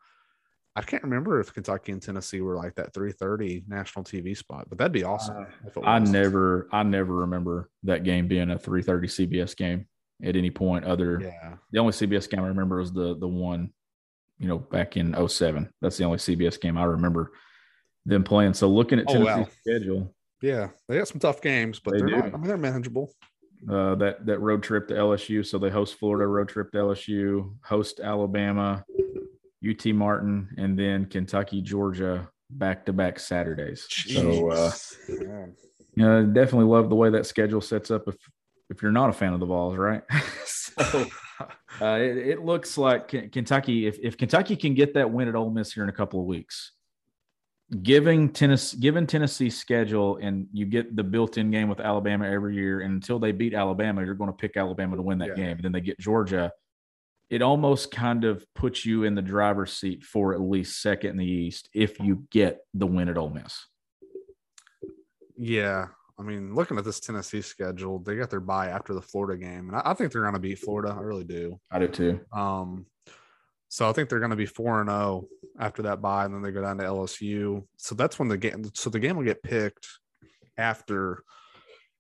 I 0.75 0.83
can't 0.83 1.05
remember 1.05 1.41
if 1.41 1.55
Kentucky 1.55 1.93
and 1.93 2.03
Tennessee 2.03 2.41
were 2.41 2.57
like 2.57 2.75
that 2.75 2.93
3:30 2.93 3.65
national 3.69 4.05
TV 4.05 4.37
spot, 4.37 4.67
but 4.69 4.79
that'd 4.79 4.93
be 4.93 5.05
uh, 5.05 5.11
awesome. 5.11 5.47
if 5.67 5.77
it 5.77 5.83
I 5.87 5.99
never, 6.01 6.69
I 6.73 6.83
never 6.83 7.15
remember 7.15 7.71
that 7.85 8.03
game 8.05 8.29
being 8.29 8.51
a 8.51 8.59
3:30 8.59 9.09
CBS 9.09 9.55
game 9.57 9.87
at 10.23 10.37
any 10.37 10.51
point. 10.51 10.85
Other, 10.85 11.21
Yeah. 11.21 11.57
the 11.71 11.79
only 11.79 11.93
CBS 11.93 12.29
game 12.29 12.41
I 12.41 12.49
remember 12.49 12.79
was 12.79 12.93
the 12.93 13.17
the 13.17 13.29
one, 13.29 13.73
you 14.39 14.49
know, 14.49 14.59
back 14.59 14.97
in 14.97 15.15
07. 15.29 15.71
That's 15.81 15.97
the 15.97 16.05
only 16.05 16.19
CBS 16.19 16.61
game 16.61 16.77
I 16.77 16.85
remember 16.85 17.33
them 18.05 18.23
playing. 18.25 18.55
So 18.55 18.69
looking 18.69 18.99
at 18.99 19.07
Oh, 19.09 19.21
wow. 19.21 19.49
schedule, 19.63 20.15
Yeah, 20.43 20.69
they 20.89 20.99
got 20.99 21.09
some 21.09 21.21
tough 21.21 21.41
games, 21.41 21.81
but 21.81 21.95
They 21.95 22.01
are 22.01 22.07
not, 22.09 22.35
I 22.35 22.37
mean, 22.37 22.47
they're 22.47 22.57
manageable. 22.57 23.13
uh, 23.71 23.95
that 23.97 24.27
that 24.27 24.39
road 24.41 24.63
trip 24.63 24.87
to 24.89 24.95
LSU. 24.95 25.45
So 25.45 25.59
they 25.59 25.71
host 25.71 25.95
Florida, 25.99 26.27
road 26.27 26.49
trip 26.49 26.71
to 26.73 26.79
LSU, 26.79 27.55
host 27.65 28.01
Alabama, 28.01 28.85
UT 29.69 29.87
Martin, 29.87 30.49
and 30.59 30.79
then 30.79 31.07
Kentucky, 31.07 31.63
Georgia, 31.63 32.29
back 32.51 32.85
to 32.87 32.93
back 32.93 33.19
Saturdays. 33.19 33.87
So 33.89 34.51
uh, 34.51 34.71
Jeez. 34.71 35.27
Man. 35.27 35.55
you 35.97 36.05
know, 36.05 36.27
definitely 36.27 36.67
love 36.67 36.91
the 36.91 36.95
way 36.95 37.11
that 37.11 37.27
schedule 37.27 37.61
sets 37.63 37.91
up. 37.91 38.05
If 38.07 38.17
if 38.71 38.83
you're 38.83 38.93
not 38.93 39.11
a 39.11 39.13
fan 39.13 39.33
of 39.33 39.41
the 39.41 39.47
Vols, 39.47 39.77
right? 39.77 40.03
so 40.45 41.07
uh, 41.81 41.99
it, 42.01 42.17
it 42.19 42.45
looks 42.45 42.77
like 42.79 43.09
Ken- 43.09 43.31
Kentucky. 43.31 43.87
If 43.87 43.99
if 44.03 44.17
Kentucky 44.17 44.57
can 44.57 44.75
get 44.75 44.95
that 44.95 45.11
win 45.11 45.29
at 45.29 45.35
Ole 45.37 45.51
Miss 45.51 45.73
here 45.73 45.83
in 45.83 45.89
a 45.89 45.93
couple 45.93 46.21
of 46.21 46.27
weeks, 46.27 46.73
giving 47.83 48.29
Tennessee, 48.31 48.79
given 48.79 49.07
Tennessee's 49.07 49.59
schedule, 49.59 50.17
and 50.19 50.47
you 50.53 50.67
get 50.67 50.95
the 50.97 51.05
built-in 51.05 51.51
game 51.51 51.69
with 51.69 51.81
Alabama 51.81 52.27
every 52.29 52.55
year, 52.55 52.81
and 52.81 52.95
until 52.95 53.19
they 53.19 53.33
beat 53.33 53.55
Alabama, 53.55 54.05
you're 54.05 54.15
going 54.15 54.31
to 54.31 54.37
pick 54.37 54.57
Alabama 54.57 54.97
to 54.97 55.03
win 55.03 55.19
that 55.19 55.29
Yeah. 55.31 55.35
game. 55.35 55.57
And 55.57 55.65
then 55.65 55.73
they 55.73 55.81
get 55.81 55.99
Georgia. 55.99 56.53
It 57.29 57.43
almost 57.43 57.91
kind 57.91 58.25
of 58.25 58.47
puts 58.55 58.85
you 58.87 59.03
in 59.03 59.17
the 59.17 59.23
driver's 59.23 59.73
seat 59.73 60.05
for 60.05 60.33
at 60.33 60.41
least 60.41 60.81
second 60.81 61.11
in 61.11 61.17
the 61.17 61.27
East 61.27 61.69
if 61.75 61.99
you 61.99 62.25
get 62.31 62.61
the 62.73 62.87
win 62.87 63.09
at 63.09 63.19
Ole 63.19 63.31
Miss. 63.31 63.67
Yeah. 65.37 65.89
I 66.19 66.23
mean, 66.23 66.55
looking 66.55 66.79
at 66.79 66.85
this 66.85 67.01
Tennessee 67.01 67.43
schedule, 67.43 67.99
they 67.99 68.17
got 68.17 68.31
their 68.31 68.41
bye 68.41 68.69
after 68.69 68.95
the 68.95 69.03
Florida 69.03 69.39
game. 69.39 69.69
And 69.69 69.77
I, 69.77 69.83
I 69.87 69.95
think 69.95 70.13
they're 70.13 70.23
going 70.23 70.35
to 70.35 70.41
beat 70.41 70.59
Florida. 70.59 70.95
I 70.97 71.03
really 71.03 71.25
do. 71.25 71.59
I 71.71 71.79
do 71.79 71.89
too. 71.89 72.21
Um, 72.33 72.87
so 73.69 73.89
I 73.89 73.93
think 73.93 74.09
they're 74.09 74.21
going 74.21 74.31
to 74.31 74.37
be 74.37 74.47
4 74.47 74.81
and 74.81 74.91
0 74.91 75.27
after 75.59 75.83
that 75.83 76.01
bye. 76.01 76.25
And 76.25 76.35
then 76.35 76.43
they 76.43 76.53
go 76.53 76.63
down 76.63 76.79
to 76.79 76.85
LSU. 76.85 77.65
So 77.77 77.95
that's 77.95 78.19
when 78.19 78.29
the 78.29 78.39
game, 78.39 78.65
so 78.75 78.89
the 78.89 79.01
game 79.01 79.17
will 79.17 79.25
get 79.25 79.43
picked 79.43 79.87
after 80.57 81.23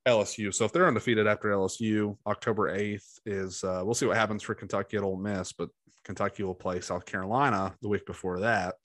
LSU. 0.06 0.54
So 0.54 0.64
if 0.64 0.72
they're 0.72 0.88
undefeated 0.88 1.26
after 1.26 1.48
LSU, 1.50 2.16
October 2.26 2.74
8th 2.74 3.18
is, 3.26 3.64
uh, 3.64 3.82
we'll 3.84 3.94
see 3.94 4.06
what 4.06 4.16
happens 4.16 4.42
for 4.42 4.54
Kentucky 4.54 4.96
at 4.96 5.02
Ole 5.02 5.18
Miss, 5.18 5.52
but 5.52 5.68
Kentucky 6.04 6.44
will 6.44 6.54
play 6.54 6.80
South 6.80 7.04
Carolina 7.04 7.74
the 7.82 7.88
week 7.88 8.06
before 8.06 8.40
that 8.40 8.76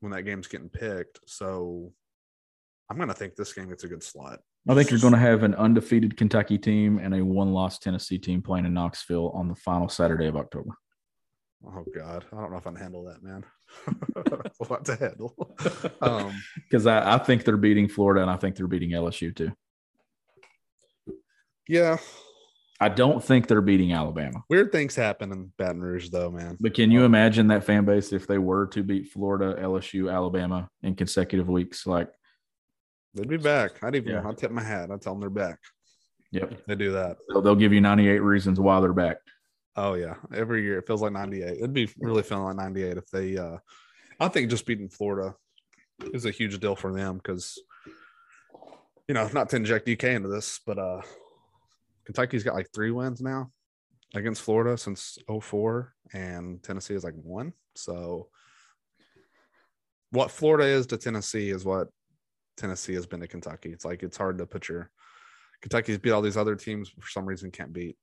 when 0.00 0.12
that 0.12 0.22
game's 0.22 0.48
getting 0.48 0.68
picked. 0.68 1.20
So 1.26 1.92
I'm 2.90 2.96
going 2.96 3.08
to 3.08 3.14
think 3.14 3.34
this 3.34 3.52
game 3.52 3.68
gets 3.68 3.84
a 3.84 3.88
good 3.88 4.02
slot. 4.02 4.40
I 4.68 4.74
think 4.74 4.90
you're 4.90 5.00
going 5.00 5.14
to 5.14 5.18
have 5.18 5.42
an 5.42 5.54
undefeated 5.54 6.16
Kentucky 6.16 6.58
team 6.58 6.98
and 6.98 7.14
a 7.14 7.24
one-loss 7.24 7.78
Tennessee 7.78 8.18
team 8.18 8.42
playing 8.42 8.66
in 8.66 8.74
Knoxville 8.74 9.30
on 9.30 9.48
the 9.48 9.54
final 9.54 9.88
Saturday 9.88 10.26
of 10.26 10.36
October. 10.36 10.70
Oh 11.66 11.84
God, 11.96 12.26
I 12.30 12.40
don't 12.40 12.50
know 12.50 12.58
if 12.58 12.66
I 12.66 12.70
can 12.70 12.78
handle 12.78 13.04
that, 13.04 13.22
man. 13.22 13.44
what 14.68 14.84
to 14.84 14.96
handle? 14.96 15.34
Um, 16.02 16.32
Because 16.56 16.86
I, 16.86 17.14
I 17.14 17.18
think 17.18 17.44
they're 17.44 17.56
beating 17.56 17.88
Florida 17.88 18.20
and 18.20 18.30
I 18.30 18.36
think 18.36 18.56
they're 18.56 18.66
beating 18.66 18.90
LSU 18.90 19.34
too. 19.34 19.52
yeah, 21.66 21.96
I 22.80 22.90
don't 22.90 23.24
think 23.24 23.46
they're 23.46 23.62
beating 23.62 23.92
Alabama. 23.92 24.44
weird 24.50 24.72
things 24.72 24.94
happen 24.94 25.32
in 25.32 25.52
Baton 25.56 25.80
Rouge, 25.80 26.10
though, 26.10 26.30
man. 26.30 26.58
But 26.60 26.74
can 26.74 26.90
you 26.90 27.04
imagine 27.04 27.46
that 27.48 27.64
fan 27.64 27.84
base 27.86 28.12
if 28.12 28.26
they 28.26 28.38
were 28.38 28.66
to 28.68 28.82
beat 28.82 29.08
Florida, 29.10 29.58
LSU, 29.62 30.12
Alabama 30.12 30.68
in 30.82 30.94
consecutive 30.94 31.48
weeks? 31.48 31.86
Like, 31.86 32.10
They'd 33.14 33.28
be 33.28 33.36
back. 33.36 33.82
I'd 33.82 33.94
even, 33.94 34.12
Yeah. 34.12 34.28
I'd 34.28 34.36
tip 34.38 34.50
my 34.50 34.62
hat. 34.62 34.90
I'd 34.90 35.00
tell 35.00 35.12
them 35.14 35.20
they're 35.20 35.30
back. 35.30 35.58
yep, 36.32 36.52
They 36.66 36.74
do 36.74 36.92
that. 36.92 37.16
they'll, 37.28 37.40
they'll 37.42 37.54
give 37.54 37.72
you 37.72 37.80
98 37.80 38.18
reasons 38.18 38.58
why 38.58 38.80
they're 38.80 38.92
back. 38.92 39.18
Oh 39.76 39.94
yeah, 39.94 40.14
every 40.32 40.62
year 40.62 40.78
it 40.78 40.86
feels 40.86 41.02
like 41.02 41.10
'98. 41.12 41.58
It'd 41.58 41.72
be 41.72 41.90
really 41.98 42.22
feeling 42.22 42.44
like 42.44 42.54
'98 42.56 42.96
if 42.96 43.06
they. 43.08 43.36
uh 43.36 43.56
I 44.20 44.28
think 44.28 44.48
just 44.48 44.66
beating 44.66 44.88
Florida 44.88 45.34
is 46.12 46.26
a 46.26 46.30
huge 46.30 46.60
deal 46.60 46.76
for 46.76 46.92
them 46.92 47.16
because, 47.16 47.60
you 49.08 49.14
know, 49.14 49.28
not 49.32 49.48
to 49.48 49.56
inject 49.56 49.84
DK 49.88 50.04
into 50.14 50.28
this, 50.28 50.60
but 50.64 50.78
uh 50.78 51.02
Kentucky's 52.04 52.44
got 52.44 52.54
like 52.54 52.68
three 52.72 52.92
wins 52.92 53.20
now 53.20 53.50
against 54.14 54.42
Florida 54.42 54.78
since 54.78 55.18
04 55.42 55.92
and 56.12 56.62
Tennessee 56.62 56.94
is 56.94 57.02
like 57.02 57.14
one. 57.14 57.52
So 57.74 58.28
what 60.10 60.30
Florida 60.30 60.66
is 60.66 60.86
to 60.88 60.96
Tennessee 60.98 61.50
is 61.50 61.64
what 61.64 61.88
Tennessee 62.56 62.94
has 62.94 63.06
been 63.06 63.20
to 63.20 63.28
Kentucky. 63.28 63.72
It's 63.72 63.84
like 63.84 64.02
it's 64.02 64.16
hard 64.16 64.38
to 64.38 64.46
put 64.46 64.68
your 64.68 64.90
Kentucky's 65.62 65.98
beat 65.98 66.10
all 66.10 66.22
these 66.22 66.36
other 66.36 66.56
teams 66.56 66.90
for 66.98 67.08
some 67.08 67.26
reason 67.26 67.50
can't 67.50 67.72
beat 67.72 67.96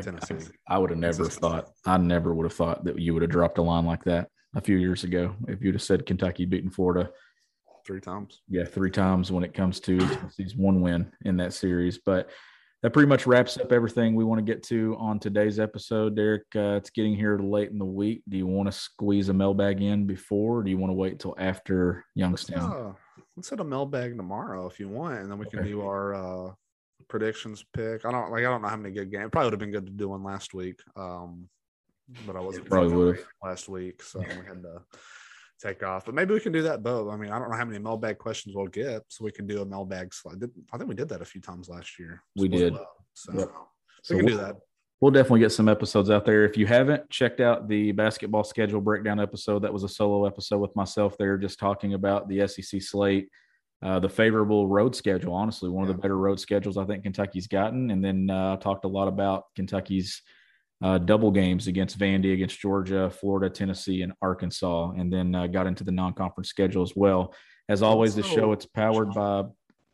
Tennessee. 0.00 0.50
I, 0.68 0.74
I 0.74 0.78
would 0.78 0.90
have 0.90 0.98
never 0.98 1.24
thought, 1.26 1.70
I 1.86 1.96
never 1.96 2.34
would 2.34 2.44
have 2.44 2.54
thought 2.54 2.84
that 2.84 2.98
you 2.98 3.12
would 3.14 3.22
have 3.22 3.30
dropped 3.30 3.58
a 3.58 3.62
line 3.62 3.86
like 3.86 4.04
that 4.04 4.28
a 4.54 4.60
few 4.60 4.76
years 4.76 5.04
ago 5.04 5.34
if 5.46 5.62
you'd 5.62 5.74
have 5.74 5.82
said 5.82 6.06
Kentucky 6.06 6.44
beating 6.44 6.70
Florida. 6.70 7.10
three 7.86 8.00
times. 8.00 8.42
yeah, 8.48 8.64
three 8.64 8.90
times 8.90 9.30
when 9.30 9.44
it 9.44 9.54
comes 9.54 9.80
to 9.80 9.98
Tennessee's 9.98 10.56
one 10.56 10.80
win 10.80 11.12
in 11.24 11.36
that 11.38 11.52
series. 11.52 11.98
But 11.98 12.30
that 12.82 12.92
pretty 12.92 13.08
much 13.08 13.26
wraps 13.26 13.58
up 13.58 13.72
everything 13.72 14.14
we 14.14 14.24
want 14.24 14.38
to 14.38 14.44
get 14.44 14.62
to 14.64 14.96
on 15.00 15.18
today's 15.18 15.58
episode. 15.58 16.14
Derek, 16.14 16.44
uh, 16.54 16.76
it's 16.76 16.90
getting 16.90 17.14
here 17.14 17.38
late 17.38 17.70
in 17.70 17.78
the 17.78 17.84
week. 17.84 18.22
Do 18.28 18.36
you 18.36 18.46
want 18.46 18.68
to 18.68 18.72
squeeze 18.72 19.28
a 19.30 19.34
mailbag 19.34 19.82
in 19.82 20.06
before, 20.06 20.58
or 20.58 20.62
do 20.62 20.70
you 20.70 20.78
want 20.78 20.90
to 20.90 20.94
wait 20.94 21.18
till 21.18 21.34
after 21.38 22.04
Youngstown? 22.14 22.94
Let's 23.38 23.50
hit 23.50 23.60
a 23.60 23.64
mailbag 23.64 24.16
tomorrow 24.16 24.66
if 24.66 24.80
you 24.80 24.88
want, 24.88 25.20
and 25.20 25.30
then 25.30 25.38
we 25.38 25.46
can 25.46 25.60
Okay. 25.60 25.68
do 25.68 25.82
our 25.82 26.12
uh, 26.12 26.52
predictions 27.06 27.64
pick. 27.72 28.04
I 28.04 28.10
don't 28.10 28.32
like. 28.32 28.40
I 28.40 28.48
don't 28.50 28.62
know 28.62 28.66
how 28.68 28.76
many 28.76 28.92
good 28.92 29.12
games. 29.12 29.28
Probably 29.30 29.46
would 29.46 29.52
have 29.52 29.60
been 29.60 29.70
good 29.70 29.86
to 29.86 29.92
do 29.92 30.08
one 30.08 30.24
last 30.24 30.54
week, 30.54 30.80
um, 30.96 31.48
but 32.26 32.34
I 32.34 32.40
wasn't 32.40 32.68
Probably 32.68 32.92
would've. 32.96 33.24
last 33.40 33.68
week, 33.68 34.02
so 34.02 34.18
we 34.18 34.24
had 34.26 34.60
to 34.64 34.82
take 35.62 35.84
off. 35.84 36.04
But 36.04 36.16
maybe 36.16 36.34
we 36.34 36.40
can 36.40 36.50
do 36.50 36.62
that 36.62 36.82
both. 36.82 37.12
I 37.12 37.16
mean, 37.16 37.30
I 37.30 37.38
don't 37.38 37.48
know 37.48 37.56
how 37.56 37.64
many 37.64 37.78
mailbag 37.78 38.18
questions 38.18 38.56
we'll 38.56 38.66
get, 38.66 39.02
so 39.06 39.24
we 39.24 39.30
can 39.30 39.46
do 39.46 39.62
a 39.62 39.64
mailbag 39.64 40.12
slide. 40.12 40.42
I 40.72 40.76
think 40.76 40.88
we 40.88 40.96
did 40.96 41.08
that 41.10 41.22
a 41.22 41.24
few 41.24 41.40
times 41.40 41.68
last 41.68 41.96
year. 41.96 42.24
We 42.34 42.48
did. 42.48 42.74
up, 42.74 42.92
So, 43.14 43.32
Yep. 43.38 43.52
so 44.02 44.14
we 44.16 44.20
can 44.22 44.26
do 44.30 44.34
we'll- 44.36 44.44
that. 44.46 44.56
We'll 45.00 45.12
definitely 45.12 45.40
get 45.40 45.52
some 45.52 45.68
episodes 45.68 46.10
out 46.10 46.24
there. 46.24 46.44
If 46.44 46.56
you 46.56 46.66
haven't 46.66 47.08
checked 47.08 47.40
out 47.40 47.68
the 47.68 47.92
basketball 47.92 48.42
schedule 48.42 48.80
breakdown 48.80 49.20
episode, 49.20 49.60
that 49.60 49.72
was 49.72 49.84
a 49.84 49.88
solo 49.88 50.26
episode 50.26 50.58
with 50.58 50.74
myself 50.74 51.16
there, 51.18 51.38
just 51.38 51.60
talking 51.60 51.94
about 51.94 52.28
the 52.28 52.48
SEC 52.48 52.82
slate, 52.82 53.28
uh, 53.80 54.00
the 54.00 54.08
favorable 54.08 54.66
road 54.66 54.96
schedule. 54.96 55.34
Honestly, 55.34 55.70
one 55.70 55.88
of 55.88 55.88
the 55.88 56.02
better 56.02 56.16
road 56.16 56.40
schedules 56.40 56.76
I 56.76 56.84
think 56.84 57.04
Kentucky's 57.04 57.46
gotten. 57.46 57.92
And 57.92 58.04
then 58.04 58.28
uh, 58.28 58.56
talked 58.56 58.84
a 58.84 58.88
lot 58.88 59.06
about 59.06 59.44
Kentucky's 59.54 60.20
uh, 60.82 60.98
double 60.98 61.30
games 61.30 61.68
against 61.68 61.96
Vandy, 61.96 62.32
against 62.32 62.58
Georgia, 62.58 63.08
Florida, 63.08 63.48
Tennessee, 63.48 64.02
and 64.02 64.14
Arkansas. 64.20 64.90
And 64.98 65.12
then 65.12 65.32
uh, 65.32 65.46
got 65.46 65.68
into 65.68 65.84
the 65.84 65.92
non-conference 65.92 66.48
schedule 66.48 66.82
as 66.82 66.94
well. 66.96 67.34
As 67.68 67.82
always, 67.82 68.16
the 68.16 68.24
show 68.24 68.50
it's 68.50 68.66
powered 68.66 69.12
by. 69.12 69.44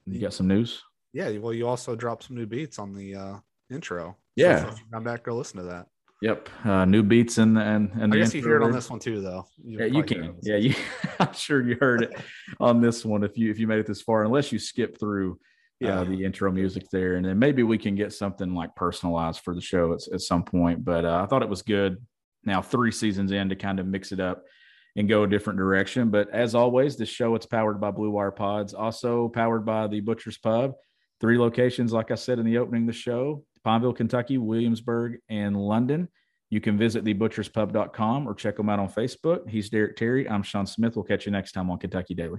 You 0.07 0.21
got 0.21 0.33
some 0.33 0.49
news? 0.49 0.83
Yeah. 1.13 1.29
Well, 1.39 1.53
you 1.53 1.69
also 1.69 1.95
dropped 1.95 2.25
some 2.25 2.37
new 2.37 2.47
beats 2.47 2.79
on 2.79 2.95
the 2.95 3.15
uh, 3.15 3.37
intro. 3.71 4.17
So 4.39 4.45
Yeah. 4.45 4.69
if 4.69 4.79
you 4.79 4.85
come 4.93 5.05
back, 5.05 5.25
go 5.25 5.37
listen 5.37 5.59
to 5.59 5.65
that. 5.65 5.87
Yep, 6.23 6.49
uh, 6.65 6.85
new 6.87 7.03
beats 7.03 7.37
and 7.37 7.59
and 7.59 7.91
and 8.01 8.15
I 8.15 8.17
guess 8.17 8.33
you 8.33 8.41
hear 8.41 8.57
it 8.57 8.63
on 8.63 8.73
this 8.73 8.89
one 8.89 8.99
too, 8.99 9.21
though. 9.21 9.47
You 9.63 9.81
yeah, 9.81 9.85
you 9.85 10.03
can. 10.03 10.37
Yeah, 10.43 10.57
you. 10.57 10.75
I'm 11.21 11.35
sure 11.35 11.63
you 11.63 11.77
heard 11.79 12.03
it 12.03 12.15
on 12.61 12.81
this 12.81 13.05
one 13.05 13.25
if 13.25 13.37
you 13.37 13.51
if 13.51 13.59
you 13.59 13.67
made 13.67 13.79
it 13.79 13.87
this 13.87 14.01
far, 14.01 14.25
unless 14.25 14.51
you 14.51 14.59
skip 14.59 14.99
through 14.99 15.33
uh, 15.33 15.87
yeah. 15.87 16.01
Uh, 16.01 16.05
the 16.05 16.25
intro 16.25 16.51
music 16.51 16.85
there, 16.91 17.17
and 17.17 17.27
then 17.27 17.39
maybe 17.39 17.63
we 17.63 17.77
can 17.77 17.95
get 17.95 18.13
something 18.13 18.55
like 18.55 18.75
personalized 18.75 19.41
for 19.41 19.55
the 19.55 19.61
show 19.61 19.93
at, 19.93 20.01
at 20.15 20.21
some 20.21 20.45
point. 20.45 20.83
But 20.85 21.05
uh, 21.05 21.21
I 21.23 21.27
thought 21.27 21.43
it 21.43 21.49
was 21.49 21.63
good. 21.63 21.99
Now 22.45 22.63
three 22.63 22.93
seasons 22.93 23.33
in 23.33 23.51
to 23.51 23.57
kind 23.57 23.79
of 23.79 23.87
mix 23.87 24.13
it 24.13 24.21
up 24.21 24.45
and 24.97 25.09
go 25.09 25.25
a 25.25 25.29
different 25.29 25.59
direction. 25.59 26.11
But 26.11 26.31
as 26.31 26.55
always, 26.55 26.97
this 26.97 27.09
show 27.09 27.35
it's 27.35 27.45
powered 27.45 27.81
by 27.81 27.91
Blue 27.91 28.11
Wire 28.11 28.31
Pods, 28.31 28.73
also 28.73 29.29
powered 29.29 29.67
by 29.67 29.89
the 29.89 30.01
Butcher's 30.01 30.39
Pub. 30.39 30.73
Three 31.21 31.39
locations, 31.39 31.93
like 31.93 32.11
I 32.11 32.15
said 32.15 32.39
in 32.39 32.47
the 32.47 32.59
opening 32.59 32.83
of 32.85 32.87
the 32.87 32.93
show 32.93 33.45
Pineville, 33.65 33.93
Kentucky, 33.93 34.39
Williamsburg, 34.39 35.19
and 35.29 35.57
London. 35.57 36.09
You 36.51 36.61
can 36.61 36.79
visit 36.79 37.05
thebutcherspub.com 37.05 38.29
or 38.29 38.35
check 38.35 38.57
them 38.57 38.69
out 38.69 38.79
on 38.79 38.89
Facebook. 38.89 39.49
He's 39.49 39.71
Derek 39.71 39.97
Terry. 39.97 40.29
I'm 40.29 40.43
Sean 40.43 40.67
Smith. 40.67 40.95
We'll 40.95 41.05
catch 41.05 41.27
you 41.27 41.33
next 41.33 41.53
time 41.53 41.71
on 41.71 41.79
Kentucky 41.79 42.15
Daily. 42.15 42.39